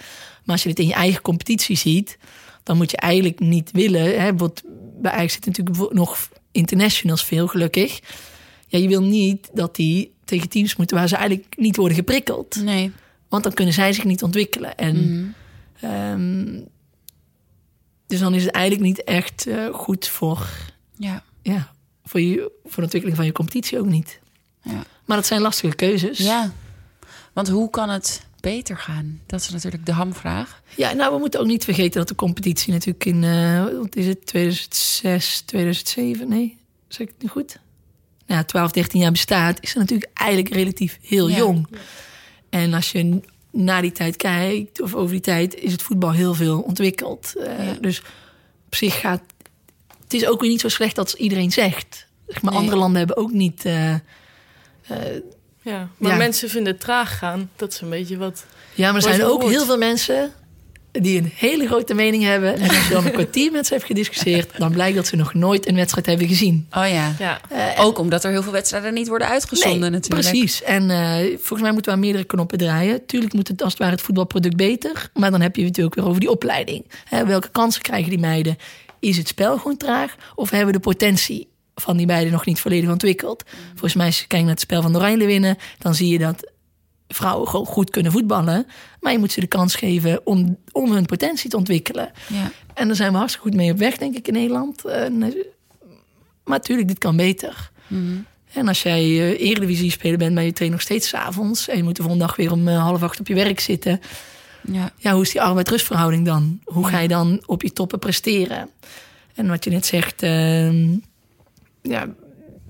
Maar 0.45 0.55
als 0.55 0.63
je 0.63 0.69
dit 0.69 0.79
in 0.79 0.87
je 0.87 0.95
eigen 0.95 1.23
competitie 1.23 1.77
ziet, 1.77 2.19
dan 2.63 2.77
moet 2.77 2.91
je 2.91 2.97
eigenlijk 2.97 3.41
niet 3.41 3.71
willen. 3.73 4.03
Hè, 4.03 4.11
bijvoorbeeld, 4.17 4.63
bij 5.03 5.13
Ajax 5.13 5.33
zitten 5.33 5.53
natuurlijk 5.57 5.93
nog 5.95 6.29
internationals 6.53 7.25
veel, 7.25 7.47
gelukkig. 7.47 8.01
Ja, 8.69 8.79
je 8.79 8.89
wil 8.89 9.03
niet 9.03 9.49
dat 9.53 9.77
die 9.77 10.13
tegen 10.25 10.49
teams 10.49 10.77
moeten 10.77 10.97
waar 10.97 11.09
ze 11.09 11.17
eigenlijk 11.17 11.47
niet 11.57 11.77
worden 11.77 11.97
geprikkeld. 11.97 12.57
Nee. 12.63 12.93
Want 13.29 13.43
dan 13.43 13.53
kunnen 13.53 13.75
zij 13.75 13.93
zich 13.93 14.05
niet 14.05 14.23
ontwikkelen. 14.23 14.77
En, 14.77 14.97
Mhm. 15.81 15.91
ehm, 15.93 16.61
dus 18.07 18.19
dan 18.21 18.35
is 18.35 18.45
het 18.45 18.55
eigenlijk 18.55 18.87
niet 18.87 19.05
echt 19.05 19.47
eh, 19.47 19.75
goed 19.75 20.09
voor, 20.09 20.47
Ja. 20.97 21.23
ja, 21.43 21.73
voor, 22.05 22.21
je, 22.21 22.51
voor 22.65 22.75
de 22.77 22.83
ontwikkeling 22.83 23.17
van 23.17 23.27
je 23.27 23.33
competitie 23.33 23.79
ook 23.79 23.87
niet. 23.87 24.21
Ja. 24.63 24.83
Maar 25.05 25.17
dat 25.17 25.27
zijn 25.27 25.41
lastige 25.41 25.75
keuzes. 25.77 26.19
ja. 26.19 26.53
Want 27.33 27.49
hoe 27.49 27.71
kan 27.71 27.89
het 27.89 28.27
beter 28.41 28.77
gaan? 28.79 29.21
Dat 29.27 29.41
is 29.41 29.49
natuurlijk 29.51 29.87
de 29.87 29.93
hamvraag. 29.93 30.63
Ja, 30.77 30.93
nou, 30.93 31.13
we 31.15 31.19
moeten 31.19 31.41
ook 31.41 31.47
niet 31.47 31.65
vergeten 31.65 31.99
dat 31.99 32.09
de 32.09 32.15
competitie 32.15 32.73
natuurlijk 32.73 33.05
in, 33.05 33.25
eh, 33.25 33.65
wat 33.65 33.97
is 33.97 34.07
het, 34.07 34.27
2006, 34.27 35.41
2007, 35.41 36.29
nee, 36.29 36.59
zeg 36.89 37.07
ik 37.07 37.13
het 37.15 37.23
nu 37.23 37.29
goed? 37.29 37.59
Nou, 38.27 38.41
ja, 38.41 38.45
12, 38.47 38.71
13 38.71 39.01
jaar 39.01 39.13
bestaat, 39.13 39.63
is 39.63 39.73
er 39.75 39.79
natuurlijk 39.79 40.11
eigenlijk 40.15 40.55
relatief 40.55 40.99
heel 41.03 41.29
Ja. 41.29 41.37
jong. 41.37 41.69
En 42.51 42.75
als 42.75 42.93
je 42.93 43.21
na 43.57 43.81
die 43.81 43.93
tijd 43.93 44.17
kijkt, 44.17 44.81
of 44.81 44.95
over 44.95 45.11
die 45.11 45.21
tijd, 45.21 45.55
is 45.55 45.73
het 45.73 45.83
voetbal 45.83 46.13
heel 46.13 46.35
veel 46.35 46.61
ontwikkeld. 46.61 47.33
Eh, 47.37 47.67
Ja. 47.67 47.73
Dus 47.81 48.03
op 48.67 48.75
zich 48.75 49.01
gaat, 49.01 49.21
het 50.03 50.15
is 50.15 50.27
ook 50.27 50.41
weer 50.41 50.51
niet 50.51 50.61
zo 50.61 50.69
slecht 50.69 50.99
als 50.99 51.15
iedereen 51.15 51.53
zegt. 51.53 52.07
Zeg 52.27 52.43
maar 52.43 52.53
Nee. 52.53 52.61
andere 52.61 52.79
landen 52.79 52.99
hebben 52.99 53.17
ook 53.17 53.33
niet... 53.33 53.65
eh, 53.65 53.95
Ja, 55.63 55.89
maar 55.97 56.11
Ja. 56.11 56.17
mensen 56.17 56.49
vinden 56.51 56.73
het 56.73 56.81
traag 56.83 57.19
gaan. 57.19 57.51
Dat 57.57 57.73
is 57.73 57.81
een 57.81 57.91
beetje 57.91 58.17
wat... 58.17 58.47
Ja, 58.75 58.87
maar 58.93 58.97
er 59.03 59.03
zijn 59.15 59.25
ook 59.25 59.43
heel 59.49 59.65
veel 59.65 59.79
mensen 59.79 60.33
die 61.03 61.19
een 61.19 61.33
hele 61.35 61.67
grote 61.67 61.95
mening 61.95 62.23
hebben. 62.23 62.55
En 62.55 62.69
als 62.69 62.87
je 62.87 62.95
dan 62.95 63.07
een 63.07 63.13
kwartier 63.13 63.53
met 63.53 63.67
ze 63.67 63.75
hebt 63.75 63.87
gediscussieerd, 63.87 64.51
dan 64.59 64.73
blijkt 64.73 64.97
dat 64.97 65.07
ze 65.07 65.17
nog 65.17 65.35
nooit 65.35 65.69
een 65.69 65.75
wedstrijd 65.75 66.07
hebben 66.07 66.29
gezien. 66.29 66.67
Oh 66.71 66.89
ja. 66.89 67.15
Ja, 67.19 67.41
Ook 67.79 67.99
omdat 67.99 68.25
er 68.25 68.31
heel 68.31 68.43
veel 68.43 68.53
wedstrijden 68.53 68.95
niet 68.95 69.09
worden 69.09 69.29
uitgezonden 69.29 69.93
natuurlijk. 69.93 70.29
Precies. 70.29 70.63
En 70.63 70.91
eh, 70.91 71.17
volgens 71.27 71.61
mij 71.61 71.73
moeten 71.73 71.91
we 71.91 71.97
aan 71.97 72.05
meerdere 72.05 72.25
knoppen 72.25 72.59
draaien. 72.59 73.07
Tuurlijk 73.07 73.33
moet 73.33 73.49
het 73.49 73.63
als 73.63 73.73
het 73.73 73.81
ware 73.81 73.93
het 73.93 74.03
voetbalproduct 74.03 74.57
beter. 74.57 75.11
Maar 75.15 75.31
dan 75.31 75.41
heb 75.41 75.57
je 75.57 75.61
het 75.63 75.71
natuurlijk 75.71 75.97
weer 75.97 76.07
over 76.07 76.21
die 76.21 76.31
opleiding. 76.31 76.85
Hè, 77.05 77.27
welke 77.27 77.49
kansen 77.49 77.83
krijgen 77.83 78.11
die 78.11 78.19
meiden? 78.19 78.57
Is 79.01 79.17
het 79.17 79.29
spel 79.29 79.57
gewoon 79.59 79.77
traag? 79.77 80.17
Of 80.35 80.51
hebben 80.51 80.67
we 80.67 80.73
de 80.73 80.81
potentie 80.81 81.49
van 81.75 81.97
die 81.97 82.07
meiden 82.07 82.33
nog 82.33 82.47
niet 82.47 82.61
volledig 82.61 82.91
ontwikkeld? 82.91 83.45
Volgens 83.71 83.95
mij, 83.95 84.07
als 84.07 84.21
je 84.21 84.27
kijkt 84.27 84.45
naar 84.45 84.55
het 84.55 84.63
spel 84.63 84.83
van 84.83 84.93
de 84.93 84.99
Oranje 84.99 85.27
winnen... 85.27 85.57
dan 85.79 85.95
zie 85.95 86.09
je 86.09 86.19
dat 86.19 86.51
vrouwen 87.09 87.49
gewoon 87.49 87.67
goed 87.67 87.91
kunnen 87.91 88.13
voetballen. 88.13 88.67
Maar 89.01 89.13
je 89.13 89.19
moet 89.19 89.33
ze 89.33 89.41
de 89.41 89.47
kans 89.47 89.75
geven 89.75 90.27
om, 90.27 90.57
om 90.73 90.93
hun 90.93 91.07
potentie 91.07 91.51
te 91.51 91.57
ontwikkelen. 91.57 92.11
Ja. 92.29 92.51
En 92.75 92.87
daar 92.87 92.97
zijn 92.97 93.13
we 93.13 93.19
hartstikke 93.19 93.49
goed 93.49 93.57
mee 93.57 93.73
op 93.73 93.79
weg, 93.79 93.97
denk 93.97 94.17
ik, 94.17 94.29
in 94.29 94.35
Nederland. 94.35 94.85
En, 94.85 95.23
eh, 95.23 95.35
maar 96.45 96.59
natuurlijk, 96.59 96.89
dit 96.89 96.99
kan 96.99 97.17
beter. 97.17 97.71
Mhm. 97.87 98.17
En 98.53 98.69
als 98.69 98.83
jij 98.83 99.05
uh, 99.05 99.41
Eredivisie 99.41 99.91
speler 99.91 100.19
bent, 100.19 100.35
maar 100.35 100.45
je 100.45 100.53
traint 100.53 100.75
nog 100.75 100.83
steeds 100.83 101.09
's 101.09 101.15
avonds... 101.15 101.69
en 101.69 101.77
je 101.77 101.83
moet 101.83 101.97
de 101.97 102.03
volgende 102.03 102.27
dag 102.27 102.37
weer 102.37 102.53
om 102.53 102.69
eh, 102.69 102.83
half 102.83 103.03
acht 103.03 103.21
op 103.21 103.27
je 103.27 103.35
werk 103.35 103.61
zitten... 103.61 104.01
Ja. 104.73 104.91
ja, 104.97 105.13
hoe 105.13 105.23
is 105.23 105.31
die 105.31 105.43
arbeid-rustverhouding 105.43 106.25
dan? 106.25 106.61
Hoe 106.65 106.87
ga 106.87 106.99
je 106.99 107.09
dan 107.09 107.43
op 107.47 107.63
je 107.63 107.73
toppen 107.73 107.99
presteren? 107.99 108.71
En 109.35 109.49
wat 109.49 109.65
je 109.65 109.71
net 109.71 109.87
zegt, 109.87 110.23
ehm, 110.23 110.97
ja, 111.83 112.07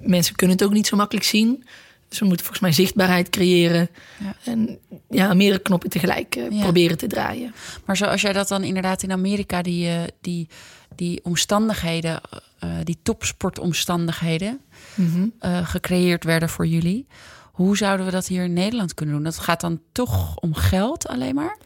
mensen 0.00 0.34
kunnen 0.34 0.56
het 0.56 0.66
ook 0.66 0.72
niet 0.72 0.86
zo 0.86 0.96
makkelijk 0.96 1.26
zien. 1.26 1.64
We 2.08 2.24
moeten 2.24 2.44
volgens 2.44 2.60
mij 2.60 2.72
zichtbaarheid 2.72 3.30
creëren. 3.30 3.88
Ja. 4.18 4.34
En 4.44 4.78
ja, 5.10 5.34
meerdere 5.34 5.62
knoppen 5.62 5.90
tegelijk 5.90 6.36
eh, 6.36 6.50
Ja. 6.50 6.62
proberen 6.62 6.98
te 6.98 7.06
draaien. 7.06 7.54
Maar 7.84 7.96
zoals 7.96 8.20
jij 8.20 8.32
dat 8.32 8.48
dan 8.48 8.62
inderdaad 8.64 9.02
in 9.02 9.12
Amerika, 9.12 9.62
die, 9.62 9.88
eh, 9.88 10.00
die, 10.20 10.48
die 10.94 11.20
omstandigheden, 11.24 12.20
eh, 12.58 12.70
die 12.84 12.98
topsportomstandigheden 13.02 14.60
Mhm. 14.94 15.28
gecreëerd 15.64 16.24
werden 16.24 16.48
voor 16.48 16.66
jullie. 16.66 17.06
Hoe 17.52 17.76
zouden 17.76 18.06
we 18.06 18.12
dat 18.12 18.26
hier 18.26 18.44
in 18.44 18.52
Nederland 18.52 18.94
kunnen 18.94 19.14
doen? 19.14 19.24
Dat 19.24 19.38
gaat 19.38 19.60
dan 19.60 19.80
toch 19.92 20.36
om 20.36 20.54
geld 20.54 21.08
alleen 21.08 21.34
maar? 21.34 21.56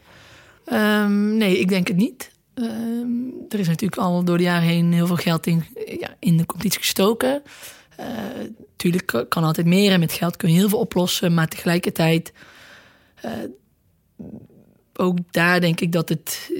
Ehm, 0.65 1.37
nee, 1.37 1.59
ik 1.59 1.67
denk 1.69 1.87
het 1.87 1.97
niet. 1.97 2.31
Ehm, 2.53 3.09
er 3.49 3.59
is 3.59 3.67
natuurlijk 3.67 4.01
al 4.01 4.23
door 4.23 4.37
de 4.37 4.43
jaren 4.43 4.67
heen 4.67 4.93
heel 4.93 5.07
veel 5.07 5.15
geld 5.15 5.47
in, 5.47 5.63
ja, 5.99 6.15
in 6.19 6.37
de 6.37 6.45
competitie 6.45 6.79
gestoken. 6.79 7.41
Eh 8.01 8.07
tuurlijk 8.75 9.25
kan 9.29 9.43
altijd 9.43 9.67
meer 9.67 9.91
en 9.91 9.99
met 9.99 10.11
geld 10.13 10.35
kun 10.37 10.49
je 10.51 10.55
heel 10.57 10.69
veel 10.69 10.79
oplossen. 10.79 11.33
Maar 11.33 11.47
tegelijkertijd, 11.47 12.33
eh, 13.21 13.31
ook 14.93 15.17
daar 15.31 15.61
denk 15.61 15.79
ik 15.81 15.91
dat 15.91 16.09
het... 16.09 16.51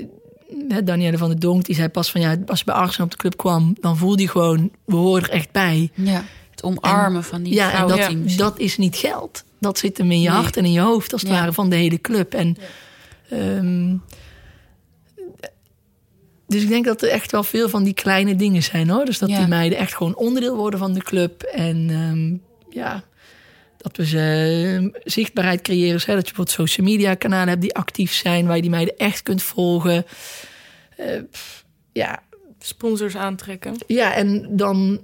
Hè, 0.68 0.84
Danielle 0.84 1.18
van 1.18 1.30
der 1.30 1.40
Donk, 1.40 1.66
die 1.66 1.76
zei 1.76 1.90
pas 1.90 2.12
van 2.12 2.22
ja, 2.22 2.38
als 2.46 2.60
je 2.60 2.66
bij 2.66 2.74
Arsenal 2.76 3.06
op 3.06 3.12
de 3.12 3.18
club 3.18 3.38
kwam, 3.38 3.76
dan 3.80 3.98
voelde 3.98 4.22
je 4.22 4.28
gewoon, 4.30 4.72
we 4.86 4.96
horen 4.96 5.24
er 5.24 5.30
echt 5.30 5.52
bij. 5.52 5.90
Ja. 5.94 6.24
Het 6.52 6.64
omarmen 6.64 7.24
van 7.24 7.44
die 7.44 7.54
ja, 7.54 7.72
en 7.72 7.88
dat, 7.88 7.92
vrouwenteams. 7.98 8.36
dat 8.38 8.60
is 8.60 8.78
niet 8.78 8.96
geld. 8.96 9.44
Dat 9.60 9.78
zit 9.78 9.98
hem 9.98 10.12
in 10.12 10.22
je 10.22 10.30
Nee. 10.30 10.38
hart 10.38 10.58
en 10.58 10.66
in 10.66 10.72
je 10.72 10.80
hoofd, 10.80 11.14
als 11.14 11.22
het 11.22 11.32
Ja. 11.32 11.38
ware, 11.38 11.54
van 11.54 11.70
de 11.70 11.76
hele 11.76 12.02
club. 12.02 12.34
En, 12.34 12.58
ehm, 13.30 13.96
dus 16.52 16.62
ik 16.62 16.70
denk 16.70 16.86
dat 16.86 17.02
er 17.02 17.10
echt 17.10 17.32
wel 17.32 17.44
veel 17.44 17.70
van 17.70 17.84
die 17.84 17.94
kleine 17.94 18.36
dingen 18.36 18.64
zijn 18.64 18.90
hoor. 18.90 19.06
Dus 19.06 19.18
dat 19.20 19.30
Ja. 19.30 19.38
die 19.38 19.48
meiden 19.48 19.78
echt 19.78 19.96
gewoon 19.96 20.16
onderdeel 20.16 20.56
worden 20.56 20.80
van 20.80 20.94
de 20.94 21.04
club. 21.04 21.42
En 21.42 21.90
ehm, 21.90 22.38
ja, 22.80 23.04
dat 23.78 23.98
we 23.98 24.06
ze 24.06 24.20
ehm, 24.78 24.90
zichtbaarheid 25.04 25.62
creëren. 25.62 26.02
Hè, 26.06 26.14
dat 26.14 26.28
je 26.28 26.34
bijvoorbeeld 26.34 26.50
social 26.52 26.88
media 26.88 27.14
kanalen 27.16 27.48
hebt 27.48 27.62
die 27.62 27.76
actief 27.76 28.14
zijn, 28.14 28.46
waar 28.46 28.56
je 28.56 28.62
die 28.62 28.72
meiden 28.72 28.98
echt 28.98 29.24
kunt 29.24 29.44
volgen. 29.44 30.06
Eh, 30.98 31.22
ja, 31.92 32.24
sponsors 32.60 33.16
aantrekken. 33.16 33.76
ja, 33.88 34.14
en 34.14 34.48
dan 34.58 35.02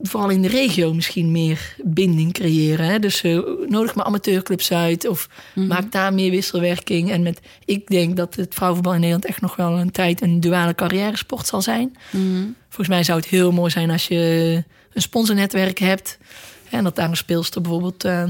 vooral 0.00 0.30
in 0.30 0.42
de 0.42 0.48
regio 0.48 0.94
misschien 0.94 1.32
meer 1.32 1.76
binding 1.84 2.32
creëren. 2.32 2.86
Hè? 2.86 2.98
Dus 2.98 3.22
eh, 3.22 3.40
nodig 3.66 3.94
maar 3.94 4.04
amateurclubs 4.04 4.72
uit 4.72 5.06
of 5.06 5.28
maak 5.54 5.92
daar 5.92 6.14
meer 6.14 6.30
wisselwerking. 6.30 7.10
En 7.10 7.22
met, 7.22 7.40
ik 7.64 7.86
denk 7.86 8.16
dat 8.16 8.34
het 8.34 8.54
vrouwenvoetbal 8.54 8.94
in 8.94 9.00
Nederland 9.00 9.26
echt 9.26 9.40
nog 9.40 9.56
wel 9.56 9.78
een 9.78 9.90
tijd 9.90 10.22
een 10.22 10.40
duale 10.40 10.74
carrière 10.74 11.16
sport 11.16 11.46
zal 11.46 11.62
zijn. 11.62 11.96
Mhm. 12.10 12.44
Volgens 12.68 12.88
mij 12.88 13.02
zou 13.02 13.18
het 13.18 13.28
heel 13.28 13.52
mooi 13.52 13.70
zijn 13.70 13.90
als 13.90 14.08
je 14.08 14.64
een 14.92 15.02
sponsornetwerk 15.02 15.78
hebt. 15.78 16.18
Hè, 16.64 16.76
en 16.76 16.84
dat 16.84 16.96
daar 16.96 17.08
een 17.08 17.16
speelster 17.16 17.60
bijvoorbeeld 17.60 18.04
eh, 18.04 18.24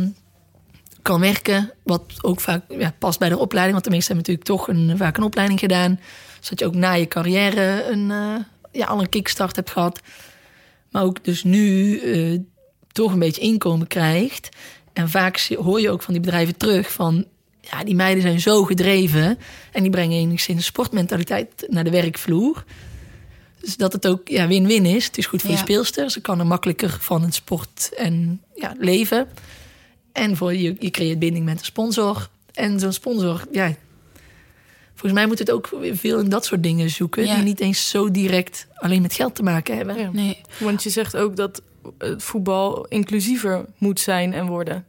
kan 1.02 1.20
werken. 1.20 1.72
Wat 1.82 2.02
ook 2.20 2.40
vaak 2.40 2.62
ja, 2.68 2.94
past 2.98 3.18
bij 3.18 3.28
de 3.28 3.38
opleiding. 3.38 3.72
Want 3.72 3.84
de 3.84 3.90
meesten 3.90 4.14
hebben 4.14 4.32
natuurlijk 4.32 4.60
toch 4.60 4.76
een, 4.76 4.96
vaak 4.96 5.16
een 5.16 5.22
opleiding 5.22 5.60
gedaan. 5.60 6.00
Zodat 6.40 6.58
je 6.58 6.66
ook 6.66 6.74
na 6.74 6.92
je 6.92 7.08
carrière 7.08 7.84
een, 7.90 8.10
eh, 8.10 8.34
ja, 8.72 8.86
al 8.86 9.00
een 9.00 9.08
kickstart 9.08 9.56
hebt 9.56 9.70
gehad. 9.70 10.00
Maar 10.90 11.02
ook 11.02 11.24
dus 11.24 11.44
nu 11.44 11.98
eh, 11.98 12.38
toch 12.92 13.12
een 13.12 13.18
beetje 13.18 13.40
inkomen 13.40 13.86
krijgt. 13.86 14.48
En 14.92 15.08
vaak 15.10 15.48
hoor 15.58 15.80
je 15.80 15.90
ook 15.90 16.02
van 16.02 16.14
die 16.14 16.22
bedrijven 16.22 16.56
terug 16.56 16.92
van... 16.92 17.24
ja, 17.60 17.84
die 17.84 17.94
meiden 17.94 18.22
zijn 18.22 18.40
zo 18.40 18.64
gedreven... 18.64 19.38
en 19.72 19.82
die 19.82 19.90
brengen 19.90 20.18
enigszins 20.18 20.64
sportmentaliteit 20.64 21.66
naar 21.68 21.84
de 21.84 21.90
werkvloer. 21.90 22.64
Dus 23.60 23.76
dat 23.76 23.92
het 23.92 24.06
ook 24.06 24.28
ja, 24.28 24.46
win-win 24.46 24.86
is. 24.86 25.04
Het 25.04 25.18
is 25.18 25.26
goed 25.26 25.40
voor 25.40 25.50
Ja. 25.50 25.56
de 25.56 25.62
speelster. 25.62 26.10
Ze 26.10 26.20
kan 26.20 26.38
er 26.38 26.46
makkelijker 26.46 26.96
van 27.00 27.22
het 27.22 27.34
sport 27.34 27.90
en 27.96 28.42
ja, 28.54 28.74
leven. 28.78 29.28
En 30.12 30.36
voor 30.36 30.54
je, 30.54 30.76
je 30.78 30.90
creëert 30.90 31.18
binding 31.18 31.44
met 31.44 31.58
een 31.58 31.64
sponsor. 31.64 32.28
En 32.52 32.80
zo'n 32.80 32.92
sponsor, 32.92 33.44
ja... 33.52 33.74
Volgens 34.98 35.12
mij 35.12 35.26
moet 35.26 35.38
het 35.38 35.50
ook 35.50 35.68
veel 35.92 36.18
in 36.18 36.28
dat 36.28 36.44
soort 36.44 36.62
dingen 36.62 36.90
zoeken... 36.90 37.24
Ja. 37.24 37.34
die 37.34 37.44
niet 37.44 37.60
eens 37.60 37.88
zo 37.90 38.10
direct 38.10 38.66
alleen 38.74 39.02
met 39.02 39.12
geld 39.12 39.34
te 39.34 39.42
maken 39.42 39.76
hebben. 39.76 39.98
Ja. 39.98 40.10
Nee. 40.12 40.40
Want 40.58 40.82
je 40.82 40.90
zegt 40.90 41.16
ook 41.16 41.36
dat 41.36 41.62
het 41.98 42.22
voetbal 42.22 42.86
inclusiever 42.86 43.64
moet 43.78 44.00
zijn 44.00 44.32
en 44.32 44.46
worden. 44.46 44.84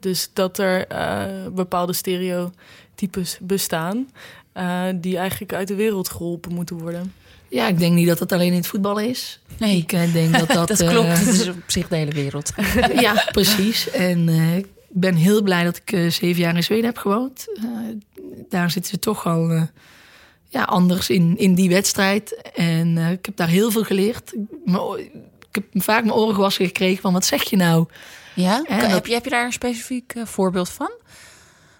Dus 0.00 0.30
dat 0.32 0.58
er 0.58 0.86
eh, 0.86 1.46
bepaalde 1.52 1.92
stereotypes 1.92 3.38
bestaan... 3.40 4.08
eh, 4.52 4.82
die 4.94 5.16
eigenlijk 5.18 5.52
uit 5.52 5.68
de 5.68 5.74
wereld 5.74 6.08
geholpen 6.08 6.54
moeten 6.54 6.78
worden. 6.78 7.12
Ja, 7.48 7.68
ik 7.68 7.78
denk 7.78 7.94
niet 7.94 8.06
dat 8.08 8.18
het 8.18 8.32
alleen 8.32 8.50
in 8.50 8.58
het 8.58 8.66
voetbal 8.66 8.98
is. 9.00 9.40
Nee. 9.58 9.76
Ik 9.76 9.92
eh, 9.92 10.12
denk 10.12 10.38
dat 10.38 10.48
dat... 10.58 10.68
Dat 10.68 10.80
eh, 10.80 10.88
klopt. 10.88 11.18
Het 11.18 11.28
is 11.28 11.48
op 11.48 11.56
zich 11.66 11.88
de 11.88 11.96
hele 11.96 12.12
wereld. 12.12 12.52
ja, 13.00 13.24
precies. 13.32 13.90
En 13.90 14.28
eh, 14.28 14.56
ik 14.56 14.66
ben 14.88 15.14
heel 15.14 15.42
blij 15.42 15.64
dat 15.64 15.76
ik 15.76 15.92
eh, 15.92 16.10
zeven 16.10 16.42
jaar 16.42 16.56
in 16.56 16.62
Zweden 16.62 16.84
heb 16.84 16.96
gewoond. 16.98 17.46
Daar 18.48 18.70
zitten 18.70 18.90
ze 18.90 18.98
toch 18.98 19.26
al 19.26 19.50
eh, 19.50 19.62
ja, 20.44 20.62
anders 20.62 21.10
in, 21.10 21.38
in 21.38 21.54
die 21.54 21.68
wedstrijd. 21.68 22.50
En 22.54 22.98
eh, 22.98 23.10
ik 23.10 23.26
heb 23.26 23.36
daar 23.36 23.48
heel 23.48 23.70
veel 23.70 23.84
geleerd. 23.84 24.34
Ik 25.50 25.54
heb 25.54 25.64
vaak 25.82 26.04
mijn 26.04 26.16
oren 26.16 26.34
gewassen 26.34 26.66
gekregen 26.66 27.02
van 27.02 27.12
wat 27.12 27.24
zeg 27.24 27.42
je 27.42 27.56
nou? 27.56 27.86
Ja? 28.34 28.62
En 28.64 28.90
heb, 28.90 29.06
je, 29.06 29.14
heb 29.14 29.24
je 29.24 29.30
daar 29.30 29.44
een 29.44 29.52
specifiek 29.52 30.12
eh, 30.14 30.24
voorbeeld 30.24 30.68
van? 30.68 30.90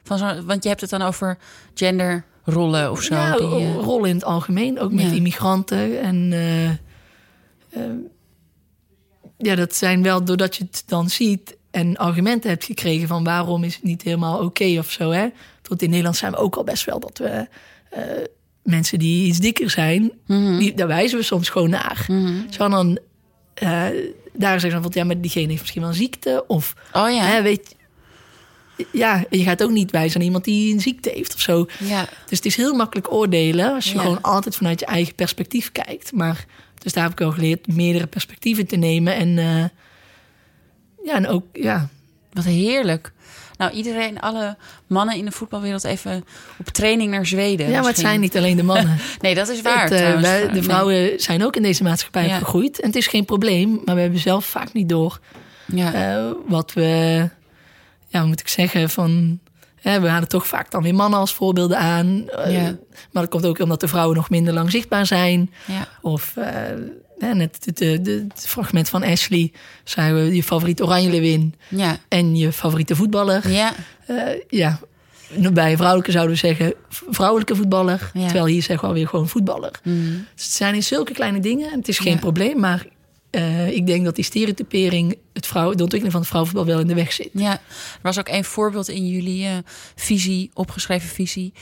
van 0.04 0.18
zo, 0.18 0.42
want 0.44 0.62
je 0.62 0.68
hebt 0.68 0.80
het 0.80 0.90
dan 0.90 1.02
over 1.02 1.38
rollen 2.44 2.90
of 2.90 3.02
zo. 3.02 3.14
Ja, 3.14 3.36
die, 3.36 3.72
rollen 3.72 4.08
in 4.08 4.14
het 4.14 4.24
algemeen, 4.24 4.80
ook 4.80 4.92
met 4.92 5.04
Ja. 5.04 5.12
immigranten. 5.12 6.00
En 6.00 6.30
ja, 9.38 9.54
dat 9.54 9.74
zijn 9.74 10.02
wel 10.02 10.24
doordat 10.24 10.56
je 10.56 10.64
het 10.64 10.82
dan 10.86 11.10
ziet 11.10 11.56
en 11.70 11.96
argumenten 11.96 12.50
hebt 12.50 12.64
gekregen 12.64 13.08
van 13.08 13.24
waarom 13.24 13.64
is 13.64 13.74
het 13.74 13.84
niet 13.84 14.02
helemaal 14.02 14.44
oké 14.44 14.78
of 14.78 14.90
zo. 14.90 15.10
Hè? 15.10 15.28
Tot 15.68 15.82
in 15.82 15.88
Nederland 15.88 16.16
zijn 16.16 16.32
we 16.32 16.38
ook 16.38 16.56
al 16.56 16.64
best 16.64 16.84
wel 16.84 17.00
dat 17.00 17.18
we 17.18 17.46
eh, 17.90 18.02
mensen 18.62 18.98
die 18.98 19.26
iets 19.26 19.38
dikker 19.38 19.70
zijn, 19.70 20.12
Mhm. 20.26 20.58
die, 20.58 20.74
daar 20.74 20.86
wijzen 20.86 21.18
we 21.18 21.24
soms 21.24 21.48
gewoon 21.48 21.70
naar. 21.70 22.06
Zo 22.50 22.68
dan 22.68 22.98
eh, 23.54 23.86
daar 24.32 24.60
zeggen 24.60 24.82
ze 24.82 24.88
van 24.90 24.90
ja, 24.94 25.04
maar 25.04 25.20
diegene 25.20 25.46
heeft 25.48 25.60
misschien 25.60 25.80
wel 25.82 25.90
een 25.90 25.96
ziekte 25.96 26.44
of 26.46 26.74
Oh 26.92 27.10
ja. 27.10 27.22
hè, 27.24 27.42
weet 27.42 27.76
ja, 28.92 29.24
je 29.30 29.42
gaat 29.42 29.62
ook 29.62 29.70
niet 29.70 29.90
wijzen 29.90 30.20
aan 30.20 30.26
iemand 30.26 30.44
die 30.44 30.72
een 30.74 30.80
ziekte 30.80 31.10
heeft 31.14 31.34
of 31.34 31.40
zo. 31.40 31.66
ja. 31.78 32.08
Dus 32.28 32.36
het 32.36 32.46
is 32.46 32.56
heel 32.56 32.74
makkelijk 32.74 33.12
oordelen 33.12 33.74
als 33.74 33.84
je 33.88 33.94
Ja. 33.94 34.00
gewoon 34.00 34.22
altijd 34.22 34.56
vanuit 34.56 34.80
je 34.80 34.86
eigen 34.86 35.14
perspectief 35.14 35.72
kijkt. 35.72 36.12
Maar 36.12 36.46
dus 36.82 36.92
daar 36.92 37.02
heb 37.02 37.12
ik 37.12 37.18
wel 37.18 37.32
geleerd 37.32 37.66
meerdere 37.66 38.06
perspectieven 38.06 38.66
te 38.66 38.76
nemen. 38.76 39.14
En 39.14 39.38
eh, 39.38 39.64
ja, 41.04 41.14
en 41.14 41.26
ook 41.28 41.44
ja. 41.52 41.88
Wat 42.32 42.44
heerlijk. 42.44 43.12
Nou, 43.58 43.72
iedereen, 43.72 44.20
alle 44.20 44.56
mannen 44.86 45.16
in 45.16 45.24
de 45.24 45.30
voetbalwereld 45.30 45.84
even 45.84 46.24
op 46.58 46.66
training 46.68 47.10
naar 47.10 47.26
Zweden. 47.26 47.68
ja, 47.70 47.78
maar 47.80 47.88
het 47.88 47.98
zijn 47.98 48.20
niet 48.20 48.36
alleen 48.36 48.56
de 48.56 48.62
mannen. 48.62 48.96
Nee, 49.20 49.34
dat 49.34 49.48
is 49.48 49.62
waar 49.62 49.82
Het, 49.82 49.92
eh, 49.92 50.20
wij- 50.20 50.46
de 50.46 50.52
Nee. 50.52 50.62
vrouwen 50.62 51.20
zijn 51.20 51.44
ook 51.44 51.56
in 51.56 51.62
deze 51.62 51.82
maatschappij 51.82 52.26
Ja. 52.26 52.38
gegroeid. 52.38 52.80
En 52.80 52.86
het 52.86 52.96
is 52.96 53.06
geen 53.06 53.24
probleem, 53.24 53.80
maar 53.84 53.94
we 53.94 54.00
hebben 54.00 54.18
zelf 54.20 54.44
vaak 54.44 54.72
niet 54.72 54.88
door 54.88 55.20
Ja. 55.66 55.92
eh, 55.92 56.30
wat 56.46 56.72
we, 56.72 57.28
ja, 58.06 58.24
moet 58.24 58.40
ik 58.40 58.48
zeggen, 58.48 58.90
van. 58.90 59.38
We 59.82 60.08
halen 60.08 60.28
toch 60.28 60.46
vaak 60.46 60.70
dan 60.70 60.82
weer 60.82 60.94
mannen 60.94 61.18
als 61.18 61.34
voorbeelden 61.34 61.78
aan. 61.78 62.28
Eh, 62.30 62.52
Ja. 62.52 62.62
Maar 63.12 63.22
dat 63.22 63.28
komt 63.28 63.46
ook 63.46 63.58
omdat 63.58 63.80
de 63.80 63.88
vrouwen 63.88 64.16
nog 64.16 64.30
minder 64.30 64.54
lang 64.54 64.70
zichtbaar 64.70 65.06
zijn. 65.06 65.50
ja. 65.64 65.88
Of 66.02 66.34
net 67.18 67.58
het, 67.64 67.78
het 68.06 68.46
fragment 68.46 68.88
van 68.88 69.02
Ashley. 69.02 69.52
Zijn 69.84 70.14
we 70.14 70.34
je 70.34 70.42
favoriete 70.42 70.84
oranje 70.84 71.10
leeuwin 71.10 71.54
Ja. 71.68 71.98
en 72.08 72.36
je 72.36 72.52
favoriete 72.52 72.96
voetballer. 72.96 73.50
Ja. 73.50 73.72
Eh, 74.06 74.16
ja, 74.48 74.80
bij 75.52 75.76
vrouwelijke 75.76 76.10
zouden 76.12 76.34
we 76.34 76.40
zeggen 76.40 76.74
vrouwelijke 77.10 77.54
voetballer. 77.56 78.10
Ja. 78.14 78.24
Terwijl 78.24 78.46
hier 78.46 78.62
zeggen 78.62 78.80
we 78.80 78.86
alweer 78.86 79.08
gewoon 79.08 79.28
voetballer. 79.28 79.70
Mm. 79.82 80.26
Dus 80.34 80.44
het 80.44 80.54
zijn 80.54 80.74
in 80.74 80.82
zulke 80.82 81.12
kleine 81.12 81.40
dingen. 81.40 81.70
En 81.70 81.78
het 81.78 81.88
is 81.88 81.98
geen 81.98 82.12
Ja. 82.12 82.18
probleem, 82.18 82.60
maar 82.60 82.86
eh, 83.30 83.70
ik 83.70 83.86
denk 83.86 84.04
dat 84.04 84.14
die 84.14 84.24
stereotypering 84.24 85.16
het 85.32 85.46
vrouw, 85.46 85.64
de 85.74 85.82
ontwikkeling 85.82 86.10
van 86.12 86.20
het 86.20 86.28
vrouwenvoetbal 86.28 86.72
wel 86.74 86.80
in 86.82 86.86
de 86.88 86.94
weg 86.94 87.12
zit. 87.12 87.28
Ja, 87.32 87.52
er 87.52 87.60
was 88.02 88.18
ook 88.18 88.28
een 88.28 88.44
voorbeeld 88.44 88.88
in 88.88 89.08
jullie 89.08 89.46
eh, 89.46 89.52
visie, 89.94 90.50
opgeschreven 90.54 91.08
visie. 91.08 91.52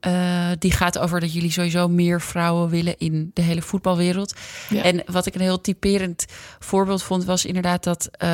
Eh, 0.00 0.50
die 0.58 0.72
gaat 0.72 0.98
over 0.98 1.20
dat 1.20 1.32
jullie 1.32 1.50
sowieso 1.52 1.88
meer 1.88 2.20
vrouwen 2.20 2.68
willen 2.68 2.98
in 2.98 3.30
de 3.34 3.42
hele 3.42 3.62
voetbalwereld. 3.62 4.34
Ja. 4.68 4.82
En 4.82 5.02
wat 5.06 5.26
ik 5.26 5.34
een 5.34 5.40
heel 5.40 5.60
typerend 5.60 6.24
voorbeeld 6.58 7.02
vond, 7.02 7.24
was 7.24 7.44
inderdaad 7.44 7.84
dat 7.84 8.08
eh, 8.12 8.28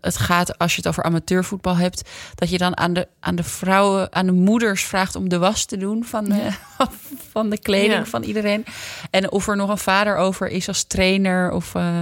het 0.00 0.16
gaat, 0.16 0.58
als 0.58 0.70
je 0.72 0.76
het 0.80 0.88
over 0.88 1.02
amateurvoetbal 1.02 1.76
hebt, 1.76 2.08
dat 2.34 2.50
je 2.50 2.58
dan 2.58 2.76
aan 2.76 2.92
de, 2.92 3.08
aan 3.20 3.34
de 3.36 3.42
vrouwen, 3.42 4.14
aan 4.14 4.26
de 4.26 4.32
moeders 4.32 4.84
vraagt 4.84 5.14
om 5.16 5.28
de 5.28 5.38
was 5.38 5.64
te 5.64 5.76
doen 5.76 6.04
van 6.04 6.24
de, 6.24 6.48
van 7.32 7.50
de 7.50 7.58
kleding 7.58 7.92
Ja. 7.92 8.04
van 8.04 8.22
iedereen. 8.22 8.64
En 9.10 9.30
of 9.30 9.48
er 9.48 9.56
nog 9.56 9.68
een 9.70 9.78
vader 9.78 10.16
over 10.16 10.48
is 10.48 10.68
als 10.68 10.84
trainer 10.84 11.50
of 11.50 11.74
eh, 11.74 12.00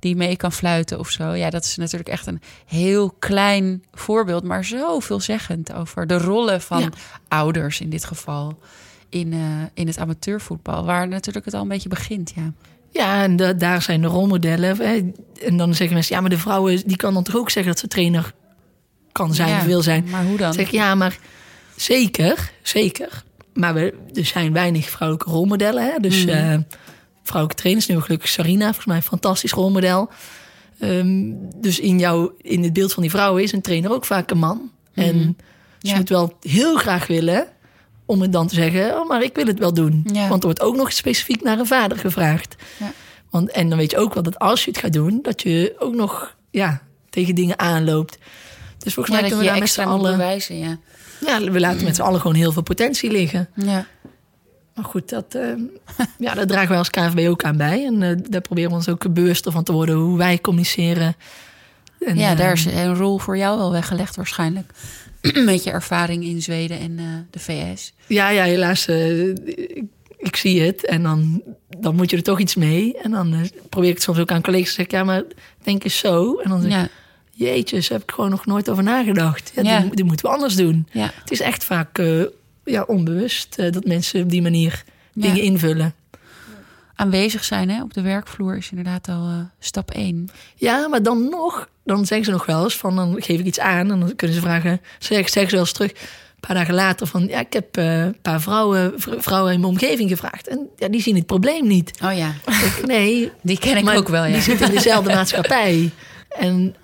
die 0.00 0.16
mee 0.16 0.36
kan 0.36 0.52
fluiten 0.52 0.98
of 0.98 1.10
zo. 1.10 1.32
Ja, 1.32 1.50
dat 1.50 1.64
is 1.64 1.76
natuurlijk 1.76 2.08
echt 2.10 2.26
een 2.26 2.40
heel 2.66 3.10
klein 3.18 3.84
voorbeeld, 3.92 4.44
maar 4.44 4.64
zo 4.64 5.00
veelzeggend 5.00 5.72
over 5.72 6.06
de 6.06 6.18
rollen 6.18 6.60
van 6.60 6.80
Ja. 6.80 6.88
ouders 7.28 7.80
in 7.80 7.90
dit 7.90 8.04
geval. 8.04 8.58
In, 9.08 9.32
eh, 9.32 9.38
in 9.74 9.86
het 9.86 9.98
amateurvoetbal, 9.98 10.84
waar 10.84 11.08
natuurlijk 11.08 11.44
het 11.44 11.54
al 11.54 11.62
een 11.62 11.68
beetje 11.68 11.88
begint. 11.88 12.32
Ja. 12.36 12.52
Ja, 12.92 13.22
en 13.22 13.36
da- 13.36 13.52
daar 13.52 13.82
zijn 13.82 14.00
de 14.00 14.06
rolmodellen. 14.06 14.76
Hè. 14.76 15.12
En 15.46 15.56
dan 15.56 15.74
zeggen 15.74 15.94
mensen, 15.94 16.14
ja, 16.14 16.20
maar 16.20 16.30
de 16.30 16.38
vrouwen 16.38 16.82
die 16.86 16.96
kan 16.96 17.14
dan 17.14 17.22
toch 17.22 17.36
ook 17.36 17.50
zeggen 17.50 17.72
dat 17.72 17.80
ze 17.80 17.88
trainer 17.88 18.32
kan 19.12 19.34
zijn 19.34 19.48
Ja, 19.48 19.58
of 19.58 19.64
wil 19.64 19.82
zijn. 19.82 20.06
Maar 20.10 20.24
hoe 20.24 20.36
dan? 20.36 20.52
Zeg 20.52 20.70
ja, 20.70 20.94
maar 20.94 21.18
zeker, 21.76 22.50
zeker. 22.62 23.22
Maar 23.54 23.74
we, 23.74 23.94
er 24.14 24.24
zijn 24.24 24.52
weinig 24.52 24.90
vrouwelijke 24.90 25.30
rolmodellen. 25.30 25.84
Hè? 25.84 25.98
Dus 25.98 26.24
eh, 26.24 26.56
vrouwelijke 27.30 27.62
trainers, 27.62 27.86
nu 27.86 28.00
gelukkig 28.00 28.28
Sarina, 28.28 28.64
volgens 28.64 28.86
mij 28.86 28.96
een 28.96 29.02
fantastisch 29.02 29.52
rolmodel. 29.52 30.08
Ehm, 30.78 31.32
dus 31.56 31.80
in, 31.80 31.98
jou, 31.98 32.30
in 32.40 32.62
het 32.62 32.72
beeld 32.72 32.92
van 32.92 33.02
die 33.02 33.10
vrouwen 33.10 33.42
is 33.42 33.52
een 33.52 33.60
trainer 33.62 33.90
ook 33.92 34.04
vaak 34.04 34.30
een 34.30 34.38
man. 34.38 34.70
En 34.94 35.04
ze 35.06 35.14
Mhm. 35.14 35.30
Ja. 35.80 35.96
moet 35.96 36.08
wel 36.08 36.36
heel 36.40 36.76
graag 36.76 37.06
willen 37.06 37.46
om 38.06 38.20
het 38.20 38.32
dan 38.32 38.46
te 38.46 38.54
zeggen, 38.54 39.00
oh, 39.00 39.08
maar 39.08 39.22
ik 39.22 39.34
wil 39.34 39.46
het 39.46 39.58
wel 39.58 39.74
doen. 39.74 40.04
Ja. 40.12 40.28
Want 40.28 40.40
er 40.40 40.46
wordt 40.48 40.60
ook 40.60 40.76
nog 40.76 40.92
specifiek 40.92 41.42
naar 41.42 41.58
een 41.58 41.66
vader 41.66 41.98
gevraagd. 41.98 42.56
Ja. 42.78 42.92
Want, 43.30 43.50
en 43.50 43.68
dan 43.68 43.78
weet 43.78 43.90
je 43.90 43.98
ook 43.98 44.14
wel 44.14 44.22
dat 44.22 44.38
als 44.38 44.64
je 44.64 44.70
het 44.70 44.80
gaat 44.80 44.92
doen, 44.92 45.18
dat 45.22 45.42
je 45.42 45.74
ook 45.78 45.94
nog 45.94 46.36
ja, 46.50 46.82
tegen 47.10 47.34
dingen 47.34 47.58
aanloopt. 47.58 48.18
Dus 48.78 48.94
volgens 48.94 49.14
mij 49.16 49.24
kunnen 49.28 49.44
we 49.44 49.50
daar 49.50 49.60
met 49.60 49.70
z'n 49.70 49.80
allen... 49.80 50.10
bewijzen. 50.10 50.58
Ja. 50.58 50.78
Ja, 51.26 51.40
we 51.50 51.60
laten 51.60 51.84
met 51.84 51.96
z'n 51.96 52.02
allen 52.02 52.20
gewoon 52.20 52.36
heel 52.36 52.52
veel 52.52 52.62
potentie 52.62 53.10
liggen. 53.10 53.48
Ja. 53.54 53.86
Maar 54.80 54.90
goed, 54.90 55.08
dat, 55.08 55.34
eh, 55.34 55.52
ja, 56.26 56.34
daar 56.34 56.46
dragen 56.46 56.68
wij 56.68 56.78
als 56.78 56.90
KNVB 56.90 57.28
ook 57.28 57.44
aan 57.44 57.56
bij. 57.56 57.86
En 57.86 58.02
eh, 58.02 58.16
daar 58.30 58.40
proberen 58.40 58.70
we 58.70 58.76
ons 58.76 58.88
ook 58.88 59.12
bewuster 59.12 59.52
van 59.52 59.62
te 59.64 59.72
worden 59.72 59.94
hoe 59.94 60.18
wij 60.18 60.38
communiceren. 60.40 61.14
En, 62.00 62.16
ja, 62.16 62.30
eh, 62.30 62.38
daar 62.38 62.52
is 62.52 62.64
een 62.64 62.94
rol 62.96 63.18
voor 63.18 63.36
jou 63.36 63.58
wel 63.58 63.72
weggelegd 63.72 64.16
waarschijnlijk. 64.16 64.72
Met 65.44 65.64
je 65.64 65.70
ervaring 65.70 66.24
in 66.24 66.42
Zweden 66.42 66.78
en 66.78 66.98
eh, 66.98 67.04
de 67.30 67.38
VS. 67.38 67.92
Ja, 68.06 68.28
ja, 68.28 68.42
helaas. 68.44 68.86
eh, 68.86 69.28
ik, 69.28 69.82
ik 70.18 70.36
zie 70.36 70.62
het 70.62 70.86
en 70.86 71.02
dan, 71.02 71.42
dan 71.78 71.94
moet 71.94 72.10
je 72.10 72.16
er 72.16 72.22
toch 72.22 72.40
iets 72.40 72.54
mee. 72.54 72.98
En 72.98 73.10
dan 73.10 73.32
eh, 73.32 73.40
probeer 73.68 73.88
ik 73.88 73.94
het 73.94 74.04
soms 74.04 74.18
ook 74.18 74.30
aan 74.32 74.42
collega's 74.42 74.68
te 74.68 74.74
zeggen... 74.74 74.98
ja, 74.98 75.04
maar 75.04 75.22
denk 75.62 75.84
eens 75.84 75.98
zo. 75.98 76.38
En 76.38 76.50
dan 76.50 76.60
zeg 76.62 76.70
ik, 76.70 76.76
Ja, 77.30 77.46
jeetje, 77.46 77.80
daar 77.80 77.88
heb 77.90 78.02
ik 78.02 78.10
gewoon 78.10 78.30
nog 78.30 78.46
nooit 78.46 78.70
over 78.70 78.82
nagedacht. 78.82 79.52
Ja, 79.54 79.62
Ja. 79.62 79.80
Dit, 79.80 79.96
dit 79.96 80.06
moeten 80.06 80.26
we 80.26 80.32
anders 80.32 80.56
doen. 80.56 80.88
ja. 80.92 81.10
Het 81.20 81.30
is 81.30 81.40
echt 81.40 81.64
vaak 81.64 81.98
eh, 81.98 82.22
ja, 82.64 82.82
onbewust 82.82 83.58
eh, 83.58 83.72
dat 83.72 83.84
mensen 83.84 84.22
op 84.22 84.30
die 84.30 84.42
manier 84.42 84.84
dingen 85.14 85.42
invullen. 85.42 85.94
Aanwezig 86.94 87.44
zijn 87.44 87.70
hè, 87.70 87.82
op 87.82 87.94
de 87.94 88.00
werkvloer 88.00 88.56
is 88.56 88.70
inderdaad 88.70 89.08
al 89.08 89.26
eh, 89.28 89.38
stap 89.58 89.90
één. 89.90 90.28
Ja, 90.54 90.88
maar 90.88 91.02
dan 91.02 91.28
nog, 91.28 91.68
dan 91.84 92.06
zeggen 92.06 92.24
ze 92.24 92.32
nog 92.32 92.46
wel 92.46 92.64
eens 92.64 92.76
van, 92.76 92.96
dan 92.96 93.22
geef 93.22 93.40
ik 93.40 93.46
iets 93.46 93.60
aan 93.60 93.90
en 93.90 94.00
dan 94.00 94.16
kunnen 94.16 94.36
ze 94.36 94.42
vragen, 94.42 94.80
zeg, 94.98 95.28
zeggen 95.28 95.48
ze 95.48 95.50
wel 95.50 95.60
eens 95.60 95.72
terug, 95.72 95.90
een 95.90 96.40
paar 96.40 96.56
dagen 96.56 96.74
later 96.74 97.06
van, 97.06 97.26
ja, 97.26 97.40
ik 97.40 97.52
heb 97.52 97.76
eh, 97.76 98.04
een 98.04 98.20
paar 98.22 98.40
vrouwen, 98.40 98.92
vrouwen 98.96 99.52
in 99.52 99.60
mijn 99.60 99.72
omgeving 99.72 100.10
gevraagd 100.10 100.48
en 100.48 100.68
ja, 100.76 100.88
die 100.88 101.02
zien 101.02 101.14
het 101.14 101.26
probleem 101.26 101.66
niet. 101.66 102.00
Oh 102.04 102.16
ja, 102.16 102.34
Ik, 102.46 102.86
nee, 102.86 103.32
die 103.42 103.58
ken 103.58 103.76
ik 103.76 103.88
ook 103.88 104.08
wel. 104.08 104.24
Ja. 104.24 104.32
die 104.32 104.42
zitten 104.42 104.66
in 104.66 104.74
dezelfde 104.74 105.14
maatschappij 105.14 105.90
en 106.28 106.74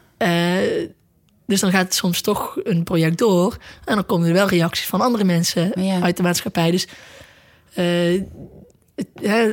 dus 1.46 1.60
dan 1.60 1.70
gaat 1.70 1.94
soms 1.94 2.20
toch 2.20 2.56
een 2.62 2.82
project 2.84 3.18
door 3.18 3.56
en 3.84 3.94
dan 3.94 4.06
komen 4.06 4.26
er 4.28 4.32
wel 4.34 4.48
reacties 4.48 4.86
van 4.86 5.00
andere 5.00 5.24
mensen 5.24 5.82
Ja. 5.82 6.00
uit 6.00 6.16
de 6.16 6.22
maatschappij. 6.22 6.70
Dus 6.70 6.86
eh, 7.74 8.22
het, 8.94 9.06
hè, 9.14 9.52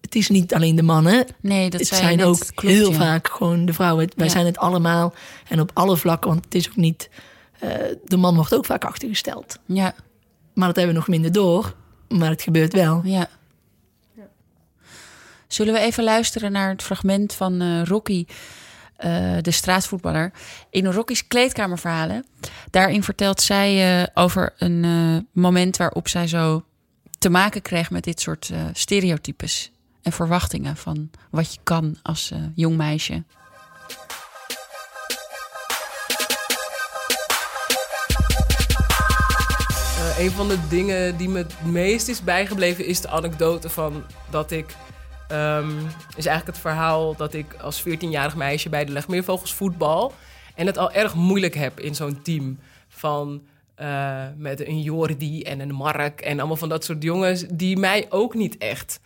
het 0.00 0.14
is 0.14 0.28
niet 0.28 0.54
alleen 0.54 0.76
de 0.76 0.82
mannen, 0.82 1.26
Nee, 1.40 1.70
dat 1.70 1.80
het 1.80 1.88
zijn 1.88 2.16
net. 2.16 2.26
ook 2.26 2.38
klopt, 2.54 2.74
heel 2.76 2.90
ja. 2.90 2.96
vaak 2.98 3.28
gewoon 3.28 3.64
de 3.64 3.72
vrouwen. 3.72 4.10
Wij 4.16 4.26
Ja. 4.26 4.32
zijn 4.32 4.46
het 4.46 4.58
allemaal 4.58 5.14
en 5.48 5.60
op 5.60 5.70
alle 5.74 5.96
vlakken, 5.96 6.30
want 6.30 6.44
het 6.44 6.54
is 6.54 6.68
ook 6.68 6.76
niet. 6.76 7.10
eh, 7.58 7.70
de 8.04 8.16
man 8.16 8.34
wordt 8.34 8.54
ook 8.54 8.66
vaak 8.66 8.84
achtergesteld. 8.84 9.58
Ja, 9.66 9.94
Maar 10.54 10.66
dat 10.66 10.76
hebben 10.76 10.94
we 10.94 11.00
nog 11.00 11.08
minder 11.08 11.32
door. 11.32 11.74
Maar 12.08 12.30
het 12.30 12.42
gebeurt 12.42 12.72
wel. 12.72 13.00
ja. 13.04 13.28
Zullen 15.46 15.72
we 15.74 15.80
even 15.80 16.04
luisteren 16.04 16.52
naar 16.52 16.68
het 16.70 16.82
fragment 16.82 17.32
van 17.32 17.60
eh, 17.60 17.82
Rocky, 17.84 18.24
eh, 19.02 19.36
de 19.40 19.50
straatvoetballer, 19.50 20.32
in 20.70 20.86
Rocky's 20.86 21.26
kleedkamerverhalen. 21.26 22.26
Daarin 22.70 23.02
vertelt 23.02 23.40
zij 23.40 24.00
eh, 24.00 24.06
over 24.14 24.54
een 24.58 24.84
eh, 24.84 25.42
moment 25.42 25.76
waarop 25.76 26.08
zij 26.08 26.26
zo 26.26 26.64
te 27.18 27.30
maken 27.30 27.62
kreeg 27.62 27.90
met 27.90 28.04
dit 28.04 28.20
soort 28.20 28.50
stereotypes 28.72 29.72
en 30.02 30.12
verwachtingen 30.12 30.76
van 30.76 31.10
wat 31.30 31.52
je 31.52 31.58
kan 31.62 31.96
als 32.02 32.32
jong 32.54 32.76
meisje. 32.76 33.24
Een 40.18 40.30
van 40.30 40.48
de 40.48 40.58
dingen 40.68 41.16
die 41.16 41.28
me 41.28 41.38
het 41.38 41.64
meest 41.64 42.08
is 42.08 42.22
bijgebleven 42.22 42.86
is 42.86 43.00
de 43.00 43.08
anekdote 43.08 43.68
van 43.68 44.04
dat 44.30 44.50
ik. 44.50 44.76
Ehm, 45.32 45.78
is 46.16 46.26
eigenlijk 46.26 46.46
het 46.46 46.58
verhaal 46.58 47.16
dat 47.16 47.34
ik 47.34 47.54
als 47.54 47.82
14-jarig 47.88 48.36
meisje 48.36 48.68
bij 48.68 48.84
de 48.84 48.92
Legmeervogels 48.92 49.54
voetbal. 49.54 50.12
En 50.54 50.66
het 50.66 50.78
al 50.78 50.92
erg 50.92 51.14
moeilijk 51.14 51.54
heb 51.54 51.80
in 51.80 51.94
zo'n 51.94 52.22
team. 52.22 52.58
Van 52.88 53.42
eh, 53.74 54.24
met 54.36 54.66
een 54.66 54.82
Jordi 54.82 55.42
en 55.42 55.60
een 55.60 55.74
Mark 55.74 56.20
en 56.20 56.38
allemaal 56.38 56.56
van 56.56 56.68
dat 56.68 56.84
soort 56.84 57.02
jongens. 57.02 57.44
die 57.52 57.76
mij 57.76 58.06
ook 58.08 58.34
niet 58.34 58.58
echt 58.58 59.00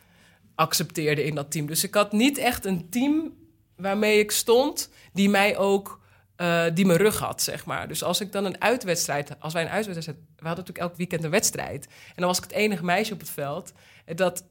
accepteerden 0.55 1.25
in 1.25 1.35
dat 1.35 1.51
team. 1.51 1.67
Dus 1.67 1.85
ik 1.85 1.95
had 1.95 2.13
niet 2.13 2.39
echt 2.39 2.65
een 2.65 2.89
team 2.91 3.33
waarmee 3.77 4.19
ik 4.19 4.31
stond. 4.31 4.91
die 5.13 5.29
mij 5.29 5.57
ook 5.57 6.01
eh, 6.37 6.65
die 6.75 6.87
mijn 6.87 6.99
rug 6.99 7.19
had, 7.19 7.43
zeg 7.43 7.65
maar. 7.65 7.89
Dus 7.89 8.03
als 8.03 8.21
ik 8.21 8.33
dan 8.33 8.45
een 8.45 8.61
uitwedstrijd, 8.61 9.41
als 9.41 9.53
wij 9.53 9.63
een 9.63 9.69
uitwedstrijd, 9.69 10.19
we 10.19 10.47
hadden 10.47 10.65
natuurlijk 10.65 10.79
elk 10.79 10.97
weekend 10.97 11.25
een 11.25 11.31
wedstrijd. 11.31 11.87
En 11.87 12.15
dan 12.15 12.27
was 12.27 12.37
ik 12.37 12.43
het 12.45 12.53
enige 12.53 12.85
meisje 12.85 13.13
op 13.13 13.21
het 13.21 13.31
veld. 13.31 13.73
Dat, 14.15 14.45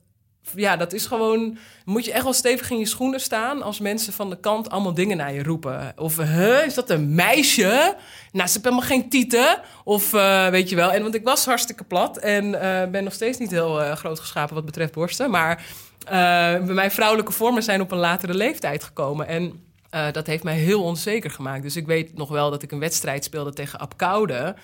ja, 0.56 0.78
dat 0.78 0.94
is 0.94 1.06
gewoon, 1.06 1.58
moet 1.86 2.06
je 2.06 2.12
echt 2.12 2.24
wel 2.24 2.34
stevig 2.34 2.70
in 2.70 2.80
je 2.80 2.86
schoenen 2.86 3.20
staan 3.20 3.62
als 3.62 3.80
mensen 3.80 4.14
van 4.14 4.30
de 4.30 4.40
kant 4.40 4.70
allemaal 4.70 4.94
dingen 4.94 5.18
naar 5.18 5.34
je 5.34 5.44
roepen. 5.44 5.94
Of, 5.98 6.18
huh, 6.18 6.66
is 6.66 6.74
dat 6.74 6.90
een 6.90 7.16
meisje? 7.16 7.96
Nou, 8.32 8.48
ze 8.48 8.54
hebben 8.54 8.74
helemaal 8.74 8.82
geen 8.82 9.10
tieten. 9.10 9.60
Of, 9.84 10.14
eh, 10.14 10.48
weet 10.48 10.70
je 10.70 10.76
wel. 10.76 10.92
En 10.92 11.02
want 11.02 11.16
ik 11.16 11.24
was 11.24 11.46
hartstikke 11.46 11.84
plat 11.84 12.18
en 12.18 12.62
eh, 12.62 12.90
ben 12.90 13.04
nog 13.04 13.14
steeds 13.14 13.38
niet 13.38 13.52
heel 13.52 13.82
eh, 13.82 13.96
groot 13.96 14.20
geschapen 14.20 14.56
wat 14.56 14.66
betreft 14.66 14.94
borsten. 14.94 15.32
Maar 15.32 15.64
mijn 16.66 16.92
vrouwelijke 16.92 17.32
vormen 17.32 17.64
zijn 17.64 17.82
op 17.82 17.92
een 17.92 17.98
latere 17.98 18.34
leeftijd 18.34 18.84
gekomen. 18.84 19.28
En 19.28 19.64
dat 20.12 20.28
heeft 20.28 20.44
mij 20.44 20.56
heel 20.56 20.84
onzeker 20.84 21.32
gemaakt. 21.32 21.64
Dus 21.64 21.76
ik 21.76 21.86
weet 21.86 22.18
nog 22.18 22.30
wel 22.30 22.50
dat 22.50 22.64
ik 22.64 22.72
een 22.72 22.80
wedstrijd 22.80 23.24
speelde 23.24 23.54
tegen 23.54 23.80
Apkoude. 23.80 24.56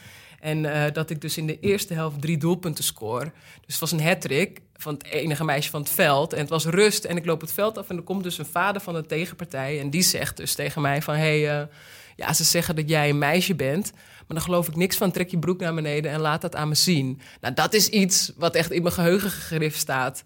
En 0.42 0.66
eh, 0.66 0.94
dat 0.94 1.10
ik 1.10 1.22
dus 1.22 1.38
in 1.38 1.48
de 1.48 1.60
eerste 1.60 1.94
helft 1.94 2.22
drie 2.22 2.38
doelpunten 2.38 2.84
scoor. 2.84 3.24
Dus 3.66 3.80
het 3.80 3.80
was 3.80 3.92
een 3.92 4.02
hat-trick 4.02 4.62
van 4.76 4.94
het 4.94 5.04
enige 5.04 5.44
meisje 5.44 5.70
van 5.70 5.82
het 5.82 5.90
veld. 5.90 6.34
En 6.34 6.40
het 6.40 6.50
was 6.50 6.66
rust 6.66 7.04
en 7.04 7.18
ik 7.18 7.26
loop 7.26 7.42
het 7.42 7.52
veld 7.52 7.78
af 7.78 7.90
en 7.90 7.98
er 7.98 8.04
komt 8.04 8.24
dus 8.24 8.38
een 8.38 8.46
vader 8.46 8.82
van 8.82 8.94
de 8.94 9.06
tegenpartij. 9.06 9.80
En 9.80 9.90
die 9.90 10.02
zegt 10.02 10.38
dus 10.38 10.54
tegen 10.54 10.82
mij 10.82 11.02
van... 11.02 11.16
Hey, 11.16 11.60
eh, 11.60 11.68
ja, 12.16 12.34
ze 12.34 12.44
zeggen 12.44 12.76
dat 12.76 12.90
jij 12.90 13.10
een 13.10 13.18
meisje 13.18 13.56
bent, 13.56 13.92
maar 13.94 14.38
dan 14.38 14.42
geloof 14.42 14.68
ik 14.68 14.76
niks 14.76 14.98
van. 14.98 15.12
Trek 15.12 15.30
je 15.30 15.40
broek 15.40 15.60
naar 15.60 15.74
beneden 15.74 16.12
en 16.12 16.20
laat 16.20 16.42
dat 16.42 16.56
aan 16.56 16.68
me 16.68 16.76
zien. 16.76 17.22
Nou, 17.42 17.54
dat 17.54 17.74
is 17.74 17.90
iets 17.90 18.32
wat 18.38 18.56
echt 18.56 18.72
in 18.72 18.82
mijn 18.82 18.94
geheugen 18.94 19.30
gegrift 19.30 19.78
staat. 19.78 20.24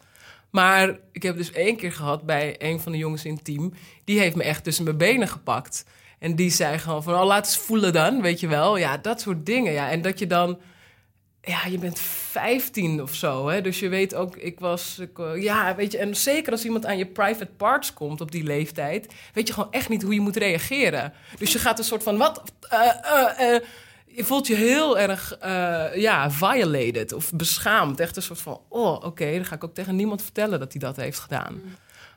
Maar 0.49 0.97
ik 1.11 1.23
heb 1.23 1.37
dus 1.37 1.51
één 1.51 1.75
keer 1.75 1.91
gehad 1.91 2.25
bij 2.25 2.55
een 2.57 2.79
van 2.79 2.91
de 2.91 2.97
jongens 2.97 3.25
in 3.25 3.33
het 3.33 3.45
team. 3.45 3.73
Die 4.03 4.19
heeft 4.19 4.35
me 4.35 4.43
echt 4.43 4.63
tussen 4.63 4.83
mijn 4.83 4.97
benen 4.97 5.27
gepakt. 5.27 5.85
En 6.25 6.35
die 6.35 6.49
zei 6.49 6.77
gewoon 6.77 7.03
van, 7.03 7.13
oh, 7.13 7.25
laat 7.25 7.45
eens 7.45 7.57
voelen 7.57 7.93
dan, 7.93 8.21
weet 8.21 8.39
je 8.39 8.47
wel. 8.47 8.77
Ja, 8.77 8.97
dat 8.97 9.21
soort 9.21 9.45
dingen. 9.45 9.71
Ja. 9.71 9.89
En 9.89 10.01
dat 10.01 10.19
je 10.19 10.27
dan... 10.27 10.59
Ja, 11.41 11.65
je 11.65 11.77
bent 11.77 11.99
15 11.99 13.01
of 13.01 13.15
zo, 13.15 13.47
hè. 13.47 13.61
Dus 13.61 13.79
je 13.79 13.89
weet 13.89 14.15
ook, 14.15 14.35
ik 14.35 14.59
was... 14.59 14.99
Ik, 14.99 15.19
eh, 15.19 15.41
ja, 15.41 15.75
weet 15.75 15.91
je, 15.91 15.97
en 15.97 16.15
zeker 16.15 16.51
als 16.51 16.65
iemand 16.65 16.85
aan 16.85 16.97
je 16.97 17.05
private 17.05 17.51
parts 17.57 17.93
komt 17.93 18.21
op 18.21 18.31
die 18.31 18.43
leeftijd... 18.43 19.13
weet 19.33 19.47
je 19.47 19.53
gewoon 19.53 19.71
echt 19.71 19.89
niet 19.89 20.01
hoe 20.01 20.13
je 20.13 20.19
moet 20.19 20.35
reageren. 20.35 21.13
Dus 21.37 21.51
je 21.51 21.59
gaat 21.59 21.79
een 21.79 21.85
soort 21.85 22.03
van, 22.03 22.17
wat... 22.17 22.43
Eh, 22.69 23.53
eh, 23.53 23.61
je 24.05 24.23
voelt 24.23 24.47
je 24.47 24.55
heel 24.55 24.99
erg 24.99 25.37
ja, 25.95 26.31
violated 26.31 27.13
of 27.13 27.31
beschaamd. 27.33 27.99
Echt 27.99 28.15
een 28.15 28.21
soort 28.21 28.41
van, 28.41 28.61
oh, 28.69 29.03
oké, 29.03 29.31
dan 29.31 29.45
ga 29.45 29.55
ik 29.55 29.63
ook 29.63 29.73
tegen 29.73 29.95
niemand 29.95 30.21
vertellen 30.21 30.59
dat 30.59 30.71
hij 30.71 30.81
dat 30.81 30.95
heeft 30.95 31.19
gedaan. 31.19 31.61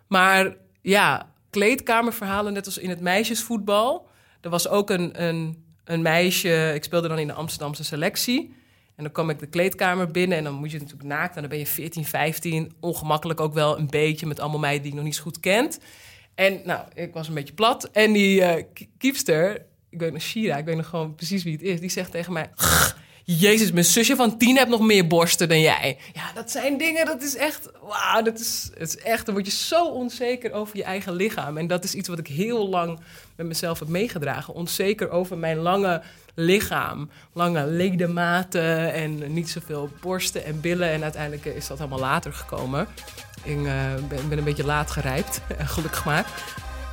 Maar 0.06 0.54
ja, 0.80 1.28
kleedkamerverhalen, 1.50 2.52
net 2.52 2.66
als 2.66 2.78
in 2.78 2.88
het 2.88 3.00
meisjesvoetbal. 3.00 4.08
Er 4.40 4.50
was 4.50 4.68
ook 4.68 4.90
een, 4.90 5.24
een, 5.24 5.64
een 5.84 6.02
meisje, 6.02 6.72
ik 6.74 6.84
speelde 6.84 7.08
dan 7.08 7.18
in 7.18 7.26
de 7.26 7.32
Amsterdamse 7.32 7.84
selectie. 7.84 8.56
En 8.96 9.04
dan 9.04 9.12
kwam 9.12 9.30
ik 9.30 9.38
de 9.38 9.46
kleedkamer 9.46 10.10
binnen 10.10 10.38
en 10.38 10.44
dan 10.44 10.54
moet 10.54 10.70
je 10.70 10.78
natuurlijk 10.78 11.08
naakt. 11.08 11.34
En 11.34 11.40
dan 11.40 11.50
ben 11.50 11.58
je 11.58 11.66
14, 11.66 12.04
15, 12.04 12.72
ongemakkelijk 12.80 13.40
ook 13.40 13.54
wel 13.54 13.78
een 13.78 13.86
beetje... 13.86 14.26
met 14.26 14.40
allemaal 14.40 14.58
meiden 14.58 14.82
die 14.82 14.90
ik 14.90 14.96
nog 14.96 15.06
niet 15.06 15.16
zo 15.16 15.22
goed 15.22 15.40
kent. 15.40 15.80
En 16.34 16.60
nou, 16.64 16.86
ik 16.94 17.12
was 17.12 17.28
een 17.28 17.34
beetje 17.34 17.54
plat. 17.54 17.84
En 17.84 18.12
die 18.12 18.66
kiepster, 18.98 19.66
ik 19.90 20.00
weet 20.00 20.12
nog 20.12 20.22
Shira, 20.22 20.56
ik 20.56 20.64
weet 20.64 20.76
nog 20.76 20.86
gewoon 20.86 21.14
precies 21.14 21.42
wie 21.42 21.52
het 21.52 21.62
is... 21.62 21.80
die 21.80 21.90
zegt 21.90 22.10
tegen 22.10 22.32
mij... 22.32 22.50
Jezus, 23.30 23.72
mijn 23.72 23.84
zusje 23.84 24.16
van 24.16 24.38
tien 24.38 24.56
heeft 24.56 24.68
nog 24.68 24.80
meer 24.80 25.06
borsten 25.06 25.48
dan 25.48 25.60
jij. 25.60 25.98
Ja, 26.12 26.32
dat 26.34 26.50
zijn 26.50 26.78
dingen, 26.78 27.06
dat 27.06 27.22
is 27.22 27.36
echt... 27.36 27.68
Wauw, 27.82 28.22
dat 28.22 28.38
is, 28.38 28.70
het 28.78 28.88
is 28.88 28.98
echt... 28.98 29.26
Dan 29.26 29.34
word 29.34 29.46
je 29.46 29.52
zo 29.52 29.84
onzeker 29.84 30.52
over 30.52 30.76
je 30.76 30.82
eigen 30.82 31.12
lichaam. 31.12 31.56
En 31.56 31.66
dat 31.66 31.84
is 31.84 31.94
iets 31.94 32.08
wat 32.08 32.18
ik 32.18 32.26
heel 32.26 32.68
lang 32.68 32.98
met 33.36 33.46
mezelf 33.46 33.78
heb 33.78 33.88
meegedragen. 33.88 34.54
Onzeker 34.54 35.10
over 35.10 35.38
mijn 35.38 35.56
lange 35.56 36.02
lichaam. 36.34 37.10
Lange 37.32 37.66
ledematen 37.66 38.92
en 38.92 39.32
niet 39.32 39.50
zoveel 39.50 39.88
borsten 40.00 40.44
en 40.44 40.60
billen. 40.60 40.90
En 40.90 41.02
uiteindelijk 41.02 41.44
is 41.44 41.66
dat 41.66 41.78
allemaal 41.78 41.98
later 41.98 42.32
gekomen. 42.32 42.86
Ik 43.42 43.66
eh, 43.66 43.94
ben, 44.28 44.38
een 44.38 44.44
beetje 44.44 44.64
laat 44.64 44.90
gerijpt, 44.90 45.40
gelukkig 45.74 46.04
maar. 46.04 46.26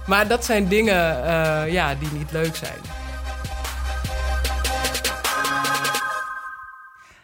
Maar 0.08 0.28
dat 0.28 0.46
zijn 0.46 0.68
dingen 0.68 1.26
eh, 1.26 1.72
ja, 1.72 1.96
die 1.96 2.12
niet 2.12 2.32
leuk 2.32 2.56
zijn. 2.56 3.05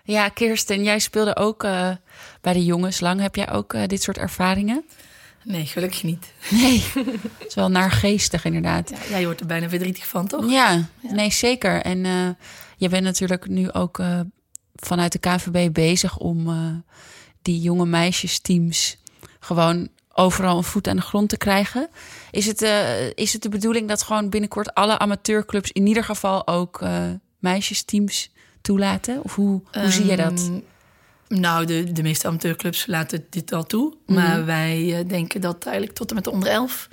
Ja, 0.04 0.30
Kirsten, 0.30 0.84
jij 0.84 1.00
speelde 1.00 1.36
ook 1.36 1.64
eh, 1.64 1.90
bij 2.42 2.54
de 2.54 2.66
jongens 2.66 3.00
lang. 3.00 3.22
Heb 3.22 3.36
jij 3.36 3.52
ook 3.52 3.74
eh, 3.74 3.88
dit 3.88 4.02
soort 4.02 4.18
ervaringen? 4.18 4.86
Nee, 5.44 5.66
gelukkig 5.66 6.04
niet. 6.04 6.34
Nee, 6.50 6.84
het 7.38 7.48
is 7.48 7.56
wel 7.56 7.70
naargeestig 7.70 8.46
inderdaad. 8.46 8.90
Ja, 8.90 8.98
jij 9.10 9.26
wordt 9.26 9.40
er 9.40 9.46
bijna 9.46 9.70
verdrietig 9.70 10.08
van, 10.08 10.28
toch? 10.28 10.50
Ja, 10.50 10.88
nee, 11.02 11.32
zeker. 11.32 11.82
En 11.82 12.06
eh, 12.06 12.30
je 12.78 12.90
bent 12.90 13.04
natuurlijk 13.04 13.48
nu 13.48 13.72
ook 13.72 14.02
vanuit 14.76 15.12
de 15.12 15.20
KVB 15.20 15.74
bezig 15.74 16.18
om 16.18 16.50
die 17.42 17.62
jonge 17.62 17.86
meisjesteams 17.86 18.98
gewoon 19.40 19.90
overal 20.14 20.58
een 20.58 20.64
voet 20.64 20.88
aan 20.88 20.96
de 20.96 21.02
grond 21.02 21.30
te 21.30 21.38
krijgen. 21.38 21.90
Is 22.32 22.46
het, 22.46 22.62
is 23.16 23.34
het 23.34 23.42
de 23.42 23.50
bedoeling 23.50 23.88
dat 23.88 24.02
gewoon 24.02 24.30
binnenkort 24.30 24.74
alle 24.74 24.98
amateurclubs 24.98 25.72
in 25.72 25.88
ieder 25.88 26.04
geval 26.04 26.48
ook 26.48 26.82
meisjesteams 27.40 28.32
toelaten? 28.62 29.24
Of 29.24 29.36
hoe, 29.36 29.62
hoe 29.72 29.92
zie 29.92 30.06
je 30.06 30.16
dat? 30.16 30.40
Ehm, 30.40 31.40
Nou, 31.40 31.66
de, 31.66 31.92
de 31.92 32.02
meeste 32.02 32.28
amateurclubs 32.28 32.86
laten 32.86 33.26
dit 33.30 33.54
al 33.54 33.64
toe. 33.64 33.94
Maar 34.06 34.46
wij 34.46 34.98
eh, 34.98 35.08
denken 35.08 35.42
dat 35.42 35.66
eigenlijk 35.66 35.96
tot 35.96 36.10
en 36.10 36.16
met 36.16 36.24
de 36.24 36.32
onder 36.32 36.50
11 36.50 36.88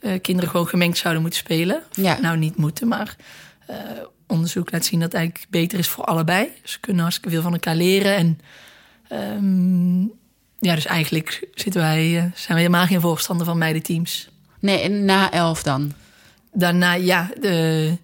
eh, 0.00 0.20
kinderen 0.20 0.50
gewoon 0.50 0.68
gemengd 0.68 0.98
zouden 0.98 1.22
moeten 1.22 1.40
spelen. 1.40 1.82
Ja. 1.92 2.20
Nou, 2.20 2.36
niet 2.36 2.56
moeten, 2.56 2.88
maar 2.88 3.16
eh, 3.66 3.76
onderzoek 4.26 4.70
laat 4.72 4.84
zien 4.84 5.00
dat 5.00 5.12
het 5.12 5.20
eigenlijk 5.20 5.50
beter 5.50 5.78
is 5.78 5.88
voor 5.88 6.04
allebei. 6.04 6.48
Ze 6.62 6.80
kunnen 6.80 7.02
hartstikke 7.02 7.30
veel 7.30 7.42
van 7.42 7.52
elkaar 7.52 7.76
leren. 7.76 8.16
En 8.16 8.40
ehm, 9.08 10.00
ja, 10.58 10.74
dus 10.74 10.86
eigenlijk 10.86 11.48
zitten 11.54 11.80
wij, 11.80 12.10
zijn 12.34 12.54
we 12.54 12.54
helemaal 12.54 12.86
geen 12.86 13.00
voorstander 13.00 13.46
van 13.46 13.58
meidenteams. 13.58 14.28
Nee, 14.60 14.80
en 14.80 15.04
na 15.04 15.30
elf 15.32 15.62
dan? 15.62 15.92
Daarna, 16.52 16.92
ja, 16.92 17.30
de, 17.40 17.96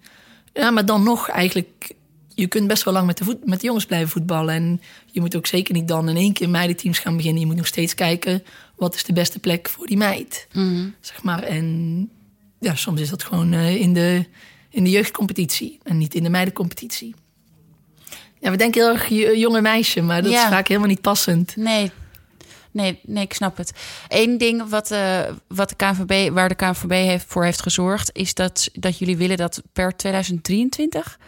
ja, 0.53 0.71
maar 0.71 0.85
dan 0.85 1.03
nog 1.03 1.29
eigenlijk... 1.29 1.93
Je 2.35 2.47
kunt 2.47 2.67
best 2.67 2.83
wel 2.83 2.93
lang 2.93 3.05
met 3.05 3.17
de, 3.17 3.23
voet, 3.23 3.45
met 3.45 3.59
de 3.59 3.65
jongens 3.65 3.85
blijven 3.85 4.09
voetballen. 4.09 4.55
En 4.55 4.81
je 5.11 5.19
moet 5.19 5.35
ook 5.35 5.45
zeker 5.45 5.73
niet 5.73 5.87
dan 5.87 6.09
in 6.09 6.15
één 6.15 6.33
keer 6.33 6.49
meidenteams 6.49 6.99
gaan 6.99 7.15
beginnen. 7.17 7.39
Je 7.41 7.45
moet 7.47 7.55
nog 7.55 7.67
steeds 7.67 7.93
kijken, 7.93 8.43
wat 8.75 8.95
is 8.95 9.03
de 9.03 9.13
beste 9.13 9.39
plek 9.39 9.69
voor 9.69 9.87
die 9.87 9.97
meid? 9.97 10.47
Zeg 10.99 11.23
maar. 11.23 11.43
En 11.43 12.09
ja, 12.59 12.75
soms 12.75 13.01
is 13.01 13.09
dat 13.09 13.23
gewoon 13.23 13.53
eh, 13.53 13.75
in, 13.75 13.93
de, 13.93 14.25
in 14.69 14.83
de 14.83 14.89
jeugdcompetitie. 14.89 15.79
En 15.83 15.97
niet 15.97 16.15
in 16.15 16.23
de 16.23 16.29
meidencompetitie. 16.29 17.15
Ja, 18.39 18.51
we 18.51 18.57
denken 18.57 18.81
heel 18.81 18.93
erg 18.93 19.37
jonge 19.37 19.61
meisje, 19.61 20.01
maar 20.01 20.21
dat 20.21 20.31
Ja. 20.31 20.43
is 20.43 20.49
vaak 20.49 20.67
helemaal 20.67 20.89
niet 20.89 21.01
passend. 21.01 21.55
Nee. 21.55 21.91
Nee, 22.71 22.99
nee, 23.03 23.23
ik 23.23 23.33
snap 23.33 23.57
het. 23.57 23.71
Eén 24.07 24.37
ding 24.37 24.69
wat, 24.69 24.91
eh, 24.91 25.19
wat 25.47 25.69
de 25.69 25.75
KNVB, 25.75 26.33
waar 26.33 26.49
de 26.49 26.55
KNVB 26.55 26.89
heeft, 26.91 27.25
voor 27.27 27.43
heeft 27.43 27.61
gezorgd, 27.61 28.09
is 28.13 28.33
dat, 28.33 28.69
dat 28.73 28.97
jullie 28.97 29.17
willen 29.17 29.37
dat 29.37 29.61
per 29.73 29.95
2023 29.95 31.19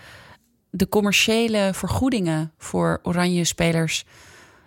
de 0.69 0.89
commerciële 0.89 1.69
vergoedingen 1.73 2.51
voor 2.57 2.99
oranje 3.03 3.43
spelers 3.43 4.05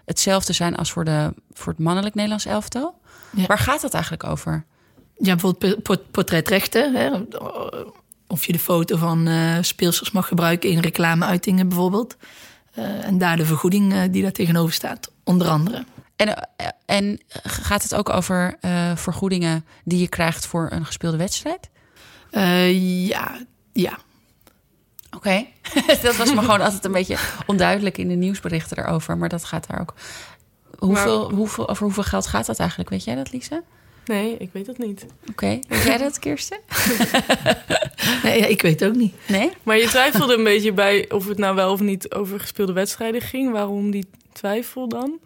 hetzelfde 0.04 0.52
zijn 0.52 0.76
als 0.76 0.92
voor, 0.92 1.04
de, 1.04 1.34
voor 1.52 1.72
het 1.72 1.82
mannelijk 1.82 2.14
Nederlands 2.14 2.46
elftal. 2.46 3.00
Ja. 3.30 3.46
Waar 3.46 3.58
gaat 3.58 3.80
dat 3.80 3.94
eigenlijk 3.94 4.24
over? 4.24 4.64
Ja, 5.16 5.34
bijvoorbeeld 5.34 5.82
po- 5.82 5.94
po- 5.94 6.02
portretrechten. 6.10 6.94
Hè? 6.94 7.10
Of 8.26 8.44
je 8.44 8.52
de 8.52 8.58
foto 8.58 8.96
van 8.96 9.26
eh 9.26 9.56
speelsters 9.60 10.10
mag 10.10 10.28
gebruiken 10.28 10.70
in 10.70 10.78
reclameuitingen 10.78 11.68
bijvoorbeeld. 11.68 12.16
Eh, 12.74 13.04
en 13.06 13.18
daar 13.18 13.36
de 13.36 13.44
vergoeding 13.44 13.92
eh, 13.92 14.00
die 14.10 14.22
daar 14.22 14.32
tegenover 14.32 14.72
staat, 14.74 15.10
onder 15.24 15.48
andere. 15.48 15.84
En, 16.16 16.48
en 16.86 17.20
gaat 17.42 17.82
het 17.82 17.94
ook 17.94 18.08
over 18.08 18.56
vergoedingen 18.94 19.64
die 19.84 19.98
je 19.98 20.08
krijgt 20.08 20.46
voor 20.46 20.68
een 20.70 20.86
gespeelde 20.86 21.16
wedstrijd? 21.16 21.70
Ja, 23.06 23.38
ja. 23.72 23.98
Oké, 25.16 25.46
dat 26.02 26.16
was 26.16 26.34
me 26.34 26.40
gewoon 26.40 26.60
altijd 26.60 26.84
een 26.84 26.92
beetje 26.92 27.16
onduidelijk 27.46 27.98
in 27.98 28.08
de 28.08 28.14
nieuwsberichten 28.14 28.78
erover, 28.78 29.18
maar 29.18 29.28
dat 29.28 29.44
gaat 29.44 29.66
daar 29.66 29.80
ook. 29.80 29.94
Hoeveel, 30.78 31.30
hoeveel, 31.30 31.68
over 31.68 31.84
hoeveel 31.84 32.02
geld 32.02 32.26
gaat 32.26 32.46
dat 32.46 32.58
eigenlijk? 32.58 32.90
Weet 32.90 33.04
jij 33.04 33.14
dat, 33.14 33.32
Lisa? 33.32 33.62
Nee, 34.04 34.36
ik 34.36 34.50
weet 34.52 34.66
dat 34.66 34.78
niet. 34.78 35.06
Oké, 35.30 35.58
weet 35.68 35.82
jij 35.82 35.98
dat, 35.98 36.18
Kirsten? 36.18 36.58
Nee, 38.22 38.38
ja, 38.38 38.46
ik 38.46 38.62
weet 38.62 38.84
ook 38.84 38.94
niet. 38.94 39.14
Nee? 39.28 39.50
Maar 39.62 39.76
je 39.76 39.86
twijfelde 39.86 40.34
een 40.34 40.44
beetje 40.44 40.72
bij 40.72 41.10
of 41.10 41.26
het 41.26 41.38
nou 41.38 41.54
wel 41.54 41.72
of 41.72 41.80
niet 41.80 42.14
over 42.14 42.40
gespeelde 42.40 42.72
wedstrijden 42.72 43.20
ging. 43.20 43.52
Waarom 43.52 43.90
die 43.90 44.06
twijfel 44.32 44.88
dan? 44.88 45.18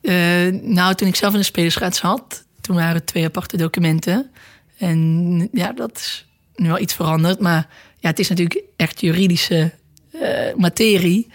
Eh, 0.00 0.46
nou, 0.52 0.94
toen 0.94 1.08
ik 1.08 1.16
zelf 1.16 1.32
in 1.32 1.38
de 1.38 1.44
spelersraad 1.44 1.96
zat, 1.96 2.44
toen 2.60 2.76
waren 2.76 2.94
het 2.94 3.06
twee 3.06 3.24
aparte 3.24 3.56
documenten. 3.56 4.30
En 4.78 5.48
ja, 5.52 5.72
dat 5.72 5.96
is 5.96 6.26
nu 6.56 6.68
wel 6.68 6.78
iets 6.78 6.94
veranderd. 6.94 7.40
Maar 7.40 7.68
ja, 8.06 8.12
het 8.12 8.18
is 8.20 8.28
natuurlijk 8.28 8.62
echt 8.76 9.00
juridische 9.00 9.72
eh, 10.20 10.54
materie. 10.56 11.26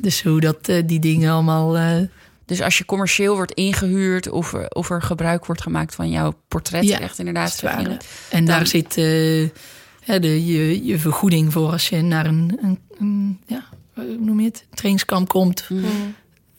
Dus 0.00 0.22
hoe 0.22 0.40
dat 0.40 0.68
eh, 0.68 0.82
die 0.86 0.98
dingen 1.00 1.32
allemaal... 1.32 1.76
eh, 1.76 1.96
Dus 2.44 2.60
als 2.62 2.78
je 2.78 2.84
commercieel 2.84 3.34
wordt 3.34 3.52
ingehuurd 3.52 4.28
of, 4.30 4.52
er- 4.52 4.68
of 4.68 4.90
er 4.90 5.02
gebruik 5.02 5.46
wordt 5.46 5.62
gemaakt 5.62 5.94
van 5.94 6.10
jouw 6.10 6.32
portretrecht, 6.48 7.16
Ja, 7.16 7.18
inderdaad. 7.24 7.60
je 7.60 7.66
het. 7.68 8.06
En 8.30 8.44
daar 8.44 8.66
zit... 8.66 8.94
de, 8.94 10.46
je, 10.46 10.84
je 10.84 10.98
vergoeding 10.98 11.52
voor 11.52 11.70
als 11.70 11.88
je 11.88 12.00
naar 12.02 12.26
een, 12.26 12.58
een, 12.62 12.78
een 12.98 13.40
ja, 13.46 13.64
hoe 13.94 14.16
noem 14.18 14.40
je 14.40 14.46
het, 14.46 14.66
trainingskamp 14.74 15.28
komt, 15.28 15.64
Mhm. 15.68 15.86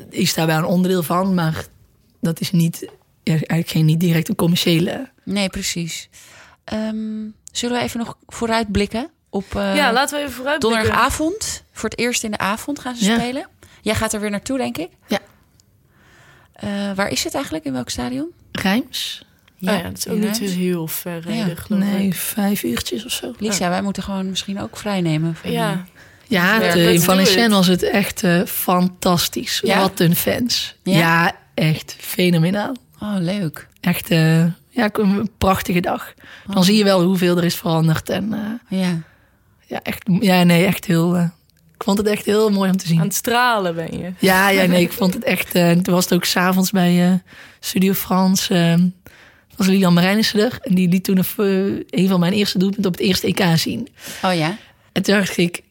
is 0.09 0.33
daar 0.33 0.47
wel 0.47 0.57
een 0.57 0.65
onderdeel 0.65 1.03
van, 1.03 1.33
maar 1.33 1.65
dat 2.21 2.39
is 2.39 2.51
niet, 2.51 2.87
eigenlijk 3.23 3.69
geen 3.69 3.85
niet 3.85 3.99
direct 3.99 4.29
een 4.29 4.35
commerciële. 4.35 5.09
Nee, 5.25 5.49
precies. 5.49 6.09
Ehm, 6.63 6.95
zullen 7.51 7.77
we 7.77 7.83
even 7.83 7.99
nog 7.99 8.17
vooruitblikken 8.27 9.09
op 9.33 9.55
eh, 9.55 9.75
ja, 9.75 9.93
laten 9.93 10.15
we 10.17 10.21
even 10.23 10.35
vooruit. 10.35 10.61
donderdagavond? 10.61 11.63
Voor 11.71 11.89
het 11.89 11.99
eerst 11.99 12.23
in 12.23 12.31
de 12.31 12.37
avond 12.37 12.79
gaan 12.79 12.95
ze 12.95 13.05
Ja. 13.05 13.15
spelen. 13.19 13.47
Jij 13.81 13.95
gaat 13.95 14.13
er 14.13 14.19
weer 14.19 14.29
naartoe, 14.29 14.57
denk 14.57 14.77
ik. 14.77 14.89
Ja. 15.07 15.19
Eh, 16.53 16.69
waar 16.95 17.09
is 17.09 17.23
het 17.23 17.33
eigenlijk? 17.33 17.65
In 17.65 17.73
welk 17.73 17.89
stadion? 17.89 18.27
Rijms? 18.51 19.25
Ja, 19.57 19.71
ja, 19.71 19.81
dat 19.83 19.97
is 19.97 20.07
ook 20.07 20.17
niet 20.17 20.37
Rijms. 20.37 20.53
heel 20.55 20.87
ver 20.87 21.19
rijden, 21.19 21.47
Ja. 21.47 21.55
geloof 21.55 21.83
Nee, 21.83 22.05
ik. 22.07 22.13
vijf 22.15 22.63
uurtjes 22.63 23.05
of 23.05 23.11
zo. 23.11 23.33
Lisa, 23.37 23.69
wij 23.69 23.81
moeten 23.81 24.03
gewoon 24.03 24.29
misschien 24.29 24.61
ook 24.61 24.77
vrijnemen. 24.77 25.35
Van, 25.35 25.51
Ja, 25.51 25.85
Ja, 26.27 26.53
het, 26.53 26.63
Ja, 26.63 26.69
eh, 26.69 26.93
in 26.93 27.01
Valenciennes 27.01 27.53
was 27.57 27.67
het 27.67 27.83
echt 27.83 28.23
eh, 28.23 28.41
fantastisch. 28.45 29.59
Ja? 29.63 29.79
Wat 29.79 29.99
een 29.99 30.15
fans. 30.15 30.75
Ja? 30.83 30.97
Ja? 30.97 31.31
echt 31.53 31.95
fenomenaal. 31.99 32.75
Oh, 32.99 33.15
leuk. 33.19 33.67
Echt 33.81 34.09
eh, 34.09 34.39
ja, 34.69 34.89
een 34.91 35.29
prachtige 35.37 35.79
dag. 35.79 36.13
Dan 36.53 36.63
zie 36.63 36.75
je 36.77 36.83
wel 36.83 37.03
hoeveel 37.03 37.37
er 37.37 37.43
is 37.43 37.55
veranderd. 37.55 38.09
En 38.09 38.33
eh, 38.69 38.79
Ja. 38.79 38.97
Ja, 39.71 39.79
echt, 39.83 40.03
ja, 40.19 40.43
nee, 40.43 40.65
echt 40.65 40.85
heel. 40.85 41.15
eh, 41.15 41.23
ik 41.75 41.83
vond 41.83 41.97
het 41.97 42.07
echt 42.07 42.25
heel 42.25 42.49
mooi 42.49 42.69
om 42.71 42.77
te 42.77 42.87
zien. 42.87 42.99
aan 42.99 43.05
het 43.05 43.15
stralen 43.15 43.75
ben 43.75 43.97
je. 43.99 44.11
Ja, 44.19 44.49
ja, 44.49 44.65
nee, 44.65 44.81
ik 44.81 44.91
vond 45.01 45.13
het 45.13 45.23
echt. 45.23 45.55
eh, 45.55 45.69
en 45.69 45.83
toen 45.83 45.93
was 45.93 46.03
het 46.03 46.13
ook 46.13 46.25
s'avonds 46.25 46.71
bij 46.71 47.07
eh, 47.07 47.13
Studio 47.59 47.93
Frans. 47.93 48.49
eh, 48.49 48.73
was 49.55 49.67
Lilian 49.67 49.93
Marijnissen 49.93 50.39
er. 50.39 50.57
En 50.61 50.75
die 50.75 50.87
liet 50.89 51.03
toen 51.03 51.17
een, 51.37 51.83
een 51.89 52.07
van 52.07 52.19
mijn 52.19 52.33
eerste 52.33 52.57
doelpunten 52.57 52.91
op 52.91 52.97
het 52.97 53.07
eerste 53.07 53.27
EK 53.27 53.57
zien. 53.57 53.87
Oh 54.23 54.33
ja? 54.33 54.57
En 54.91 55.01
toen 55.03 55.15
dacht 55.15 55.37
ik, 55.37 55.61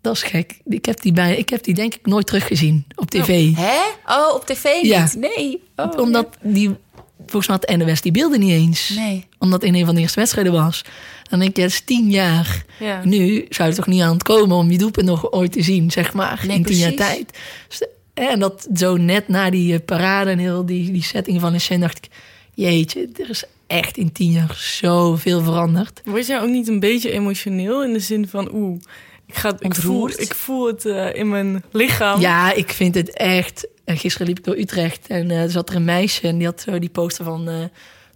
dat 0.00 0.14
is 0.16 0.22
gek. 0.22 0.60
Ik 0.64 0.84
heb 0.84 1.00
die, 1.00 1.12
bij, 1.12 1.36
ik 1.36 1.48
heb 1.48 1.62
die 1.64 1.74
denk 1.74 1.94
ik 1.94 2.06
nooit 2.06 2.26
teruggezien 2.26 2.84
op 2.94 3.10
tv. 3.10 3.54
Hè? 3.56 3.78
Oh, 4.06 4.34
op 4.34 4.46
tv 4.46 4.64
niet? 4.82 4.90
Ja. 4.90 5.08
Nee. 5.16 5.62
Oh, 5.76 5.98
Omdat 5.98 6.28
die, 6.42 6.76
volgens 7.18 7.46
mij 7.46 7.56
had 7.60 7.68
de 7.78 7.84
NOS 7.84 8.00
die 8.00 8.12
beelden 8.12 8.40
niet 8.40 8.50
eens. 8.50 8.88
Nee. 8.88 9.26
Omdat 9.38 9.62
in 9.62 9.74
een 9.74 9.84
van 9.86 9.94
de 9.94 10.00
eerste 10.00 10.18
wedstrijden 10.20 10.52
was. 10.52 10.84
Dan 11.32 11.40
denk 11.40 11.56
je, 11.56 11.62
het 11.62 11.70
is 11.70 11.80
tien 11.80 12.10
jaar. 12.10 12.64
Ja. 12.78 13.00
Nu 13.04 13.46
zou 13.48 13.68
je 13.68 13.74
toch 13.74 13.86
niet 13.86 14.02
aan 14.02 14.12
het 14.12 14.22
komen 14.22 14.56
om 14.56 14.70
je 14.70 14.78
doelpunt 14.78 15.06
nog 15.06 15.32
ooit 15.32 15.52
te 15.52 15.62
zien, 15.62 15.90
zeg 15.90 16.12
maar. 16.12 16.44
Nee, 16.46 16.56
in 16.56 16.64
tien 16.64 16.76
jaar 16.76 16.94
tijd. 16.94 17.38
Dus 17.68 17.86
en 18.14 18.38
dat 18.38 18.68
zo 18.74 18.96
net 18.96 19.28
na 19.28 19.50
die 19.50 19.74
eh, 19.74 19.80
parade 19.84 20.30
en 20.30 20.38
heel 20.38 20.66
die, 20.66 20.92
die 20.92 21.02
setting 21.02 21.40
van 21.40 21.52
de 21.52 21.58
scène 21.58 21.80
dacht 21.80 21.96
ik... 21.96 22.08
Jeetje, 22.54 23.08
er 23.20 23.30
is 23.30 23.44
echt 23.66 23.96
in 23.96 24.12
tien 24.12 24.30
jaar 24.30 24.54
zoveel 24.58 25.42
veranderd. 25.42 26.00
Word 26.04 26.26
jij 26.26 26.40
ook 26.40 26.48
niet 26.48 26.68
een 26.68 26.80
beetje 26.80 27.10
emotioneel 27.10 27.84
in 27.84 27.92
de 27.92 28.00
zin 28.00 28.28
van 28.28 28.54
oeh, 28.54 28.80
ik, 29.26 29.34
ga, 29.34 29.56
ik, 29.58 29.74
voel, 29.74 30.08
ik 30.08 30.34
voel 30.34 30.66
het 30.66 30.86
eh, 30.86 31.14
in 31.14 31.28
mijn 31.28 31.64
lichaam. 31.70 32.20
Ja, 32.20 32.52
ik 32.54 32.70
vind 32.70 32.94
het 32.94 33.16
echt... 33.16 33.66
En 33.84 33.98
gisteren 33.98 34.26
liep 34.26 34.38
ik 34.38 34.44
door 34.44 34.56
Utrecht 34.56 35.06
en 35.06 35.30
eh, 35.30 35.42
zat 35.46 35.68
er 35.68 35.76
een 35.76 35.84
meisje... 35.84 36.28
en 36.28 36.38
die 36.38 36.46
had 36.46 36.60
zo 36.60 36.78
die 36.78 36.88
poster 36.88 37.24
van... 37.24 37.70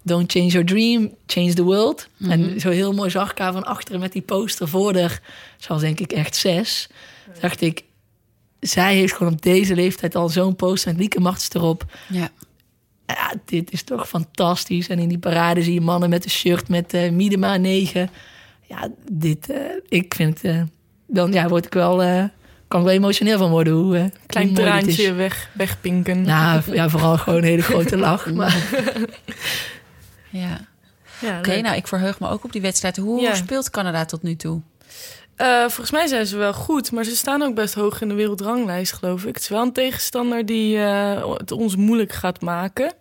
Don't 0.07 0.33
change 0.33 0.49
your 0.49 0.67
dream, 0.67 1.11
change 1.27 1.55
the 1.55 1.63
world. 1.63 2.09
En 2.29 2.61
zo 2.61 2.71
heel 2.71 2.93
mooi 2.93 3.11
zag 3.11 3.31
ik 3.31 3.39
haar 3.39 3.53
van 3.53 3.65
achteren 3.65 4.01
met 4.01 4.13
die 4.13 4.23
poster 4.23 4.69
voor 4.69 4.95
haar. 4.95 5.21
Ze 5.57 5.69
was 5.69 5.81
denk 5.81 6.01
ik 6.01 6.13
echt 6.13 6.37
zes. 6.37 6.89
Toen 7.25 7.35
dacht 7.41 7.61
ik, 7.61 7.85
zij 8.61 8.95
heeft 8.95 9.13
gewoon 9.13 9.33
op 9.33 9.43
deze 9.43 9.75
leeftijd 9.75 10.15
al 10.15 10.29
zo'n 10.29 10.57
poster 10.57 10.91
met 10.91 11.01
Lieke 11.01 11.21
Martens 11.21 11.49
erop. 11.53 11.85
Ja. 12.09 12.31
Ja, 13.07 13.33
dit 13.45 13.73
is 13.73 13.83
toch 13.83 14.09
fantastisch. 14.09 14.89
En 14.89 14.99
in 14.99 15.09
die 15.09 15.19
parade 15.19 15.63
zie 15.63 15.75
je 15.75 15.81
mannen 15.81 16.11
met 16.11 16.25
een 16.25 16.31
shirt 16.31 16.69
met 16.69 16.95
eh 16.95 17.11
Miedema 17.11 17.57
9. 17.57 18.11
Ja, 18.63 18.89
dit, 19.11 19.51
eh, 19.51 19.59
ik 19.89 20.15
vind 20.15 20.41
eh, 20.43 20.63
dan 21.07 21.33
ja, 21.33 21.49
word 21.49 21.67
ik 21.67 21.73
wel, 21.73 22.03
eh, 22.03 22.25
kan 22.69 22.81
ik 22.81 22.87
wel 22.87 22.95
emotioneel 22.95 23.39
van 23.39 23.51
worden. 23.51 23.73
Hoe, 23.73 24.13
Klein 24.27 24.55
traantje 24.55 25.13
weg, 25.13 25.51
wegpinken. 25.53 26.23
Nou, 26.23 26.63
ja, 26.73 26.89
vooral 26.89 27.19
gewoon 27.19 27.39
een 27.39 27.45
hele 27.45 27.63
grote 27.63 27.97
lach. 27.97 28.31
Maar 28.35 28.67
ja. 30.37 30.61
ja, 31.21 31.39
Oké, 31.39 31.61
nou, 31.61 31.77
ik 31.77 31.87
verheug 31.87 32.21
me 32.21 32.29
ook 32.29 32.45
op 32.45 32.53
die 32.53 32.61
wedstrijd. 32.61 32.97
Hoe 32.97 33.21
Ja. 33.21 33.35
speelt 33.35 33.71
Canada 33.71 34.05
tot 34.05 34.23
nu 34.23 34.37
toe? 34.37 34.61
Eh, 35.37 35.61
volgens 35.61 35.91
mij 35.91 36.07
zijn 36.07 36.27
ze 36.27 36.37
wel 36.37 36.53
goed, 36.53 36.93
maar 36.93 37.05
ze 37.05 37.17
staan 37.17 37.43
ook 37.43 37.55
best 37.55 37.75
hoog 37.75 38.01
in 38.01 38.09
de 38.09 38.15
wereldranglijst, 38.15 38.93
geloof 38.93 39.25
ik. 39.25 39.35
Het 39.35 39.43
is 39.43 39.49
wel 39.49 39.63
een 39.63 39.73
tegenstander 39.73 40.47
die 40.47 40.79
eh, 40.79 41.33
het 41.37 41.53
ons 41.53 41.77
moeilijk 41.77 42.13
gaat 42.13 42.41
maken. 42.41 42.93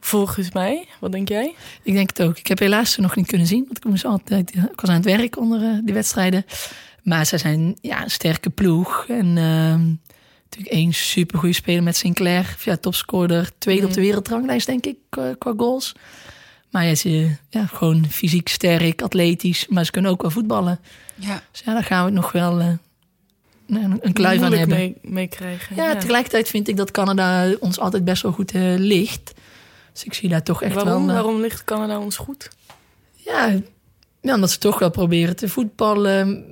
Volgens 0.00 0.52
mij. 0.52 0.86
Wat 1.00 1.12
denk 1.12 1.28
jij? 1.28 1.54
ik 1.82 1.92
denk 1.94 2.08
het 2.08 2.22
ook. 2.22 2.38
Ik 2.38 2.46
heb 2.46 2.58
helaas 2.58 2.92
ze 2.92 3.00
nog 3.00 3.16
niet 3.16 3.26
kunnen 3.26 3.46
zien. 3.46 3.64
Want 3.64 3.76
ik, 3.76 3.84
moest 3.84 4.04
altijd, 4.04 4.54
ik 4.54 4.80
was 4.80 4.90
aan 4.90 4.96
het 4.96 5.04
werk 5.04 5.36
onder 5.38 5.62
eh, 5.62 5.78
die 5.84 5.94
wedstrijden. 5.94 6.44
Maar 7.02 7.24
ze 7.26 7.38
zijn 7.38 7.76
ja, 7.80 8.02
een 8.02 8.10
sterke 8.10 8.50
ploeg. 8.50 9.04
En 9.08 9.26
ehm, 9.38 9.86
natuurlijk 10.44 10.74
één 10.74 10.92
supergoeie 10.92 11.54
speler 11.54 11.82
met 11.82 11.96
Sinclair. 11.96 12.56
Ja, 12.64 12.76
topscorer. 12.76 13.50
Tweede 13.58 13.86
op 13.86 13.92
de 13.92 14.00
wereldranglijst, 14.00 14.66
denk 14.66 14.86
ik, 14.86 14.96
qua, 15.08 15.34
qua 15.38 15.52
goals. 15.56 15.92
Maar 16.70 16.84
ja, 16.86 16.94
ze 16.94 17.30
ja, 17.48 17.66
gewoon 17.66 18.06
fysiek 18.10 18.48
sterk, 18.48 19.02
atletisch. 19.02 19.66
Maar 19.68 19.84
ze 19.84 19.90
kunnen 19.90 20.10
ook 20.10 20.22
wel 20.22 20.30
voetballen. 20.30 20.80
Ja. 21.14 21.42
Dus 21.52 21.62
ja, 21.64 21.72
daar 21.72 21.84
gaan 21.84 21.98
we 22.04 22.04
het 22.10 22.20
nog 22.20 22.32
wel 22.32 22.60
eh, 22.60 22.66
een, 23.66 23.98
een 24.00 24.12
kluif 24.12 24.40
aan 24.42 24.48
Moeilijk 24.48 24.70
hebben. 24.70 24.76
mee, 25.02 25.12
mee 25.12 25.28
krijgen. 25.28 25.76
Ja, 25.76 25.96
tegelijkertijd 25.96 26.48
vind 26.48 26.68
ik 26.68 26.76
dat 26.76 26.90
Canada 26.90 27.52
ons 27.60 27.78
altijd 27.78 28.04
best 28.04 28.22
wel 28.22 28.32
goed 28.32 28.52
eh, 28.52 28.74
ligt. 28.76 29.32
Dus 29.92 30.04
ik 30.04 30.14
zie 30.14 30.28
daar 30.28 30.42
toch 30.42 30.62
echt 30.62 30.74
Waarom? 30.74 31.06
wel... 31.06 31.08
eh, 31.16 31.22
Waarom 31.22 31.40
ligt 31.40 31.64
Canada 31.64 31.98
ons 31.98 32.16
goed? 32.16 32.48
Ja, 33.14 33.58
ja, 34.20 34.34
omdat 34.34 34.50
ze 34.50 34.58
toch 34.58 34.78
wel 34.78 34.90
proberen 34.90 35.36
te 35.36 35.48
voetballen. 35.48 36.44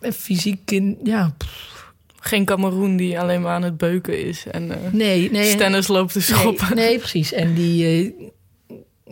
En 0.00 0.12
fysiek 0.12 0.70
in... 0.70 0.98
Ja, 1.02 1.34
pff, 1.38 1.92
Geen 2.20 2.44
Cameroen 2.44 2.96
die 2.96 3.20
alleen 3.20 3.40
maar 3.42 3.54
aan 3.54 3.62
het 3.62 3.76
beuken 3.76 4.24
is 4.24 4.46
en 4.46 4.70
eh 4.70 4.92
nee, 4.92 5.30
nee. 5.30 5.50
Stennis 5.50 5.86
loopt 5.88 6.12
te 6.12 6.20
schoppen. 6.20 6.76
Nee, 6.76 6.86
nee, 6.88 6.98
precies. 6.98 7.32
En 7.32 7.54
die... 7.54 8.14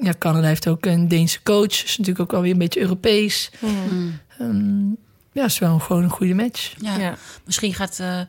ja, 0.01 0.13
Canada 0.19 0.47
heeft 0.47 0.69
ook 0.69 0.87
een 0.87 1.09
Deense 1.09 1.43
coach. 1.43 1.67
Dus 1.69 1.97
natuurlijk 1.99 2.21
ook 2.21 2.31
wel 2.31 2.41
weer 2.41 2.53
een 2.53 2.59
beetje 2.59 2.81
Europees. 2.81 3.51
Ehm, 4.39 4.89
ja, 5.33 5.45
is 5.45 5.59
wel 5.59 5.79
gewoon 5.79 6.03
een 6.03 6.11
goede 6.11 6.35
match. 6.35 6.75
Ja. 6.79 6.97
Ja. 6.99 7.15
Misschien 7.45 7.75
gaat 7.75 7.99
eh, 7.99 8.17
het 8.17 8.29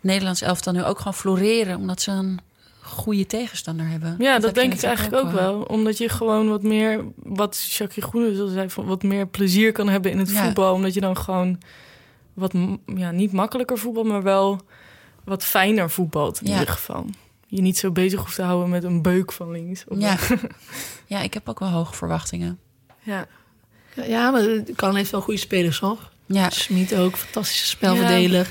Nederlands 0.00 0.40
elftal 0.40 0.72
nu 0.72 0.84
ook 0.84 0.98
gewoon 0.98 1.14
floreren... 1.14 1.76
omdat 1.76 2.00
ze 2.02 2.10
een 2.10 2.40
goede 2.80 3.26
tegenstander 3.26 3.86
hebben. 3.86 4.14
Ja, 4.18 4.38
dat 4.38 4.54
denk 4.54 4.72
ik 4.74 4.82
eigenlijk 4.82 5.24
ook 5.24 5.32
wel. 5.32 5.62
Omdat 5.62 5.98
je 5.98 6.08
gewoon 6.08 6.48
wat 6.48 6.62
meer, 6.62 7.04
wat 7.16 7.66
Jacques 7.70 8.04
Groene 8.04 8.48
zei, 8.48 8.70
van 8.70 8.84
wat 8.86 9.02
meer 9.02 9.26
plezier 9.26 9.72
kan 9.72 9.88
hebben 9.88 10.10
in 10.10 10.18
het 10.18 10.30
Ja. 10.30 10.44
voetbal. 10.44 10.74
Omdat 10.74 10.94
je 10.94 11.00
dan 11.00 11.16
gewoon 11.16 11.58
wat, 12.34 12.54
ja, 12.86 13.10
niet 13.10 13.32
makkelijker 13.32 13.78
voetbal, 13.78 14.04
maar 14.04 14.22
wel 14.22 14.60
wat 15.24 15.44
fijner 15.44 15.90
voetbalt 15.90 16.40
in 16.40 16.46
Ja. 16.50 16.58
ieder 16.58 16.74
geval. 16.74 17.06
Je 17.54 17.60
niet 17.62 17.78
zo 17.78 17.90
bezig 17.90 18.20
hoeft 18.20 18.34
te 18.34 18.42
houden 18.42 18.68
met 18.68 18.84
een 18.84 19.02
beuk 19.02 19.32
van 19.32 19.50
links. 19.50 19.84
Of 19.88 19.98
Ja. 19.98 20.16
ja, 21.06 21.20
ik 21.20 21.34
heb 21.34 21.48
ook 21.48 21.58
wel 21.58 21.68
hoge 21.68 21.94
verwachtingen. 21.94 22.58
ja. 23.02 23.26
Ja, 24.06 24.30
maar 24.30 24.42
Canada 24.76 24.98
heeft 24.98 25.10
wel 25.10 25.20
goede 25.20 25.40
spelers, 25.40 25.78
hoor. 25.78 26.10
Ja, 26.26 26.50
Smit 26.50 26.94
ook, 26.94 27.16
fantastische 27.16 27.66
spelverdeler. 27.66 28.50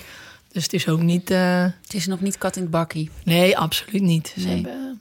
Dus 0.52 0.64
het 0.64 0.74
is 0.74 0.88
ook 0.88 1.02
niet... 1.02 1.30
eh, 1.30 1.64
het 1.82 1.94
is 1.94 2.08
nog 2.08 2.22
niet 2.22 2.38
kat 2.38 2.56
in 2.56 2.62
het 2.62 2.72
bakkie. 2.72 3.10
Nee, 3.24 3.58
absoluut 3.58 4.02
niet. 4.02 4.34
Ze 4.40 4.48
Nee. 4.48 4.54
hebben 4.62 5.00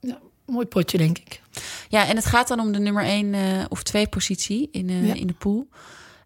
eh, 0.00 0.10
ja, 0.10 0.18
mooi 0.46 0.66
potje, 0.66 0.98
denk 0.98 1.18
ik. 1.18 1.40
Ja, 1.88 2.06
en 2.06 2.16
het 2.16 2.26
gaat 2.26 2.48
dan 2.48 2.60
om 2.60 2.72
de 2.72 2.78
nummer 2.78 3.04
1 3.04 3.66
of 3.68 3.82
2 3.82 4.06
positie 4.06 4.68
in, 4.72 4.88
eh, 4.90 5.06
Ja. 5.06 5.14
in 5.14 5.26
de 5.26 5.32
pool. 5.32 5.68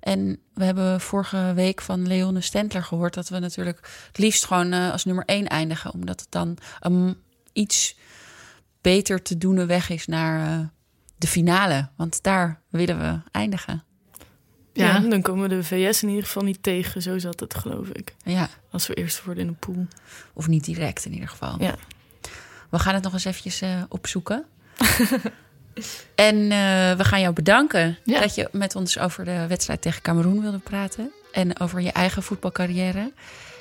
En 0.00 0.40
we 0.54 0.64
hebben 0.64 1.00
vorige 1.00 1.52
week 1.54 1.80
van 1.80 2.06
Leone 2.06 2.40
Stentler 2.40 2.82
gehoord 2.82 3.14
dat 3.14 3.28
we 3.28 3.38
natuurlijk 3.38 3.88
het 4.06 4.18
liefst 4.18 4.44
gewoon 4.44 4.72
eh, 4.72 4.90
als 4.90 5.04
nummer 5.04 5.24
1 5.24 5.46
eindigen. 5.46 5.92
Omdat 5.92 6.20
het 6.20 6.30
dan 6.30 6.56
een 6.80 7.16
iets 7.52 7.96
beter 8.80 9.22
te 9.22 9.38
doen 9.38 9.66
weg 9.66 9.90
is 9.90 10.06
naar 10.06 10.46
eh, 10.46 10.66
de 11.18 11.26
finale. 11.26 11.88
Want 11.96 12.22
daar 12.22 12.60
willen 12.68 12.98
we 12.98 13.20
eindigen. 13.30 13.84
Ja. 14.72 14.86
Ja. 14.86 15.08
dan 15.08 15.22
komen 15.22 15.48
we 15.48 15.56
de 15.56 15.64
VS 15.64 16.02
in 16.02 16.08
ieder 16.08 16.24
geval 16.24 16.42
niet 16.42 16.62
tegen. 16.62 17.02
Zo 17.02 17.18
zat 17.18 17.40
het, 17.40 17.54
geloof 17.54 17.88
ik. 17.88 18.14
Ja, 18.24 18.48
Als 18.70 18.86
we 18.86 18.94
eerst 18.94 19.24
worden 19.24 19.44
in 19.44 19.50
de 19.50 19.58
pool. 19.58 19.86
of 20.32 20.48
niet 20.48 20.64
direct 20.64 21.04
in 21.04 21.12
ieder 21.12 21.28
geval. 21.28 21.62
Ja. 21.62 21.74
We 22.70 22.78
gaan 22.78 22.94
het 22.94 23.02
nog 23.02 23.12
eens 23.12 23.24
eventjes 23.24 23.60
eh, 23.60 23.82
opzoeken. 23.88 24.44
en 26.14 26.36
eh, 26.36 26.50
we 26.96 27.04
gaan 27.04 27.20
jou 27.20 27.32
bedanken 27.34 27.98
Ja. 28.04 28.20
dat 28.20 28.34
je 28.34 28.48
met 28.52 28.76
ons 28.76 28.98
over 28.98 29.24
de 29.24 29.46
wedstrijd 29.48 29.82
tegen 29.82 30.02
Cameroen 30.02 30.40
wilde 30.42 30.58
praten. 30.58 31.10
En 31.32 31.60
over 31.60 31.80
je 31.80 31.92
eigen 31.92 32.22
voetbalcarrière. 32.22 33.12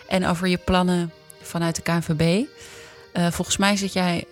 En 0.08 0.26
over 0.28 0.48
je 0.48 0.58
plannen 0.58 1.12
vanuit 1.42 1.76
de 1.76 1.82
KNVB. 1.82 2.46
Eh, 3.14 3.28
volgens 3.32 3.58
mij 3.58 3.76
zit 3.78 3.94
jij... 3.94 4.26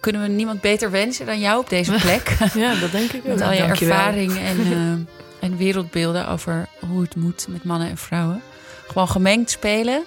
Kunnen 0.00 0.22
we 0.22 0.28
niemand 0.28 0.60
beter 0.60 0.90
wensen 0.90 1.26
dan 1.26 1.38
jou 1.40 1.58
op 1.60 1.68
deze 1.68 1.92
plek? 2.02 2.36
Ja, 2.54 2.74
dat 2.74 2.90
denk 2.90 3.12
ik 3.12 3.20
ook. 3.26 3.32
met 3.32 3.40
al 3.42 3.52
je 3.52 3.58
dankjewel. 3.58 3.96
ervaring 3.96 4.38
en, 4.50 4.58
eh, 4.60 5.46
en 5.48 5.56
wereldbeelden 5.56 6.28
over 6.28 6.68
hoe 6.90 7.00
het 7.02 7.16
moet 7.16 7.46
met 7.48 7.64
mannen 7.64 7.88
en 7.90 7.96
vrouwen. 7.98 8.42
Gewoon 8.86 9.08
gemengd 9.08 9.50
spelen, 9.50 10.04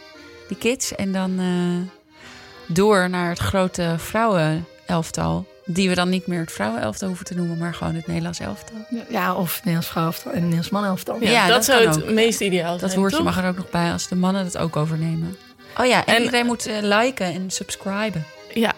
die 0.48 0.58
kids. 0.58 0.96
En 0.96 1.12
dan 1.12 1.40
eh, 1.40 2.76
door 2.76 3.10
naar 3.10 3.30
het 3.30 3.40
grote 3.40 3.96
vrouwenelftal. 3.98 5.48
Die 5.72 5.90
we 5.90 5.96
dan 5.96 6.10
niet 6.10 6.28
meer 6.28 6.40
het 6.40 6.52
vrouwenelftal 6.52 7.08
hoeven 7.08 7.26
te 7.26 7.36
noemen, 7.36 7.58
maar 7.58 7.74
gewoon 7.74 7.96
het 7.96 8.08
Nederlands 8.08 8.40
elftal. 8.40 8.76
Ja, 9.10 9.36
of 9.36 9.56
Nederlands 9.58 9.88
vrouwenelftal 9.88 10.32
en 10.32 10.40
Nederlands 10.40 10.70
mannenelftal. 10.70 11.18
Ja, 11.24 11.30
Ja, 11.30 11.46
dat, 11.48 11.56
dat 11.56 11.66
zou 11.66 11.88
het 11.88 12.04
ook. 12.04 12.10
meest 12.10 12.42
ideaal 12.42 12.78
zijn. 12.78 12.90
Dat 12.90 12.96
woordje 13.00 13.16
toch? 13.18 13.26
mag 13.26 13.38
er 13.38 13.48
ook 13.50 13.56
nog 13.56 13.70
bij 13.70 13.92
als 13.92 14.08
de 14.08 14.16
mannen 14.16 14.44
het 14.44 14.58
ook 14.58 14.76
overnemen. 14.76 15.38
Oh 15.78 15.86
ja, 15.86 16.06
en, 16.06 16.16
En- 16.16 16.24
iedereen 16.24 16.46
moet 16.46 16.66
eh, 16.66 16.76
liken 16.82 17.26
en 17.34 17.52
subscriben. 17.52 18.26
Ja. 18.54 18.74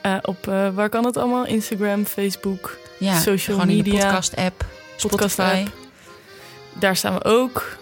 Eh, 0.00 0.16
op 0.22 0.48
eh, 0.48 0.68
waar 0.74 0.88
kan 0.88 1.04
het 1.04 1.16
allemaal? 1.16 1.46
Instagram, 1.46 2.04
Facebook, 2.06 2.78
Ja, 2.98 3.20
social 3.20 3.56
gewoon 3.58 3.70
in 3.76 3.82
de 3.82 3.90
media, 3.90 4.04
podcast-app, 4.04 4.64
podcast 5.00 5.32
Spotify. 5.32 5.60
app. 5.60 5.72
Daar 6.78 6.96
staan 6.96 7.14
we 7.14 7.24
ook. 7.24 7.76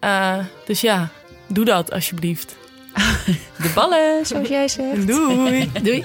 Eh, 0.00 0.38
dus 0.66 0.80
ja, 0.80 1.08
doe 1.46 1.64
dat 1.64 1.92
alsjeblieft. 1.92 2.54
De 3.62 3.70
ballen, 3.74 4.26
zoals 4.26 4.48
jij 4.58 4.68
zegt. 4.68 5.06
Doei. 5.06 5.70
Doei. 5.82 6.04